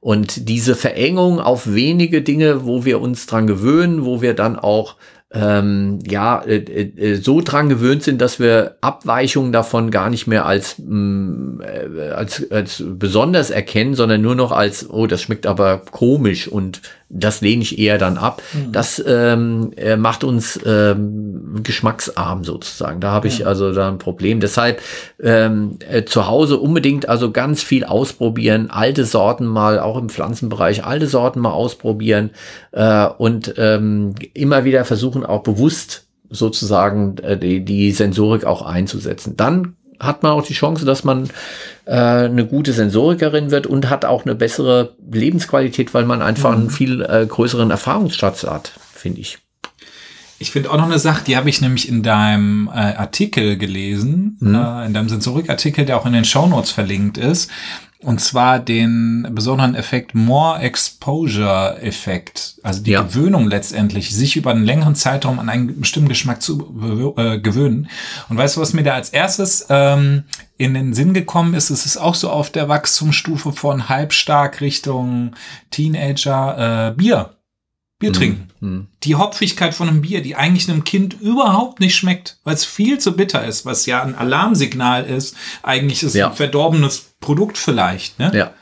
Und 0.00 0.48
diese 0.48 0.76
Verengung 0.76 1.40
auf 1.40 1.72
wenige 1.72 2.22
Dinge, 2.22 2.64
wo 2.64 2.84
wir 2.84 3.00
uns 3.00 3.26
dran 3.26 3.46
gewöhnen, 3.46 4.04
wo 4.04 4.22
wir 4.22 4.34
dann 4.34 4.56
auch 4.56 4.94
ähm, 5.36 5.98
ja, 6.06 6.40
äh, 6.40 6.56
äh, 6.56 7.14
so 7.16 7.40
dran 7.40 7.68
gewöhnt 7.68 8.02
sind, 8.02 8.20
dass 8.20 8.40
wir 8.40 8.76
Abweichungen 8.80 9.52
davon 9.52 9.90
gar 9.90 10.10
nicht 10.10 10.26
mehr 10.26 10.46
als, 10.46 10.78
mh, 10.78 10.86
mm, 10.86 11.60
äh, 11.60 12.10
als, 12.10 12.50
als 12.50 12.82
besonders 12.86 13.50
erkennen, 13.50 13.94
sondern 13.94 14.22
nur 14.22 14.34
noch 14.34 14.52
als, 14.52 14.88
oh, 14.88 15.06
das 15.06 15.20
schmeckt 15.22 15.46
aber 15.46 15.82
komisch 15.90 16.48
und 16.48 16.80
das 17.08 17.40
lehne 17.40 17.62
ich 17.62 17.78
eher 17.78 17.98
dann 17.98 18.18
ab. 18.18 18.42
Mhm. 18.52 18.72
Das 18.72 19.02
ähm, 19.06 19.72
äh, 19.76 19.96
macht 19.96 20.24
uns 20.24 20.58
ähm, 20.66 21.60
geschmacksarm 21.62 22.42
sozusagen. 22.42 23.00
Da 23.00 23.12
habe 23.12 23.28
ich 23.28 23.40
ja. 23.40 23.46
also 23.46 23.72
da 23.72 23.88
ein 23.88 23.98
Problem. 23.98 24.40
Deshalb 24.40 24.80
ähm, 25.22 25.78
äh, 25.88 26.04
zu 26.04 26.26
Hause 26.26 26.58
unbedingt 26.58 27.08
also 27.08 27.30
ganz 27.30 27.62
viel 27.62 27.84
ausprobieren, 27.84 28.70
alte 28.70 29.04
Sorten 29.04 29.46
mal, 29.46 29.78
auch 29.78 29.96
im 29.98 30.08
Pflanzenbereich, 30.08 30.84
alte 30.84 31.06
Sorten 31.06 31.40
mal 31.40 31.52
ausprobieren 31.52 32.30
äh, 32.72 33.06
und 33.06 33.54
ähm, 33.56 34.14
immer 34.34 34.64
wieder 34.64 34.84
versuchen 34.84 35.24
auch 35.24 35.42
bewusst 35.42 36.06
sozusagen 36.28 37.18
äh, 37.18 37.38
die, 37.38 37.64
die 37.64 37.92
Sensorik 37.92 38.44
auch 38.44 38.62
einzusetzen. 38.62 39.36
Dann 39.36 39.75
hat 40.00 40.22
man 40.22 40.32
auch 40.32 40.44
die 40.44 40.54
Chance, 40.54 40.84
dass 40.84 41.04
man 41.04 41.28
äh, 41.84 41.92
eine 41.94 42.46
gute 42.46 42.72
Sensorikerin 42.72 43.50
wird 43.50 43.66
und 43.66 43.90
hat 43.90 44.04
auch 44.04 44.24
eine 44.24 44.34
bessere 44.34 44.94
Lebensqualität, 45.10 45.94
weil 45.94 46.04
man 46.04 46.22
einfach 46.22 46.50
mhm. 46.50 46.56
einen 46.56 46.70
viel 46.70 47.02
äh, 47.02 47.26
größeren 47.26 47.70
Erfahrungsschatz 47.70 48.44
hat, 48.44 48.72
finde 48.94 49.20
ich. 49.20 49.38
Ich 50.38 50.50
finde 50.50 50.70
auch 50.70 50.76
noch 50.76 50.84
eine 50.84 50.98
Sache, 50.98 51.24
die 51.24 51.36
habe 51.36 51.48
ich 51.48 51.62
nämlich 51.62 51.88
in 51.88 52.02
deinem 52.02 52.68
äh, 52.68 52.72
Artikel 52.72 53.56
gelesen, 53.56 54.36
mhm. 54.40 54.54
äh, 54.54 54.86
in 54.86 54.92
deinem 54.92 55.08
Sensorikartikel, 55.08 55.86
der 55.86 55.96
auch 55.96 56.06
in 56.06 56.12
den 56.12 56.24
Shownotes 56.24 56.70
verlinkt 56.70 57.16
ist. 57.16 57.50
Und 58.06 58.20
zwar 58.20 58.60
den 58.60 59.26
besonderen 59.32 59.74
Effekt 59.74 60.14
More 60.14 60.60
Exposure 60.60 61.82
Effekt. 61.82 62.54
Also 62.62 62.80
die 62.80 62.92
ja. 62.92 63.02
Gewöhnung 63.02 63.48
letztendlich, 63.48 64.14
sich 64.14 64.36
über 64.36 64.52
einen 64.52 64.64
längeren 64.64 64.94
Zeitraum 64.94 65.40
an 65.40 65.48
einen 65.48 65.80
bestimmten 65.80 66.08
Geschmack 66.08 66.40
zu 66.40 67.14
äh, 67.16 67.40
gewöhnen. 67.40 67.88
Und 68.28 68.36
weißt 68.38 68.56
du, 68.56 68.60
was 68.60 68.74
mir 68.74 68.84
da 68.84 68.94
als 68.94 69.10
erstes 69.10 69.66
ähm, 69.70 70.22
in 70.56 70.74
den 70.74 70.94
Sinn 70.94 71.14
gekommen 71.14 71.54
ist? 71.54 71.70
Es 71.70 71.84
ist 71.84 71.96
auch 71.96 72.14
so 72.14 72.30
auf 72.30 72.48
der 72.50 72.68
Wachstumsstufe 72.68 73.50
von 73.50 73.88
halbstark 73.88 74.60
Richtung 74.60 75.32
Teenager 75.72 76.90
äh, 76.90 76.94
Bier. 76.94 77.35
Bier 77.98 78.10
mhm. 78.10 78.14
trinken. 78.14 78.48
Mhm. 78.60 78.86
Die 79.04 79.14
Hopfigkeit 79.14 79.74
von 79.74 79.88
einem 79.88 80.02
Bier, 80.02 80.22
die 80.22 80.36
eigentlich 80.36 80.68
einem 80.68 80.84
Kind 80.84 81.20
überhaupt 81.20 81.80
nicht 81.80 81.96
schmeckt, 81.96 82.38
weil 82.44 82.54
es 82.54 82.64
viel 82.64 82.98
zu 82.98 83.16
bitter 83.16 83.44
ist, 83.44 83.64
was 83.64 83.86
ja 83.86 84.02
ein 84.02 84.14
Alarmsignal 84.14 85.04
ist. 85.04 85.36
Eigentlich 85.62 86.02
ist 86.02 86.14
ja. 86.14 86.30
ein 86.30 86.36
verdorbenes 86.36 87.14
Produkt 87.20 87.56
vielleicht. 87.56 88.18
Ne? 88.18 88.32
Ja. 88.34 88.52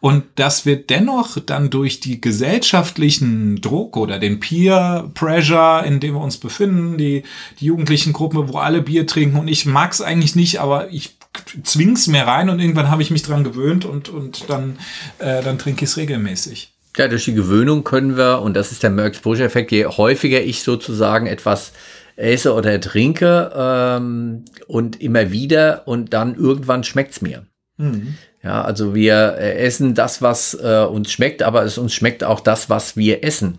Und 0.00 0.24
das 0.34 0.66
wird 0.66 0.90
dennoch 0.90 1.38
dann 1.38 1.70
durch 1.70 2.00
die 2.00 2.20
gesellschaftlichen 2.20 3.60
Druck 3.60 3.96
oder 3.96 4.18
den 4.18 4.40
Peer 4.40 5.08
Pressure, 5.14 5.84
in 5.84 6.00
dem 6.00 6.14
wir 6.14 6.20
uns 6.20 6.38
befinden, 6.38 6.98
die, 6.98 7.22
die 7.60 7.66
jugendlichen 7.66 8.12
Gruppen, 8.12 8.52
wo 8.52 8.58
alle 8.58 8.82
Bier 8.82 9.06
trinken 9.06 9.38
und 9.38 9.46
ich 9.46 9.64
mag 9.64 9.92
es 9.92 10.02
eigentlich 10.02 10.34
nicht, 10.34 10.60
aber 10.60 10.90
ich 10.90 11.16
zwing's 11.62 12.08
mir 12.08 12.26
rein 12.26 12.50
und 12.50 12.58
irgendwann 12.58 12.90
habe 12.90 13.02
ich 13.02 13.12
mich 13.12 13.22
dran 13.22 13.44
gewöhnt 13.44 13.84
und, 13.84 14.08
und 14.08 14.50
dann, 14.50 14.76
äh, 15.18 15.42
dann 15.42 15.58
trinke 15.58 15.84
ich 15.84 15.90
es 15.90 15.96
regelmäßig. 15.96 16.71
Ja, 16.96 17.08
durch 17.08 17.24
die 17.24 17.34
Gewöhnung 17.34 17.84
können 17.84 18.16
wir, 18.16 18.42
und 18.42 18.54
das 18.54 18.70
ist 18.70 18.82
der 18.82 18.90
Mer-Exposure-Effekt, 18.90 19.72
je 19.72 19.86
häufiger 19.86 20.40
ich 20.42 20.62
sozusagen 20.62 21.26
etwas 21.26 21.72
esse 22.16 22.52
oder 22.52 22.78
trinke 22.80 23.50
ähm, 23.56 24.44
und 24.66 25.00
immer 25.00 25.30
wieder 25.32 25.82
und 25.86 26.12
dann 26.12 26.34
irgendwann 26.34 26.84
schmeckt's 26.84 27.22
mir. 27.22 27.46
Mhm. 27.78 28.14
Ja, 28.42 28.62
also 28.62 28.94
wir 28.94 29.36
äh, 29.38 29.54
essen 29.58 29.94
das, 29.94 30.20
was 30.20 30.54
äh, 30.54 30.84
uns 30.84 31.12
schmeckt, 31.12 31.42
aber 31.42 31.62
es 31.62 31.78
uns 31.78 31.94
schmeckt 31.94 32.24
auch 32.24 32.40
das, 32.40 32.68
was 32.68 32.96
wir 32.96 33.24
essen. 33.24 33.58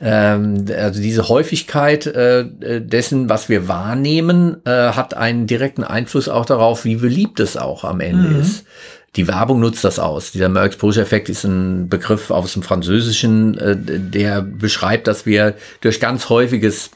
Ähm, 0.00 0.64
also 0.76 1.00
diese 1.00 1.28
Häufigkeit 1.28 2.06
äh, 2.06 2.80
dessen, 2.80 3.28
was 3.28 3.48
wir 3.48 3.68
wahrnehmen, 3.68 4.58
äh, 4.64 4.70
hat 4.70 5.14
einen 5.14 5.46
direkten 5.46 5.84
Einfluss 5.84 6.28
auch 6.28 6.44
darauf, 6.44 6.84
wie 6.84 6.96
beliebt 6.96 7.40
es 7.40 7.56
auch 7.56 7.84
am 7.84 8.00
Ende 8.00 8.28
mhm. 8.28 8.40
ist. 8.40 8.66
Die 9.16 9.28
Werbung 9.28 9.60
nutzt 9.60 9.82
das 9.82 9.98
aus. 9.98 10.32
Dieser 10.32 10.48
Mer 10.48 10.64
Exposure 10.64 11.04
Effekt 11.04 11.28
ist 11.28 11.44
ein 11.44 11.88
Begriff 11.88 12.30
aus 12.30 12.52
dem 12.52 12.62
Französischen, 12.62 13.56
äh, 13.58 13.76
der 13.76 14.42
beschreibt, 14.42 15.06
dass 15.06 15.26
wir 15.26 15.54
durch 15.80 16.00
ganz 16.00 16.28
häufiges 16.28 16.90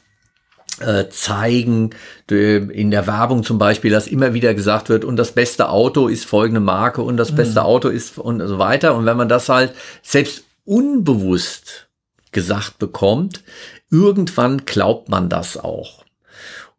äh, 0.80 1.08
zeigen, 1.08 1.90
in 2.28 2.90
der 2.90 3.06
Werbung 3.06 3.42
zum 3.42 3.58
Beispiel, 3.58 3.90
dass 3.90 4.06
immer 4.06 4.34
wieder 4.34 4.54
gesagt 4.54 4.88
wird, 4.88 5.04
und 5.04 5.16
das 5.16 5.32
beste 5.32 5.68
Auto 5.68 6.08
ist 6.08 6.24
folgende 6.24 6.60
Marke 6.60 7.02
und 7.02 7.16
das 7.16 7.34
beste 7.34 7.60
mhm. 7.60 7.66
Auto 7.66 7.88
ist 7.88 8.18
und 8.18 8.40
so 8.46 8.58
weiter. 8.58 8.94
Und 8.94 9.04
wenn 9.04 9.16
man 9.16 9.28
das 9.28 9.48
halt 9.48 9.72
selbst 10.02 10.44
unbewusst 10.64 11.88
gesagt 12.32 12.78
bekommt, 12.78 13.42
irgendwann 13.90 14.64
glaubt 14.64 15.08
man 15.08 15.28
das 15.28 15.56
auch. 15.56 15.99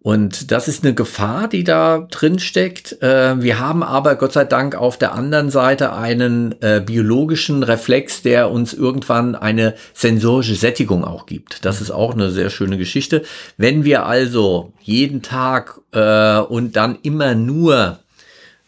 Und 0.04 0.52
das 0.52 0.68
ist 0.68 0.84
eine 0.84 0.96
Gefahr, 0.96 1.48
die 1.48 1.64
da 1.64 2.08
drin 2.10 2.40
steckt. 2.40 3.04
Äh, 3.04 3.40
wir 3.42 3.60
haben 3.60 3.84
aber 3.84 4.16
Gott 4.16 4.34
sei 4.34 4.46
Dank 4.46 4.74
auf 4.76 4.98
der 4.98 5.14
anderen 5.14 5.52
Seite 5.52 5.94
einen 5.94 6.56
äh, 6.62 6.82
biologischen 6.84 7.62
Reflex, 7.62 8.24
der 8.24 8.50
uns 8.50 8.74
irgendwann 8.74 9.36
eine 9.36 9.76
sensorische 9.94 10.56
Sättigung 10.56 11.06
auch 11.06 11.28
gibt. 11.28 11.66
Das 11.66 11.82
ist 11.82 11.92
auch 11.92 12.16
eine 12.16 12.32
sehr 12.32 12.50
schöne 12.50 12.80
Geschichte. 12.80 13.22
Wenn 13.58 13.84
wir 13.84 14.08
also 14.08 14.74
jeden 14.82 15.22
Tag 15.22 15.80
äh, 15.92 16.40
und 16.40 16.76
dann 16.76 16.98
immer 17.04 17.36
nur 17.36 18.00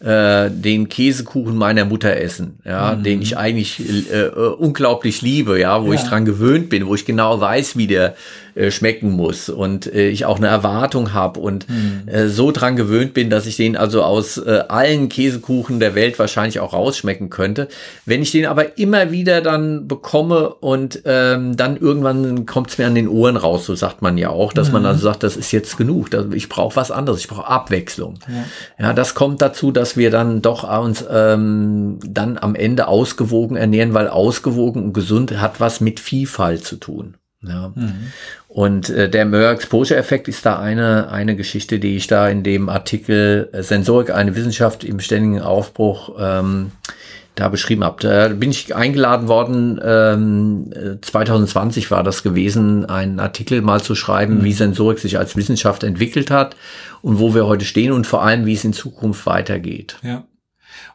äh, 0.03 0.49
den 0.51 0.89
Käsekuchen 0.89 1.55
meiner 1.55 1.85
Mutter 1.85 2.15
essen, 2.17 2.59
ja, 2.65 2.95
mhm. 2.95 3.03
den 3.03 3.21
ich 3.21 3.37
eigentlich 3.37 3.81
äh, 4.11 4.27
unglaublich 4.27 5.21
liebe, 5.21 5.59
ja, 5.59 5.83
wo 5.83 5.93
ja. 5.93 5.99
ich 5.99 6.01
dran 6.01 6.25
gewöhnt 6.25 6.69
bin, 6.69 6.87
wo 6.87 6.95
ich 6.95 7.05
genau 7.05 7.39
weiß, 7.39 7.77
wie 7.77 7.87
der 7.87 8.15
äh, 8.55 8.69
schmecken 8.69 9.09
muss 9.09 9.49
und 9.49 9.91
äh, 9.91 10.09
ich 10.09 10.25
auch 10.25 10.37
eine 10.37 10.45
Erwartung 10.45 11.11
habe 11.13 11.39
und 11.39 11.67
mhm. 11.67 12.03
äh, 12.05 12.27
so 12.27 12.51
dran 12.51 12.75
gewöhnt 12.75 13.15
bin, 13.15 13.31
dass 13.31 13.47
ich 13.47 13.57
den 13.57 13.75
also 13.75 14.03
aus 14.03 14.37
äh, 14.37 14.63
allen 14.67 15.09
Käsekuchen 15.09 15.79
der 15.79 15.95
Welt 15.95 16.19
wahrscheinlich 16.19 16.59
auch 16.59 16.73
rausschmecken 16.73 17.31
könnte. 17.31 17.67
Wenn 18.05 18.21
ich 18.21 18.31
den 18.31 18.45
aber 18.45 18.77
immer 18.77 19.11
wieder 19.11 19.41
dann 19.41 19.87
bekomme 19.87 20.49
und 20.49 21.01
ähm, 21.05 21.57
dann 21.57 21.77
irgendwann 21.77 22.45
kommt 22.45 22.69
es 22.69 22.77
mir 22.77 22.85
an 22.85 22.93
den 22.93 23.07
Ohren 23.07 23.37
raus, 23.37 23.65
so 23.65 23.73
sagt 23.73 24.03
man 24.03 24.19
ja 24.19 24.29
auch, 24.29 24.53
dass 24.53 24.67
mhm. 24.67 24.73
man 24.73 24.85
also 24.85 25.01
sagt, 25.01 25.23
das 25.23 25.35
ist 25.35 25.51
jetzt 25.51 25.75
genug, 25.77 26.09
ich 26.33 26.47
brauche 26.47 26.75
was 26.75 26.91
anderes, 26.91 27.21
ich 27.21 27.27
brauche 27.29 27.47
Abwechslung. 27.47 28.19
Ja. 28.27 28.85
ja. 28.85 28.93
das 28.93 29.15
kommt 29.15 29.41
dazu, 29.41 29.71
dass 29.71 29.92
wir 29.97 30.11
dann 30.11 30.41
doch 30.41 30.63
uns 30.79 31.05
ähm, 31.09 31.99
dann 32.05 32.37
am 32.37 32.55
Ende 32.55 32.87
ausgewogen 32.87 33.57
ernähren, 33.57 33.93
weil 33.93 34.07
ausgewogen 34.07 34.83
und 34.83 34.93
gesund 34.93 35.39
hat 35.39 35.59
was 35.59 35.81
mit 35.81 35.99
Vielfalt 35.99 36.65
zu 36.65 36.77
tun. 36.77 37.15
Ja. 37.41 37.73
Mhm. 37.75 38.11
Und 38.47 38.89
äh, 38.89 39.09
der 39.09 39.25
Möhr-Exposure-Effekt 39.25 40.27
ist 40.27 40.45
da 40.45 40.59
eine, 40.59 41.09
eine 41.11 41.35
Geschichte, 41.35 41.79
die 41.79 41.97
ich 41.97 42.07
da 42.07 42.29
in 42.29 42.43
dem 42.43 42.69
Artikel 42.69 43.49
äh, 43.51 43.63
Sensorik, 43.63 44.11
eine 44.11 44.35
Wissenschaft 44.35 44.83
im 44.83 44.99
ständigen 44.99 45.41
Aufbruch 45.41 46.15
ähm, 46.19 46.71
da 47.35 47.49
beschrieben 47.49 47.83
habe. 47.83 48.01
Da 48.01 48.27
bin 48.29 48.51
ich 48.51 48.75
eingeladen 48.75 49.27
worden, 49.27 49.79
ähm, 49.83 50.99
2020 51.01 51.89
war 51.91 52.03
das 52.03 52.23
gewesen, 52.23 52.85
einen 52.85 53.19
Artikel 53.19 53.61
mal 53.61 53.81
zu 53.81 53.95
schreiben, 53.95 54.39
mhm. 54.39 54.43
wie 54.43 54.53
Sensorik 54.53 54.99
sich 54.99 55.17
als 55.17 55.35
Wissenschaft 55.35 55.83
entwickelt 55.83 56.29
hat 56.29 56.55
und 57.01 57.19
wo 57.19 57.33
wir 57.33 57.47
heute 57.47 57.65
stehen 57.65 57.91
und 57.91 58.05
vor 58.05 58.23
allem, 58.23 58.45
wie 58.45 58.53
es 58.53 58.63
in 58.63 58.73
Zukunft 58.73 59.25
weitergeht. 59.25 59.97
Ja. 60.03 60.25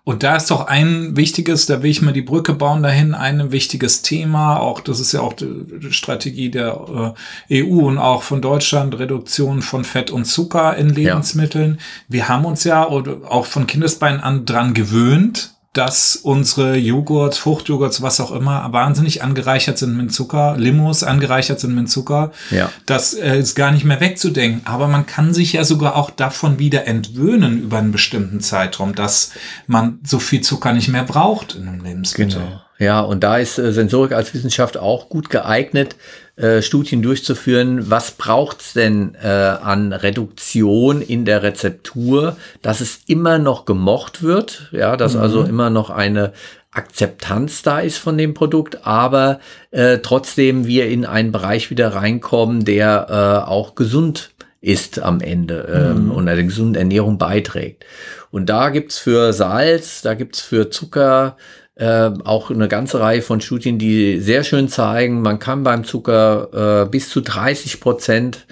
Und 0.05 0.23
da 0.23 0.37
ist 0.37 0.51
doch 0.51 0.67
ein 0.67 1.17
wichtiges, 1.17 1.67
da 1.67 1.83
will 1.83 1.91
ich 1.91 2.01
mal 2.01 2.13
die 2.13 2.23
Brücke 2.23 2.55
bauen 2.55 2.83
dahin, 2.83 3.15
ein 3.15 3.53
wichtiges 3.53 4.01
Thema, 4.03 4.59
auch 4.59 4.81
das 4.81 5.01
ist 5.01 5.13
ja 5.13 5.21
auch 5.21 5.35
die 5.35 5.93
Strategie 5.93 6.51
der 6.51 7.15
äh, 7.49 7.63
EU 7.63 7.87
und 7.87 7.99
auch 7.99 8.23
von 8.23 8.41
Deutschland, 8.41 8.99
Reduktion 8.99 9.61
von 9.61 9.85
Fett 9.85 10.11
und 10.11 10.25
Zucker 10.25 10.77
in 10.77 10.89
Lebensmitteln. 10.89 11.75
Ja. 11.75 11.81
Wir 12.09 12.29
haben 12.29 12.47
uns 12.47 12.65
ja 12.65 12.87
auch 12.87 13.45
von 13.45 13.67
Kindesbeinen 13.67 14.21
an 14.21 14.47
dran 14.47 14.73
gewöhnt, 14.73 15.58
dass 15.73 16.17
unsere 16.17 16.77
Joghurts, 16.77 17.39
Fruchtjoghurts, 17.39 18.03
was 18.03 18.21
auch 18.21 18.33
immer, 18.33 18.73
wahnsinnig 18.73 19.23
angereichert 19.23 19.79
sind 19.79 19.97
mit 19.97 20.13
Zucker, 20.13 20.57
Limos 20.57 21.03
angereichert 21.03 21.61
sind 21.61 21.75
mit 21.75 21.91
Zucker. 21.91 22.33
Ja. 22.51 22.71
Das 22.87 23.15
äh, 23.15 23.39
ist 23.39 23.55
gar 23.55 23.71
nicht 23.71 23.85
mehr 23.85 24.01
wegzudenken. 24.01 24.63
Aber 24.65 24.89
man 24.89 25.07
kann 25.07 25.35
sich 25.35 25.53
ja 25.53 25.65
sogar 25.65 25.97
auch 25.97 26.11
davon 26.11 26.59
wieder 26.59 26.87
entwöhnen 26.87 27.63
über 27.63 27.79
einen 27.79 27.93
bestimmten 27.93 28.41
Zeitraum, 28.41 28.95
dass 28.95 29.33
man 29.67 30.01
so 30.05 30.19
viel 30.19 30.41
Zucker 30.41 30.73
nicht 30.73 30.89
mehr 30.89 31.05
braucht 31.05 31.55
in 31.55 31.69
einem 31.69 31.85
Lebensmittel. 31.85 32.41
Genau. 32.41 32.61
Ja, 32.79 33.01
und 33.01 33.25
da 33.25 33.39
ist 33.39 33.59
äh, 33.59 33.73
Sensorik 33.73 34.13
als 34.13 34.33
Wissenschaft 34.35 34.77
auch 34.77 35.09
gut 35.09 35.31
geeignet, 35.31 35.97
äh, 36.37 36.63
Studien 36.63 37.03
durchzuführen. 37.03 37.91
Was 37.91 38.13
braucht's 38.13 38.73
denn 38.73 39.17
äh, 39.21 39.27
an 39.27 39.93
Reduktion 39.93 41.03
in 41.03 41.25
der 41.25 41.43
Rezeptur, 41.43 42.37
dass 42.63 42.81
es 42.81 43.01
immer 43.07 43.39
noch 43.39 43.65
gemocht 43.65 44.23
wird, 44.23 44.69
ja, 44.71 44.97
dass 44.97 45.15
mhm. 45.15 45.21
also 45.21 45.43
immer 45.43 45.71
noch 45.71 45.91
eine 45.91 46.33
Akzeptanz 46.71 47.63
da 47.63 47.81
ist 47.81 47.99
von 47.99 48.17
dem 48.17 48.35
Produkt, 48.35 48.87
aber 48.87 49.41
äh, 49.73 49.99
trotzdem 49.99 50.67
wir 50.67 50.89
in 50.89 51.05
einen 51.05 51.33
Bereich 51.33 51.71
wieder 51.71 51.95
reinkommen, 51.95 52.65
der 52.65 53.07
äh, 53.45 53.49
auch 53.49 53.75
gesund 53.75 54.31
ist 54.61 55.01
am 55.01 55.21
Ende 55.21 55.69
ähm, 55.73 56.05
mhm. 56.05 56.11
und 56.13 56.29
einer 56.29 56.43
gesunden 56.43 56.77
Ernährung 56.77 57.19
beiträgt. 57.19 57.85
Und 58.31 58.49
da 58.49 58.69
gibt's 58.71 58.99
für 58.99 59.33
Salz, 59.33 60.03
da 60.03 60.15
gibt's 60.15 60.41
für 60.41 60.71
Zucker, 60.71 61.37
äh, 61.79 62.11
auch 62.25 62.51
eine 62.51 62.69
ganze 62.69 63.01
Reihe 63.01 63.23
von 63.23 63.41
Studien, 63.41 63.79
die 63.79 64.19
sehr 64.21 64.45
schön 64.45 64.69
zeigen, 64.69 65.23
man 65.23 65.39
kann 65.39 65.63
beim 65.63 65.85
Zucker 65.85 66.85
äh, 66.85 66.89
bis 66.91 67.09
zu 67.09 67.21
30 67.21 67.81
Prozent 67.81 68.47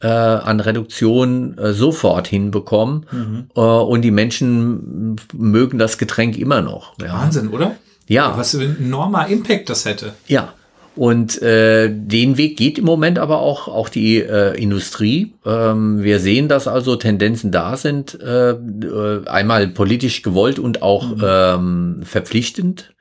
äh, 0.00 0.08
an 0.08 0.60
Reduktion 0.60 1.56
äh, 1.58 1.72
sofort 1.72 2.26
hinbekommen. 2.26 3.06
Mhm. 3.10 3.46
Äh, 3.54 3.60
und 3.60 4.02
die 4.02 4.10
Menschen 4.10 5.16
mögen 5.32 5.78
das 5.78 5.96
Getränk 5.96 6.36
immer 6.36 6.60
noch. 6.60 6.94
Ja. 7.00 7.12
Wahnsinn, 7.12 7.48
oder? 7.48 7.76
Ja. 8.08 8.36
Was 8.36 8.50
für 8.50 8.62
ein 8.62 8.76
enormer 8.78 9.28
Impact 9.28 9.70
das 9.70 9.84
hätte. 9.84 10.14
Ja. 10.26 10.52
Und 10.94 11.40
äh, 11.40 11.88
den 11.90 12.36
Weg 12.36 12.58
geht 12.58 12.78
im 12.78 12.84
Moment 12.84 13.18
aber 13.18 13.40
auch, 13.40 13.66
auch 13.66 13.88
die 13.88 14.18
äh, 14.18 14.54
Industrie. 14.60 15.32
Ähm, 15.46 16.02
wir 16.02 16.18
sehen, 16.18 16.48
dass 16.48 16.68
also 16.68 16.96
Tendenzen 16.96 17.50
da 17.50 17.76
sind, 17.76 18.18
äh, 18.20 18.50
äh 18.50 19.26
einmal 19.26 19.68
politisch 19.68 20.22
gewollt 20.22 20.58
und 20.58 20.82
auch 20.82 21.16
mhm. 21.16 21.22
ähm, 21.24 22.00
verpflichtend. 22.02 22.94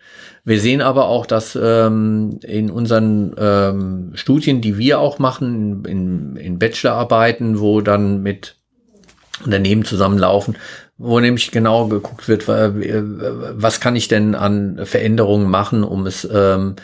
Wir 0.44 0.60
sehen 0.60 0.82
aber 0.82 1.08
auch, 1.08 1.26
dass 1.26 1.58
ähm, 1.62 2.40
in 2.44 2.72
unseren 2.72 3.36
ähm, 3.38 4.12
Studien, 4.16 4.62
die 4.62 4.78
wir 4.78 5.00
auch 5.00 5.20
machen, 5.20 5.84
in, 5.86 6.36
in 6.36 6.60
Bachelorarbeiten, 6.60 7.60
wo 7.60 7.82
dann 7.82 8.24
mit 8.24 8.56
Unternehmen 9.44 9.86
zusammenlaufen, 9.86 10.56
wo 10.98 11.20
nämlich 11.20 11.52
genau 11.52 11.88
geguckt 11.88 12.28
wird, 12.28 12.48
was 12.48 13.80
kann 13.80 13.96
ich 13.96 14.08
denn 14.08 14.34
an 14.34 14.80
Veränderungen 14.84 15.50
machen, 15.50 15.84
um 15.84 16.06
es 16.08 16.28
ähm, 16.32 16.76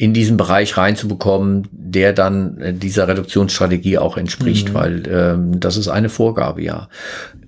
in 0.00 0.14
diesen 0.14 0.38
Bereich 0.38 0.78
reinzubekommen, 0.78 1.68
der 1.72 2.14
dann 2.14 2.56
äh, 2.56 2.72
dieser 2.72 3.06
Reduktionsstrategie 3.06 3.98
auch 3.98 4.16
entspricht, 4.16 4.70
mhm. 4.70 4.74
weil 4.74 5.02
ähm, 5.06 5.60
das 5.60 5.76
ist 5.76 5.88
eine 5.88 6.08
Vorgabe, 6.08 6.62
ja. 6.62 6.88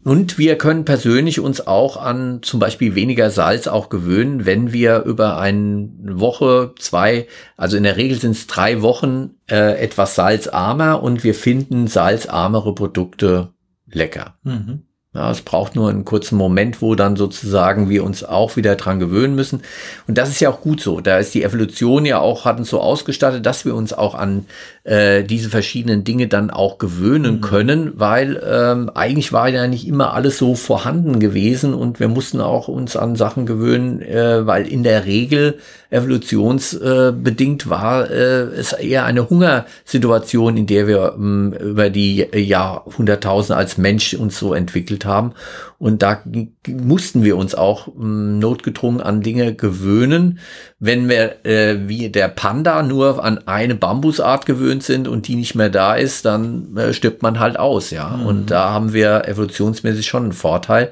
Und 0.04 0.36
wir 0.36 0.58
können 0.58 0.84
persönlich 0.84 1.40
uns 1.40 1.66
auch 1.66 1.96
an 1.96 2.40
zum 2.42 2.60
Beispiel 2.60 2.94
weniger 2.94 3.30
Salz 3.30 3.68
auch 3.68 3.88
gewöhnen, 3.88 4.44
wenn 4.44 4.70
wir 4.70 5.04
über 5.04 5.38
eine 5.38 5.88
Woche, 6.02 6.74
zwei, 6.78 7.26
also 7.56 7.78
in 7.78 7.84
der 7.84 7.96
Regel 7.96 8.20
sind 8.20 8.32
es 8.32 8.46
drei 8.46 8.82
Wochen 8.82 9.30
äh, 9.50 9.82
etwas 9.82 10.14
salzarmer 10.14 11.02
und 11.02 11.24
wir 11.24 11.34
finden 11.34 11.86
salzarmere 11.86 12.74
Produkte 12.74 13.48
lecker. 13.86 14.34
Mhm. 14.42 14.82
Ja, 15.14 15.30
es 15.30 15.42
braucht 15.42 15.76
nur 15.76 15.90
einen 15.90 16.06
kurzen 16.06 16.36
Moment, 16.38 16.80
wo 16.80 16.94
dann 16.94 17.16
sozusagen 17.16 17.90
wir 17.90 18.02
uns 18.02 18.24
auch 18.24 18.56
wieder 18.56 18.76
dran 18.76 18.98
gewöhnen 18.98 19.34
müssen. 19.34 19.60
Und 20.08 20.16
das 20.16 20.30
ist 20.30 20.40
ja 20.40 20.48
auch 20.48 20.62
gut 20.62 20.80
so. 20.80 21.02
Da 21.02 21.18
ist 21.18 21.34
die 21.34 21.42
Evolution 21.42 22.06
ja 22.06 22.18
auch, 22.18 22.46
hat 22.46 22.58
uns 22.58 22.70
so 22.70 22.80
ausgestattet, 22.80 23.44
dass 23.44 23.66
wir 23.66 23.74
uns 23.74 23.92
auch 23.92 24.14
an 24.14 24.46
äh, 24.84 25.22
diese 25.22 25.50
verschiedenen 25.50 26.02
Dinge 26.02 26.28
dann 26.28 26.50
auch 26.50 26.78
gewöhnen 26.78 27.36
mhm. 27.36 27.40
können, 27.42 27.92
weil 27.96 28.42
ähm, 28.44 28.90
eigentlich 28.94 29.34
war 29.34 29.48
ja 29.48 29.66
nicht 29.66 29.86
immer 29.86 30.14
alles 30.14 30.38
so 30.38 30.54
vorhanden 30.54 31.20
gewesen 31.20 31.74
und 31.74 32.00
wir 32.00 32.08
mussten 32.08 32.40
auch 32.40 32.68
uns 32.68 32.96
an 32.96 33.14
Sachen 33.14 33.44
gewöhnen, 33.44 34.00
äh, 34.00 34.46
weil 34.46 34.66
in 34.66 34.82
der 34.82 35.04
Regel 35.04 35.58
evolutionsbedingt 35.90 37.66
äh, 37.66 37.70
war 37.70 38.10
äh, 38.10 38.44
es 38.56 38.72
eher 38.72 39.04
eine 39.04 39.28
Hungersituation, 39.28 40.56
in 40.56 40.66
der 40.66 40.86
wir 40.86 41.14
ähm, 41.16 41.52
über 41.52 41.90
die 41.90 42.26
Jahrhunderttausende 42.34 43.56
als 43.56 43.76
Mensch 43.78 44.14
uns 44.14 44.38
so 44.38 44.54
entwickelt 44.54 45.01
haben. 45.04 45.32
Und 45.78 46.02
da 46.02 46.22
mussten 46.68 47.22
wir 47.24 47.36
uns 47.36 47.54
auch 47.54 47.88
ähm, 47.88 48.38
notgedrungen 48.38 49.00
an 49.00 49.22
Dinge 49.22 49.54
gewöhnen. 49.54 50.38
Wenn 50.78 51.08
wir 51.08 51.44
äh, 51.44 51.88
wie 51.88 52.08
der 52.08 52.28
Panda 52.28 52.82
nur 52.82 53.24
an 53.24 53.46
eine 53.46 53.74
Bambusart 53.74 54.46
gewöhnt 54.46 54.82
sind 54.82 55.08
und 55.08 55.28
die 55.28 55.36
nicht 55.36 55.54
mehr 55.54 55.70
da 55.70 55.94
ist, 55.94 56.24
dann 56.24 56.76
äh, 56.76 56.92
stirbt 56.92 57.22
man 57.22 57.38
halt 57.40 57.58
aus, 57.58 57.90
ja. 57.90 58.08
Mhm. 58.08 58.26
Und 58.26 58.50
da 58.50 58.70
haben 58.70 58.92
wir 58.92 59.28
evolutionsmäßig 59.28 60.06
schon 60.06 60.24
einen 60.24 60.32
Vorteil. 60.32 60.90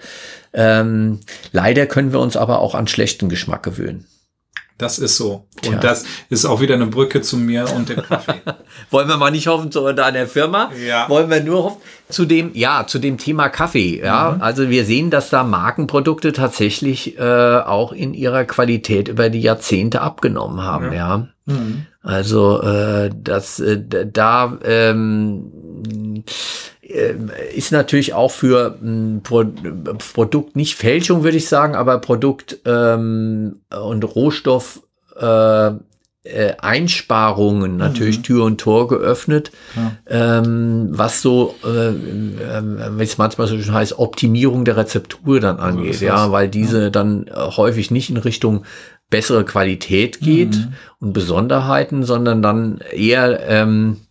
Ähm, 0.53 1.21
leider 1.53 1.87
können 1.87 2.13
wir 2.13 2.21
uns 2.21 2.37
aber 2.37 2.61
auch 2.61 2.75
an 2.75 2.89
schlechten 2.89 3.29
Geschmack 3.29 3.63
gewöhnen. 3.63 4.07
Das 4.81 4.99
ist 4.99 5.19
so. 5.19 5.45
Und 5.67 5.73
Tja. 5.73 5.79
das 5.79 6.07
ist 6.31 6.47
auch 6.47 6.63
wieder 6.63 6.75
eine 6.75 6.87
Brücke 6.87 7.21
zu 7.21 7.37
mir 7.37 7.71
und 7.77 7.91
dem 7.91 8.03
Kaffee. 8.03 8.41
Wollen 8.91 9.09
wir 9.09 9.19
mal 9.19 9.31
nicht 9.31 9.47
hoffen 9.47 9.71
zu 9.71 9.93
deiner 9.93 10.27
Firma? 10.27 10.71
Ja. 10.87 11.07
Wollen 11.11 11.29
wir 11.29 11.43
nur 11.43 11.65
hoffen? 11.65 11.83
Zu 12.09 12.25
dem, 12.25 12.53
ja, 12.55 12.87
zu 12.87 12.99
dem 12.99 13.19
Thema 13.19 13.51
Kaffee. 13.51 14.01
Ja, 14.03 14.33
mhm. 14.33 14.43
also 14.43 14.71
wir 14.71 14.87
sehen, 14.87 15.11
dass 15.11 15.29
da 15.29 15.45
Markenprodukte 15.45 16.33
tatsächlich 16.33 17.19
äh, 17.19 17.59
auch 17.59 17.93
in 17.93 18.15
ihrer 18.15 18.47
Qualität 18.47 19.09
über 19.09 19.29
die 19.29 19.43
Jahrzehnte 19.43 20.01
abgenommen 20.01 20.63
haben. 20.63 20.87
Ja. 20.87 20.93
ja. 20.93 21.29
Mhm. 21.45 21.87
Also 22.03 22.63
äh, 22.63 23.11
das, 23.15 23.61
äh, 23.61 23.79
da 24.11 24.59
ähm, 24.65 26.25
äh, 26.80 26.80
ist 27.55 27.73
natürlich 27.73 28.15
auch 28.15 28.31
für 28.31 28.79
ein 28.83 29.23
Pro 29.23 29.45
Produkt 30.13 30.57
nicht 30.57 30.75
Fälschung, 30.75 31.23
würde 31.23 31.37
ich 31.37 31.49
sagen, 31.49 31.75
aber 31.75 31.99
Produkt 31.99 32.59
ähm, 32.65 33.61
und 33.71 34.05
Rohstoff 34.05 34.83
äh, 35.19 35.71
äh, 36.23 36.53
Einsparungen 36.59 37.77
natürlich 37.77 38.19
mhm. 38.19 38.23
Tür 38.23 38.45
und 38.45 38.61
Tor 38.61 38.89
geöffnet, 38.89 39.53
ja. 39.75 40.39
ähm, 40.39 40.89
was 40.91 41.23
so, 41.23 41.55
äh, 41.65 41.89
äh, 41.89 42.63
wie 42.99 43.03
es 43.03 43.17
manchmal 43.17 43.47
so 43.47 43.59
schön 43.59 43.73
heißt, 43.73 43.99
Optimierung 43.99 44.65
der 44.65 44.77
Rezeptur 44.77 45.41
dann 45.41 45.59
angeht, 45.59 45.97
so 45.97 46.05
ja, 46.05 46.31
weil 46.31 46.49
diese 46.49 46.85
ja. 46.85 46.91
dann 46.91 47.27
äh, 47.27 47.33
häufig 47.35 47.91
nicht 47.91 48.11
in 48.11 48.19
Richtung 48.19 48.65
bessere 49.09 49.45
Qualität 49.45 50.21
geht 50.21 50.57
mhm. 50.57 50.75
und 51.01 51.13
Besonderheiten, 51.15 52.05
sondern 52.05 52.43
dann 52.43 52.81
eher 52.93 53.41
ähm, 53.49 54.03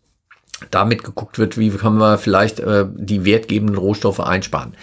damit 0.72 1.04
geguckt 1.04 1.40
wird, 1.40 1.58
wie 1.58 1.70
können 1.70 1.98
wir 1.98 2.18
vielleicht 2.18 2.60
äh, 2.60 2.86
die 2.94 3.26
wertgebenden 3.26 3.78
Rohstoffe 3.78 4.20
einsparen. 4.20 4.74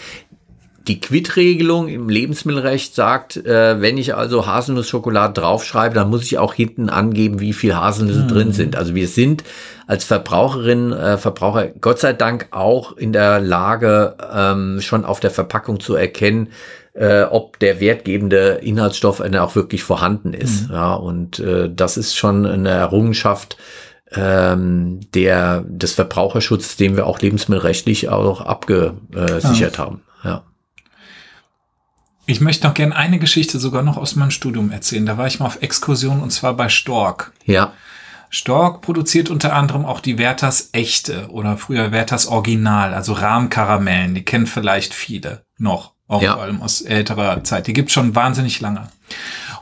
Die 0.88 1.00
Quid-Regelung 1.00 1.88
im 1.88 2.08
Lebensmittelrecht 2.08 2.94
sagt, 2.94 3.36
äh, 3.36 3.80
wenn 3.80 3.98
ich 3.98 4.14
also 4.14 4.46
Haselnussschokolade 4.46 5.40
draufschreibe, 5.40 5.96
dann 5.96 6.10
muss 6.10 6.22
ich 6.22 6.38
auch 6.38 6.54
hinten 6.54 6.88
angeben, 6.90 7.40
wie 7.40 7.54
viel 7.54 7.74
Haselnüsse 7.74 8.22
mhm. 8.22 8.28
drin 8.28 8.52
sind. 8.52 8.76
Also 8.76 8.94
wir 8.94 9.08
sind 9.08 9.42
als 9.88 10.04
Verbraucherin, 10.04 10.92
äh, 10.92 11.18
Verbraucher 11.18 11.68
Gott 11.80 11.98
sei 11.98 12.12
Dank 12.12 12.48
auch 12.52 12.96
in 12.96 13.12
der 13.12 13.40
Lage, 13.40 14.14
ähm, 14.32 14.80
schon 14.80 15.04
auf 15.04 15.18
der 15.18 15.32
Verpackung 15.32 15.80
zu 15.80 15.96
erkennen, 15.96 16.50
äh, 16.92 17.24
ob 17.24 17.58
der 17.58 17.80
wertgebende 17.80 18.60
Inhaltsstoff 18.62 19.20
auch 19.20 19.56
wirklich 19.56 19.82
vorhanden 19.82 20.32
ist. 20.34 20.68
Mhm. 20.68 20.74
Ja, 20.74 20.94
und 20.94 21.40
äh, 21.40 21.68
das 21.68 21.96
ist 21.96 22.16
schon 22.16 22.46
eine 22.46 22.70
Errungenschaft, 22.70 23.56
ähm, 24.16 25.00
der, 25.12 25.62
des 25.66 25.92
Verbraucherschutzes, 25.92 26.76
den 26.76 26.96
wir 26.96 27.06
auch 27.06 27.20
lebensmittelrechtlich 27.20 28.08
auch 28.08 28.40
abgesichert 28.40 29.78
ja. 29.78 29.84
haben. 29.84 30.02
Ja. 30.24 30.42
Ich 32.26 32.40
möchte 32.40 32.66
noch 32.66 32.74
gerne 32.74 32.96
eine 32.96 33.18
Geschichte 33.18 33.58
sogar 33.58 33.82
noch 33.82 33.96
aus 33.96 34.16
meinem 34.16 34.32
Studium 34.32 34.72
erzählen. 34.72 35.06
Da 35.06 35.16
war 35.16 35.28
ich 35.28 35.38
mal 35.38 35.46
auf 35.46 35.62
Exkursion 35.62 36.20
und 36.20 36.30
zwar 36.30 36.54
bei 36.54 36.68
Stork. 36.68 37.32
Ja. 37.44 37.72
Stork 38.30 38.82
produziert 38.82 39.30
unter 39.30 39.54
anderem 39.54 39.84
auch 39.84 40.00
die 40.00 40.18
Werthers 40.18 40.70
Echte 40.72 41.28
oder 41.30 41.56
früher 41.56 41.92
Werthers 41.92 42.26
Original, 42.26 42.92
also 42.92 43.12
Rahmkaramellen. 43.12 44.16
Die 44.16 44.24
kennen 44.24 44.48
vielleicht 44.48 44.92
viele 44.92 45.44
noch, 45.58 45.92
auch 46.08 46.20
ja. 46.20 46.34
vor 46.34 46.42
allem 46.42 46.60
aus 46.60 46.82
älterer 46.82 47.44
Zeit. 47.44 47.68
Die 47.68 47.72
gibt's 47.72 47.92
schon 47.92 48.16
wahnsinnig 48.16 48.60
lange. 48.60 48.88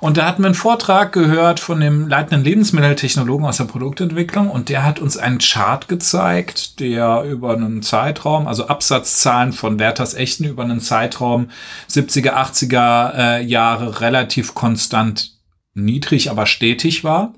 Und 0.04 0.18
da 0.18 0.26
hatten 0.26 0.42
wir 0.42 0.48
einen 0.48 0.54
Vortrag 0.54 1.12
gehört 1.12 1.60
von 1.60 1.80
dem 1.80 2.08
leitenden 2.08 2.44
Lebensmitteltechnologen 2.44 3.46
aus 3.46 3.56
der 3.56 3.64
Produktentwicklung 3.64 4.50
und 4.50 4.68
der 4.68 4.84
hat 4.84 4.98
uns 4.98 5.16
einen 5.16 5.38
Chart 5.38 5.88
gezeigt, 5.88 6.78
der 6.78 7.22
über 7.22 7.54
einen 7.54 7.82
Zeitraum, 7.82 8.46
also 8.46 8.66
Absatzzahlen 8.66 9.54
von 9.54 9.78
Werthers 9.78 10.12
Echten 10.12 10.44
über 10.44 10.62
einen 10.62 10.80
Zeitraum 10.80 11.48
70er, 11.88 12.34
80er 12.34 13.14
äh, 13.16 13.44
Jahre 13.44 14.02
relativ 14.02 14.54
konstant 14.54 15.38
niedrig, 15.72 16.30
aber 16.30 16.44
stetig 16.44 17.02
war 17.02 17.32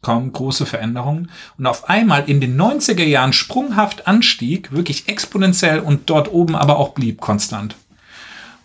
kaum 0.00 0.32
große 0.32 0.64
Veränderungen 0.64 1.28
und 1.58 1.66
auf 1.66 1.88
einmal 1.88 2.28
in 2.28 2.40
den 2.40 2.60
90er 2.60 3.04
Jahren 3.04 3.32
sprunghaft 3.32 4.06
anstieg, 4.06 4.70
wirklich 4.70 5.08
exponentiell 5.08 5.80
und 5.80 6.08
dort 6.08 6.32
oben 6.32 6.54
aber 6.54 6.78
auch 6.78 6.90
blieb 6.90 7.20
konstant. 7.20 7.74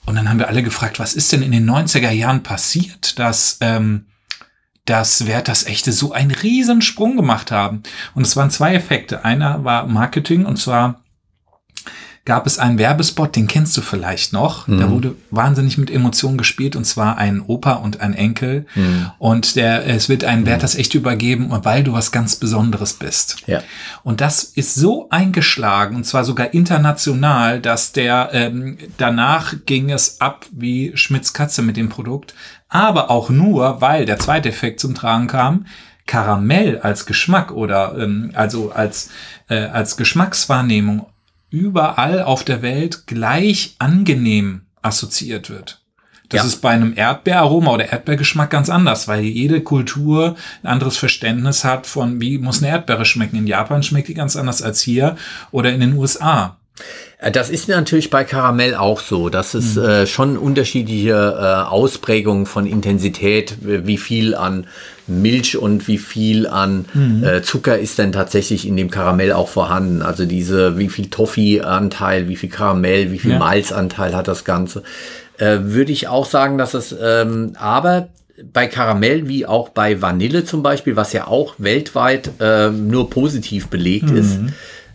Und 0.08 0.16
dann 0.16 0.30
haben 0.30 0.40
wir 0.40 0.48
alle 0.48 0.64
gefragt, 0.64 1.00
was 1.00 1.14
ist 1.14 1.34
denn 1.34 1.42
in 1.42 1.52
den 1.52 1.70
90er 1.70 2.12
Jahren 2.12 2.42
passiert, 2.42 3.20
dass, 3.20 3.58
ähm, 3.60 4.06
dass 4.86 5.28
Werthers 5.28 5.66
Echte 5.66 5.92
so 5.92 6.14
einen 6.14 6.32
Riesensprung 6.32 7.18
gemacht 7.18 7.52
haben. 7.52 7.84
Und 8.16 8.26
es 8.26 8.38
waren 8.38 8.50
zwei 8.50 8.74
Effekte. 8.74 9.26
Einer 9.26 9.66
war 9.66 9.86
Marketing 9.86 10.46
und 10.46 10.58
zwar 10.58 11.02
gab 12.28 12.46
es 12.46 12.60
einen 12.60 12.78
Werbespot, 12.78 13.38
den 13.38 13.48
kennst 13.48 13.78
du 13.78 13.82
vielleicht 13.82 14.34
noch. 14.34 14.68
Mhm. 14.68 14.80
Da 14.82 14.92
wurde 14.92 15.16
wahnsinnig 15.32 15.78
mit 15.78 15.90
Emotionen 15.90 16.38
gespielt 16.38 16.76
und 16.76 16.84
zwar 16.84 17.18
ein 17.18 17.42
Opa 17.42 17.76
und 17.76 18.02
ein 18.02 18.14
Enkel. 18.14 18.66
Mhm. 18.76 19.12
Und 19.18 19.56
der, 19.56 19.88
es 19.88 20.10
wird 20.10 20.26
ein 20.26 20.42
mhm. 20.42 20.46
Wert 20.48 20.62
das 20.62 20.76
echt 20.76 20.94
übergeben, 20.94 21.48
weil 21.64 21.86
du 21.86 21.94
was 21.94 22.12
ganz 22.12 22.36
Besonderes 22.36 22.96
bist. 22.96 23.38
Ja. 23.48 23.64
Und 24.04 24.20
das 24.20 24.44
ist 24.44 24.76
so 24.76 25.08
eingeschlagen 25.10 25.96
und 25.96 26.04
zwar 26.04 26.26
sogar 26.26 26.54
international, 26.54 27.62
dass 27.62 27.94
der 27.94 28.32
ähm, 28.34 28.78
danach 28.98 29.54
ging 29.66 29.90
es 29.90 30.20
ab 30.20 30.46
wie 30.52 30.92
Schmitz 30.96 31.32
Katze 31.32 31.62
mit 31.62 31.78
dem 31.78 31.88
Produkt, 31.88 32.34
aber 32.68 33.10
auch 33.10 33.30
nur, 33.30 33.80
weil 33.80 34.06
der 34.06 34.20
zweite 34.20 34.50
Effekt 34.50 34.82
zum 34.82 34.96
Tragen 34.96 35.28
kam. 35.28 35.66
Karamell 36.06 36.80
als 36.80 37.06
Geschmack 37.06 37.54
oder 37.54 37.98
ähm, 37.98 38.32
also 38.34 38.72
als 38.72 39.12
äh, 39.48 39.60
als 39.60 39.96
Geschmackswahrnehmung 39.96 41.06
überall 41.50 42.22
auf 42.22 42.44
der 42.44 42.62
Welt 42.62 43.08
gleich 43.08 43.76
angenehm 43.80 44.62
assoziiert 44.82 45.50
wird. 45.50 45.82
Das 46.30 46.42
ja. 46.42 46.48
ist 46.48 46.62
bei 46.62 46.72
einem 46.72 46.94
Erdbeeraroma 46.96 47.72
oder 47.72 47.90
Erdbeergeschmack 47.90 48.50
ganz 48.50 48.70
anders, 48.70 49.08
weil 49.08 49.24
jede 49.24 49.62
Kultur 49.62 50.36
ein 50.62 50.68
anderes 50.68 50.98
Verständnis 50.98 51.64
hat 51.64 51.88
von, 51.88 52.20
wie 52.20 52.38
muss 52.38 52.62
eine 52.62 52.72
Erdbeere 52.72 53.06
schmecken. 53.06 53.38
In 53.38 53.48
Japan 53.48 53.82
schmeckt 53.82 54.10
die 54.10 54.14
ganz 54.14 54.36
anders 54.36 54.62
als 54.62 54.82
hier 54.82 55.16
oder 55.52 55.72
in 55.72 55.80
den 55.80 55.94
USA. 55.94 56.58
Äh, 57.20 57.32
das 57.32 57.50
ist 57.50 57.68
natürlich 57.68 58.10
bei 58.10 58.24
Karamell 58.24 58.76
auch 58.76 59.00
so, 59.00 59.30
dass 59.30 59.54
es 59.54 59.76
mhm. 59.76 59.84
äh, 59.84 60.08
schon 60.08 60.38
unterschiedliche 60.38 61.12
äh, 61.12 61.70
Ausprägungen 61.70 62.46
von 62.46 62.66
Intensität, 62.66 63.58
wie 63.62 63.98
viel 63.98 64.36
an 64.36 64.68
Milch 65.08 65.58
und 65.58 65.88
wie 65.88 65.98
viel 65.98 66.48
an 66.48 66.86
mhm. 66.94 67.24
äh, 67.24 67.42
Zucker 67.42 67.78
ist 67.80 67.98
denn 67.98 68.12
tatsächlich 68.12 68.68
in 68.68 68.76
dem 68.76 68.92
Karamell 68.92 69.32
auch 69.32 69.48
vorhanden. 69.48 70.02
Also 70.02 70.26
diese, 70.26 70.78
wie 70.78 70.90
viel 70.90 71.10
Toffee-Anteil, 71.10 72.28
wie 72.28 72.36
viel 72.36 72.50
Karamell, 72.50 73.12
wie 73.12 73.20
viel 73.20 73.32
ja. 73.32 73.40
Malzanteil 73.40 74.16
hat 74.16 74.28
das 74.28 74.44
Ganze. 74.44 74.84
Äh, 75.38 75.60
Würde 75.62 75.92
ich 75.92 76.08
auch 76.08 76.26
sagen, 76.26 76.58
dass 76.58 76.74
es, 76.74 76.96
ähm, 77.02 77.54
aber 77.58 78.10
bei 78.54 78.68
Karamell 78.68 79.28
wie 79.28 79.46
auch 79.46 79.70
bei 79.70 80.02
Vanille 80.02 80.44
zum 80.44 80.62
Beispiel, 80.62 80.96
was 80.96 81.14
ja 81.14 81.28
auch 81.28 81.56
weltweit 81.58 82.32
äh, 82.40 82.70
nur 82.70 83.10
positiv 83.10 83.68
belegt 83.68 84.12
mhm. 84.12 84.18
ist, 84.18 84.40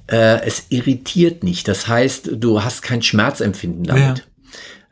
äh, 0.06 0.40
es 0.44 0.66
irritiert 0.68 1.44
nicht. 1.44 1.68
Das 1.68 1.88
heißt, 1.88 2.30
du 2.34 2.62
hast 2.62 2.82
kein 2.82 3.02
Schmerzempfinden 3.02 3.84
damit. 3.84 4.18
Ja. 4.18 4.24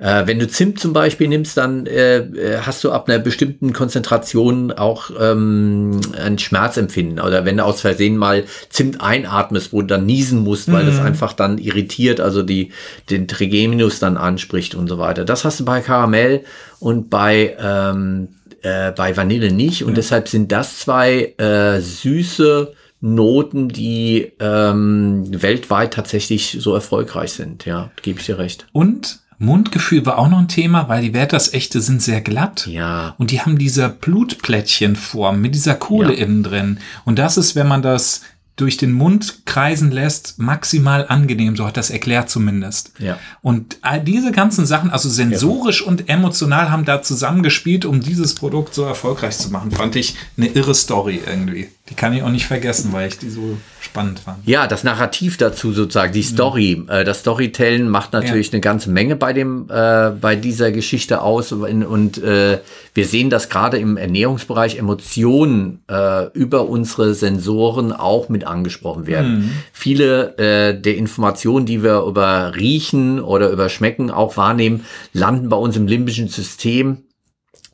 Äh, 0.00 0.26
wenn 0.26 0.38
du 0.38 0.48
Zimt 0.48 0.80
zum 0.80 0.94
Beispiel 0.94 1.28
nimmst, 1.28 1.58
dann 1.58 1.84
äh, 1.84 2.18
äh, 2.20 2.58
hast 2.62 2.82
du 2.82 2.90
ab 2.90 3.06
einer 3.06 3.18
bestimmten 3.18 3.74
Konzentration 3.74 4.72
auch 4.72 5.10
ähm, 5.20 6.00
ein 6.18 6.38
Schmerzempfinden. 6.38 7.20
Oder 7.20 7.44
wenn 7.44 7.58
du 7.58 7.64
aus 7.64 7.82
Versehen 7.82 8.16
mal 8.16 8.44
Zimt 8.70 9.02
einatmest, 9.02 9.74
wo 9.74 9.82
du 9.82 9.88
dann 9.88 10.06
niesen 10.06 10.42
musst, 10.42 10.72
weil 10.72 10.84
mhm. 10.84 10.86
das 10.86 11.00
einfach 11.00 11.34
dann 11.34 11.58
irritiert, 11.58 12.18
also 12.18 12.42
die, 12.42 12.72
den 13.10 13.28
Trigeminus 13.28 13.98
dann 13.98 14.16
anspricht 14.16 14.74
und 14.74 14.88
so 14.88 14.98
weiter. 14.98 15.26
Das 15.26 15.44
hast 15.44 15.60
du 15.60 15.66
bei 15.66 15.82
Karamell 15.82 16.44
und 16.78 17.10
bei, 17.10 17.54
ähm, 17.60 18.28
äh, 18.62 18.92
bei 18.92 19.14
Vanille 19.14 19.52
nicht. 19.52 19.84
Und 19.84 19.90
ja. 19.90 19.96
deshalb 19.96 20.28
sind 20.28 20.50
das 20.50 20.78
zwei 20.78 21.34
äh, 21.36 21.78
süße 21.80 22.72
Noten, 23.00 23.68
die 23.68 24.32
ähm, 24.40 25.24
weltweit 25.42 25.94
tatsächlich 25.94 26.58
so 26.60 26.74
erfolgreich 26.74 27.32
sind. 27.32 27.64
Ja, 27.64 27.90
gebe 28.02 28.20
ich 28.20 28.26
dir 28.26 28.38
recht. 28.38 28.66
Und 28.72 29.20
Mundgefühl 29.38 30.04
war 30.04 30.18
auch 30.18 30.28
noch 30.28 30.38
ein 30.38 30.48
Thema, 30.48 30.88
weil 30.88 31.02
die 31.02 31.14
Werthers-Echte 31.14 31.80
sind 31.80 32.02
sehr 32.02 32.20
glatt. 32.20 32.66
Ja. 32.66 33.14
Und 33.16 33.30
die 33.30 33.40
haben 33.40 33.56
diese 33.56 33.88
Blutplättchenform 33.88 35.40
mit 35.40 35.54
dieser 35.54 35.74
Kohle 35.74 36.12
ja. 36.14 36.24
innen 36.24 36.42
drin. 36.42 36.78
Und 37.06 37.18
das 37.18 37.38
ist, 37.38 37.56
wenn 37.56 37.66
man 37.66 37.80
das 37.80 38.20
durch 38.56 38.76
den 38.76 38.92
Mund 38.92 39.46
kreisen 39.46 39.90
lässt, 39.90 40.38
maximal 40.38 41.06
angenehm, 41.08 41.56
so 41.56 41.66
hat 41.66 41.78
das 41.78 41.88
erklärt 41.88 42.28
zumindest. 42.28 42.92
Ja. 42.98 43.18
Und 43.40 43.78
all 43.80 44.04
diese 44.04 44.32
ganzen 44.32 44.66
Sachen, 44.66 44.90
also 44.90 45.08
sensorisch 45.08 45.80
ja. 45.80 45.86
und 45.86 46.10
emotional 46.10 46.70
haben 46.70 46.84
da 46.84 47.00
zusammengespielt, 47.00 47.86
um 47.86 48.00
dieses 48.00 48.34
Produkt 48.34 48.74
so 48.74 48.84
erfolgreich 48.84 49.38
zu 49.38 49.50
machen. 49.50 49.70
Fand 49.70 49.96
ich 49.96 50.14
eine 50.36 50.48
irre 50.48 50.74
Story 50.74 51.22
irgendwie. 51.26 51.68
Die 51.90 51.94
kann 51.94 52.12
ich 52.12 52.22
auch 52.22 52.30
nicht 52.30 52.46
vergessen, 52.46 52.92
weil 52.92 53.08
ich 53.08 53.18
die 53.18 53.28
so 53.28 53.58
spannend 53.80 54.20
fand. 54.20 54.46
Ja, 54.46 54.68
das 54.68 54.84
Narrativ 54.84 55.36
dazu 55.36 55.72
sozusagen, 55.72 56.12
die 56.12 56.20
mhm. 56.20 56.24
Story. 56.24 56.82
Mhm. 56.82 56.88
Äh, 56.88 57.04
das 57.04 57.20
Storytellen 57.20 57.88
macht 57.88 58.12
natürlich 58.12 58.48
ja. 58.48 58.52
eine 58.52 58.60
ganze 58.60 58.90
Menge 58.90 59.16
bei 59.16 59.32
dem, 59.32 59.68
äh, 59.68 60.10
bei 60.10 60.36
dieser 60.36 60.70
Geschichte 60.70 61.20
aus. 61.20 61.50
Und, 61.50 61.84
und 61.84 62.22
äh, 62.22 62.60
wir 62.94 63.06
sehen 63.06 63.28
das 63.28 63.48
gerade 63.48 63.78
im 63.78 63.96
Ernährungsbereich, 63.96 64.78
Emotionen 64.78 65.82
äh, 65.88 66.26
über 66.32 66.68
unsere 66.68 67.14
Sensoren 67.14 67.92
auch 67.92 68.28
mit 68.28 68.46
angesprochen 68.46 69.08
werden. 69.08 69.38
Mhm. 69.38 69.52
Viele 69.72 70.38
äh, 70.38 70.80
der 70.80 70.96
Informationen, 70.96 71.66
die 71.66 71.82
wir 71.82 72.02
über 72.02 72.54
Riechen 72.54 73.20
oder 73.20 73.50
über 73.50 73.68
Schmecken 73.68 74.12
auch 74.12 74.36
wahrnehmen, 74.36 74.84
landen 75.12 75.48
bei 75.48 75.56
uns 75.56 75.76
im 75.76 75.88
limbischen 75.88 76.28
System 76.28 76.98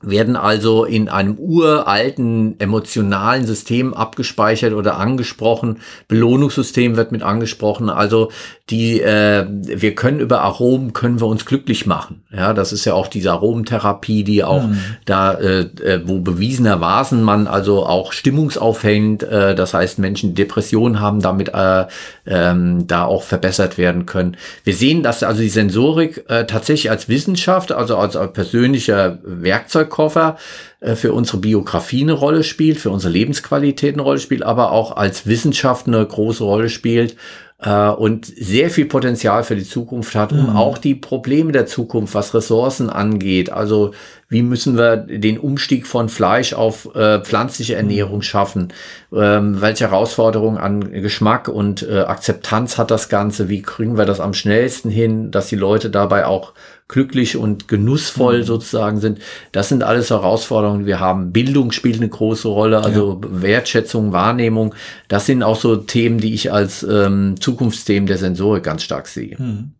werden 0.06 0.36
also 0.36 0.84
in 0.84 1.08
einem 1.08 1.36
uralten 1.38 2.58
emotionalen 2.58 3.44
System 3.44 3.92
abgespeichert 3.92 4.72
oder 4.72 4.96
angesprochen. 4.98 5.80
Belohnungssystem 6.08 6.96
wird 6.96 7.12
mit 7.12 7.22
angesprochen. 7.22 7.90
Also 7.90 8.30
die, 8.70 9.00
äh, 9.00 9.46
wir 9.48 9.94
können 9.94 10.18
über 10.18 10.40
Aromen 10.40 10.92
können 10.92 11.20
wir 11.20 11.28
uns 11.28 11.44
glücklich 11.44 11.86
machen. 11.86 12.24
Ja, 12.34 12.52
das 12.52 12.72
ist 12.72 12.84
ja 12.84 12.94
auch 12.94 13.06
diese 13.06 13.30
Aromentherapie, 13.30 14.24
die 14.24 14.42
auch 14.42 14.64
mhm. 14.64 14.80
da, 15.04 15.34
äh, 15.34 15.60
äh 15.60 16.00
wo 16.04 16.18
bewiesenermaßen 16.18 17.22
man 17.22 17.46
also 17.46 17.86
auch 17.86 18.12
stimmungsaufhängend, 18.12 19.22
äh, 19.22 19.54
das 19.54 19.72
heißt 19.72 20.00
Menschen 20.00 20.34
Depressionen 20.34 20.98
haben, 20.98 21.22
damit 21.22 21.54
äh, 21.54 21.84
ähm, 22.26 22.88
da 22.88 23.04
auch 23.04 23.22
verbessert 23.22 23.78
werden 23.78 24.04
können. 24.04 24.36
Wir 24.64 24.74
sehen, 24.74 25.04
dass 25.04 25.22
also 25.22 25.42
die 25.42 25.48
Sensorik 25.48 26.24
äh, 26.28 26.44
tatsächlich 26.44 26.90
als 26.90 27.08
Wissenschaft, 27.08 27.70
also 27.70 27.96
als, 27.96 28.16
als 28.16 28.32
persönlicher 28.32 29.18
Werkzeugkoffer 29.22 30.38
äh, 30.80 30.96
für 30.96 31.12
unsere 31.12 31.38
Biografie 31.38 32.02
eine 32.02 32.14
Rolle 32.14 32.42
spielt, 32.42 32.78
für 32.78 32.90
unsere 32.90 33.12
Lebensqualität 33.12 33.94
eine 33.94 34.02
Rolle 34.02 34.18
spielt, 34.18 34.42
aber 34.42 34.72
auch 34.72 34.96
als 34.96 35.28
Wissenschaft 35.28 35.86
eine 35.86 36.04
große 36.04 36.42
Rolle 36.42 36.68
spielt 36.68 37.14
äh, 37.58 37.88
und 37.88 38.26
sehr 38.26 38.70
viel 38.70 38.86
Potenzial 38.86 39.44
für 39.44 39.56
die 39.56 39.64
Zukunft 39.64 40.14
hat, 40.14 40.32
um 40.32 40.50
mhm. 40.50 40.56
auch 40.56 40.78
die 40.78 40.94
Probleme 40.94 41.52
der 41.52 41.66
Zukunft, 41.66 42.14
was 42.14 42.34
Ressourcen 42.34 42.90
angeht, 42.90 43.50
also 43.50 43.92
wie 44.28 44.42
müssen 44.42 44.76
wir 44.76 44.96
den 44.96 45.38
Umstieg 45.38 45.86
von 45.86 46.08
Fleisch 46.08 46.52
auf 46.52 46.94
äh, 46.96 47.20
pflanzliche 47.20 47.74
mhm. 47.74 47.78
Ernährung 47.78 48.22
schaffen, 48.22 48.72
ähm, 49.14 49.60
welche 49.60 49.84
Herausforderungen 49.84 50.58
an 50.58 50.90
Geschmack 50.90 51.48
und 51.48 51.82
äh, 51.82 52.00
Akzeptanz 52.00 52.76
hat 52.76 52.90
das 52.90 53.08
Ganze, 53.08 53.48
wie 53.48 53.62
kriegen 53.62 53.96
wir 53.96 54.04
das 54.04 54.18
am 54.18 54.34
schnellsten 54.34 54.90
hin, 54.90 55.30
dass 55.30 55.48
die 55.48 55.56
Leute 55.56 55.90
dabei 55.90 56.26
auch 56.26 56.54
glücklich 56.88 57.36
und 57.36 57.68
genussvoll 57.68 58.38
mhm. 58.38 58.44
sozusagen 58.44 59.00
sind. 59.00 59.20
Das 59.52 59.68
sind 59.68 59.82
alles 59.82 60.10
Herausforderungen, 60.10 60.80
die 60.80 60.86
wir 60.86 61.00
haben. 61.00 61.32
Bildung 61.32 61.72
spielt 61.72 61.96
eine 61.96 62.08
große 62.08 62.48
Rolle, 62.48 62.82
also 62.82 63.20
ja. 63.22 63.42
Wertschätzung, 63.42 64.12
Wahrnehmung. 64.12 64.74
Das 65.08 65.26
sind 65.26 65.42
auch 65.42 65.56
so 65.56 65.76
Themen, 65.76 66.18
die 66.18 66.34
ich 66.34 66.52
als 66.52 66.82
ähm, 66.84 67.36
Zukunftsthemen 67.40 68.06
der 68.06 68.18
Sensorik 68.18 68.64
ganz 68.64 68.82
stark 68.82 69.06
sehe. 69.08 69.36
Mhm. 69.38 69.72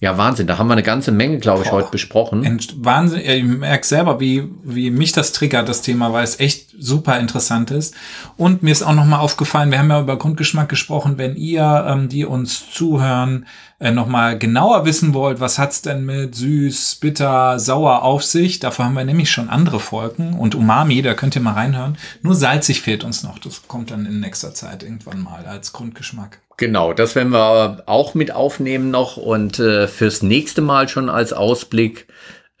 Ja, 0.00 0.16
Wahnsinn. 0.16 0.46
Da 0.46 0.58
haben 0.58 0.68
wir 0.68 0.74
eine 0.74 0.84
ganze 0.84 1.10
Menge, 1.10 1.38
glaube 1.38 1.62
ich, 1.64 1.70
Boah. 1.70 1.78
heute 1.78 1.90
besprochen. 1.90 2.60
Wahnsinn. 2.76 3.20
Ich 3.20 3.42
merke 3.42 3.86
selber, 3.86 4.20
wie, 4.20 4.44
wie 4.62 4.90
mich 4.90 5.10
das 5.10 5.32
triggert, 5.32 5.68
das 5.68 5.82
Thema, 5.82 6.12
weil 6.12 6.22
es 6.22 6.38
echt 6.38 6.70
super 6.78 7.18
interessant 7.18 7.72
ist. 7.72 7.94
Und 8.36 8.62
mir 8.62 8.70
ist 8.70 8.82
auch 8.82 8.94
nochmal 8.94 9.18
aufgefallen, 9.18 9.72
wir 9.72 9.78
haben 9.80 9.90
ja 9.90 10.00
über 10.00 10.16
Grundgeschmack 10.16 10.68
gesprochen, 10.68 11.18
wenn 11.18 11.34
ihr, 11.34 11.84
ähm, 11.88 12.08
die 12.08 12.24
uns 12.24 12.70
zuhören, 12.70 13.46
äh, 13.80 13.90
nochmal 13.90 14.38
genauer 14.38 14.84
wissen 14.84 15.14
wollt, 15.14 15.40
was 15.40 15.58
hat's 15.58 15.82
denn 15.82 16.04
mit 16.04 16.34
süß, 16.34 16.98
bitter, 17.00 17.58
sauer 17.58 18.02
auf 18.02 18.24
sich, 18.24 18.60
dafür 18.60 18.84
haben 18.84 18.94
wir 18.94 19.04
nämlich 19.04 19.30
schon 19.30 19.48
andere 19.48 19.80
Folgen 19.80 20.34
und 20.34 20.54
Umami, 20.54 21.02
da 21.02 21.14
könnt 21.14 21.34
ihr 21.34 21.42
mal 21.42 21.54
reinhören. 21.54 21.96
Nur 22.22 22.34
salzig 22.34 22.82
fehlt 22.82 23.02
uns 23.02 23.22
noch. 23.24 23.38
Das 23.38 23.66
kommt 23.66 23.90
dann 23.90 24.06
in 24.06 24.20
nächster 24.20 24.54
Zeit 24.54 24.82
irgendwann 24.84 25.22
mal 25.22 25.44
als 25.46 25.72
Grundgeschmack. 25.72 26.40
Genau, 26.58 26.92
das 26.92 27.14
werden 27.14 27.32
wir 27.32 27.84
auch 27.86 28.14
mit 28.14 28.34
aufnehmen 28.34 28.90
noch 28.90 29.16
und 29.16 29.60
äh, 29.60 29.86
fürs 29.86 30.22
nächste 30.22 30.60
Mal 30.60 30.88
schon 30.88 31.08
als 31.08 31.32
Ausblick 31.32 32.08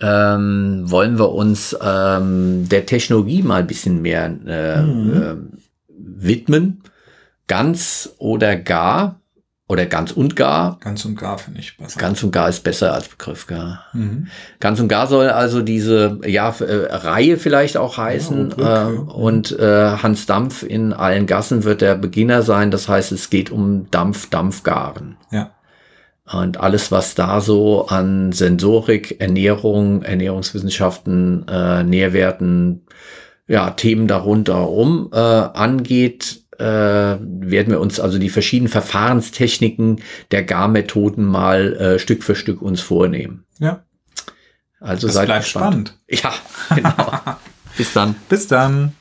ähm, 0.00 0.82
wollen 0.84 1.18
wir 1.18 1.32
uns 1.32 1.76
ähm, 1.82 2.68
der 2.68 2.86
Technologie 2.86 3.42
mal 3.42 3.60
ein 3.60 3.66
bisschen 3.66 4.00
mehr 4.00 4.26
äh, 4.46 4.82
mhm. 4.82 5.22
äh, 5.22 5.36
widmen. 5.88 6.82
Ganz 7.48 8.14
oder 8.18 8.54
gar 8.54 9.17
oder 9.68 9.84
ganz 9.84 10.12
und 10.12 10.34
gar. 10.34 10.78
Ganz 10.80 11.04
und 11.04 11.16
gar 11.16 11.36
finde 11.36 11.60
ich 11.60 11.76
besser. 11.76 12.00
Ganz 12.00 12.22
und 12.22 12.30
gar 12.30 12.48
ist 12.48 12.64
besser 12.64 12.94
als 12.94 13.08
Begriff, 13.08 13.46
gar. 13.46 13.84
Mhm. 13.92 14.28
Ganz 14.60 14.80
und 14.80 14.88
gar 14.88 15.06
soll 15.06 15.28
also 15.28 15.60
diese 15.60 16.18
ja, 16.24 16.48
äh, 16.58 16.86
Reihe 16.96 17.36
vielleicht 17.36 17.76
auch 17.76 17.98
heißen. 17.98 18.54
Ja, 18.56 18.88
äh, 18.88 18.92
und 18.94 19.56
äh, 19.58 19.98
Hans 20.02 20.24
Dampf 20.24 20.62
in 20.62 20.94
allen 20.94 21.26
Gassen 21.26 21.64
wird 21.64 21.82
der 21.82 21.96
Beginner 21.96 22.42
sein. 22.42 22.70
Das 22.70 22.88
heißt, 22.88 23.12
es 23.12 23.28
geht 23.28 23.50
um 23.50 23.90
Dampf, 23.90 24.30
Dampfgaren. 24.30 25.18
Ja. 25.30 25.50
Und 26.32 26.58
alles, 26.60 26.90
was 26.90 27.14
da 27.14 27.42
so 27.42 27.88
an 27.88 28.32
Sensorik, 28.32 29.20
Ernährung, 29.20 30.02
Ernährungswissenschaften, 30.02 31.46
äh, 31.46 31.84
Nährwerten, 31.84 32.86
ja, 33.46 33.70
Themen 33.70 34.06
darunter 34.06 34.70
um 34.70 35.10
äh, 35.12 35.18
angeht, 35.18 36.42
äh, 36.58 36.64
werden 36.64 37.70
wir 37.70 37.80
uns 37.80 38.00
also 38.00 38.18
die 38.18 38.30
verschiedenen 38.30 38.70
Verfahrenstechniken 38.70 40.02
der 40.30 40.42
Garmethoden 40.42 41.24
mal 41.24 41.74
äh, 41.76 41.98
Stück 41.98 42.22
für 42.22 42.34
Stück 42.34 42.60
uns 42.60 42.80
vornehmen. 42.80 43.44
Ja. 43.58 43.84
Also 44.80 45.06
das 45.06 45.14
seid 45.14 45.26
bleibt 45.26 45.44
gespannt. 45.44 45.94
spannend. 46.08 46.22
Ja, 46.22 46.34
genau. 46.74 47.12
Bis 47.76 47.92
dann. 47.92 48.16
Bis 48.28 48.46
dann. 48.48 48.94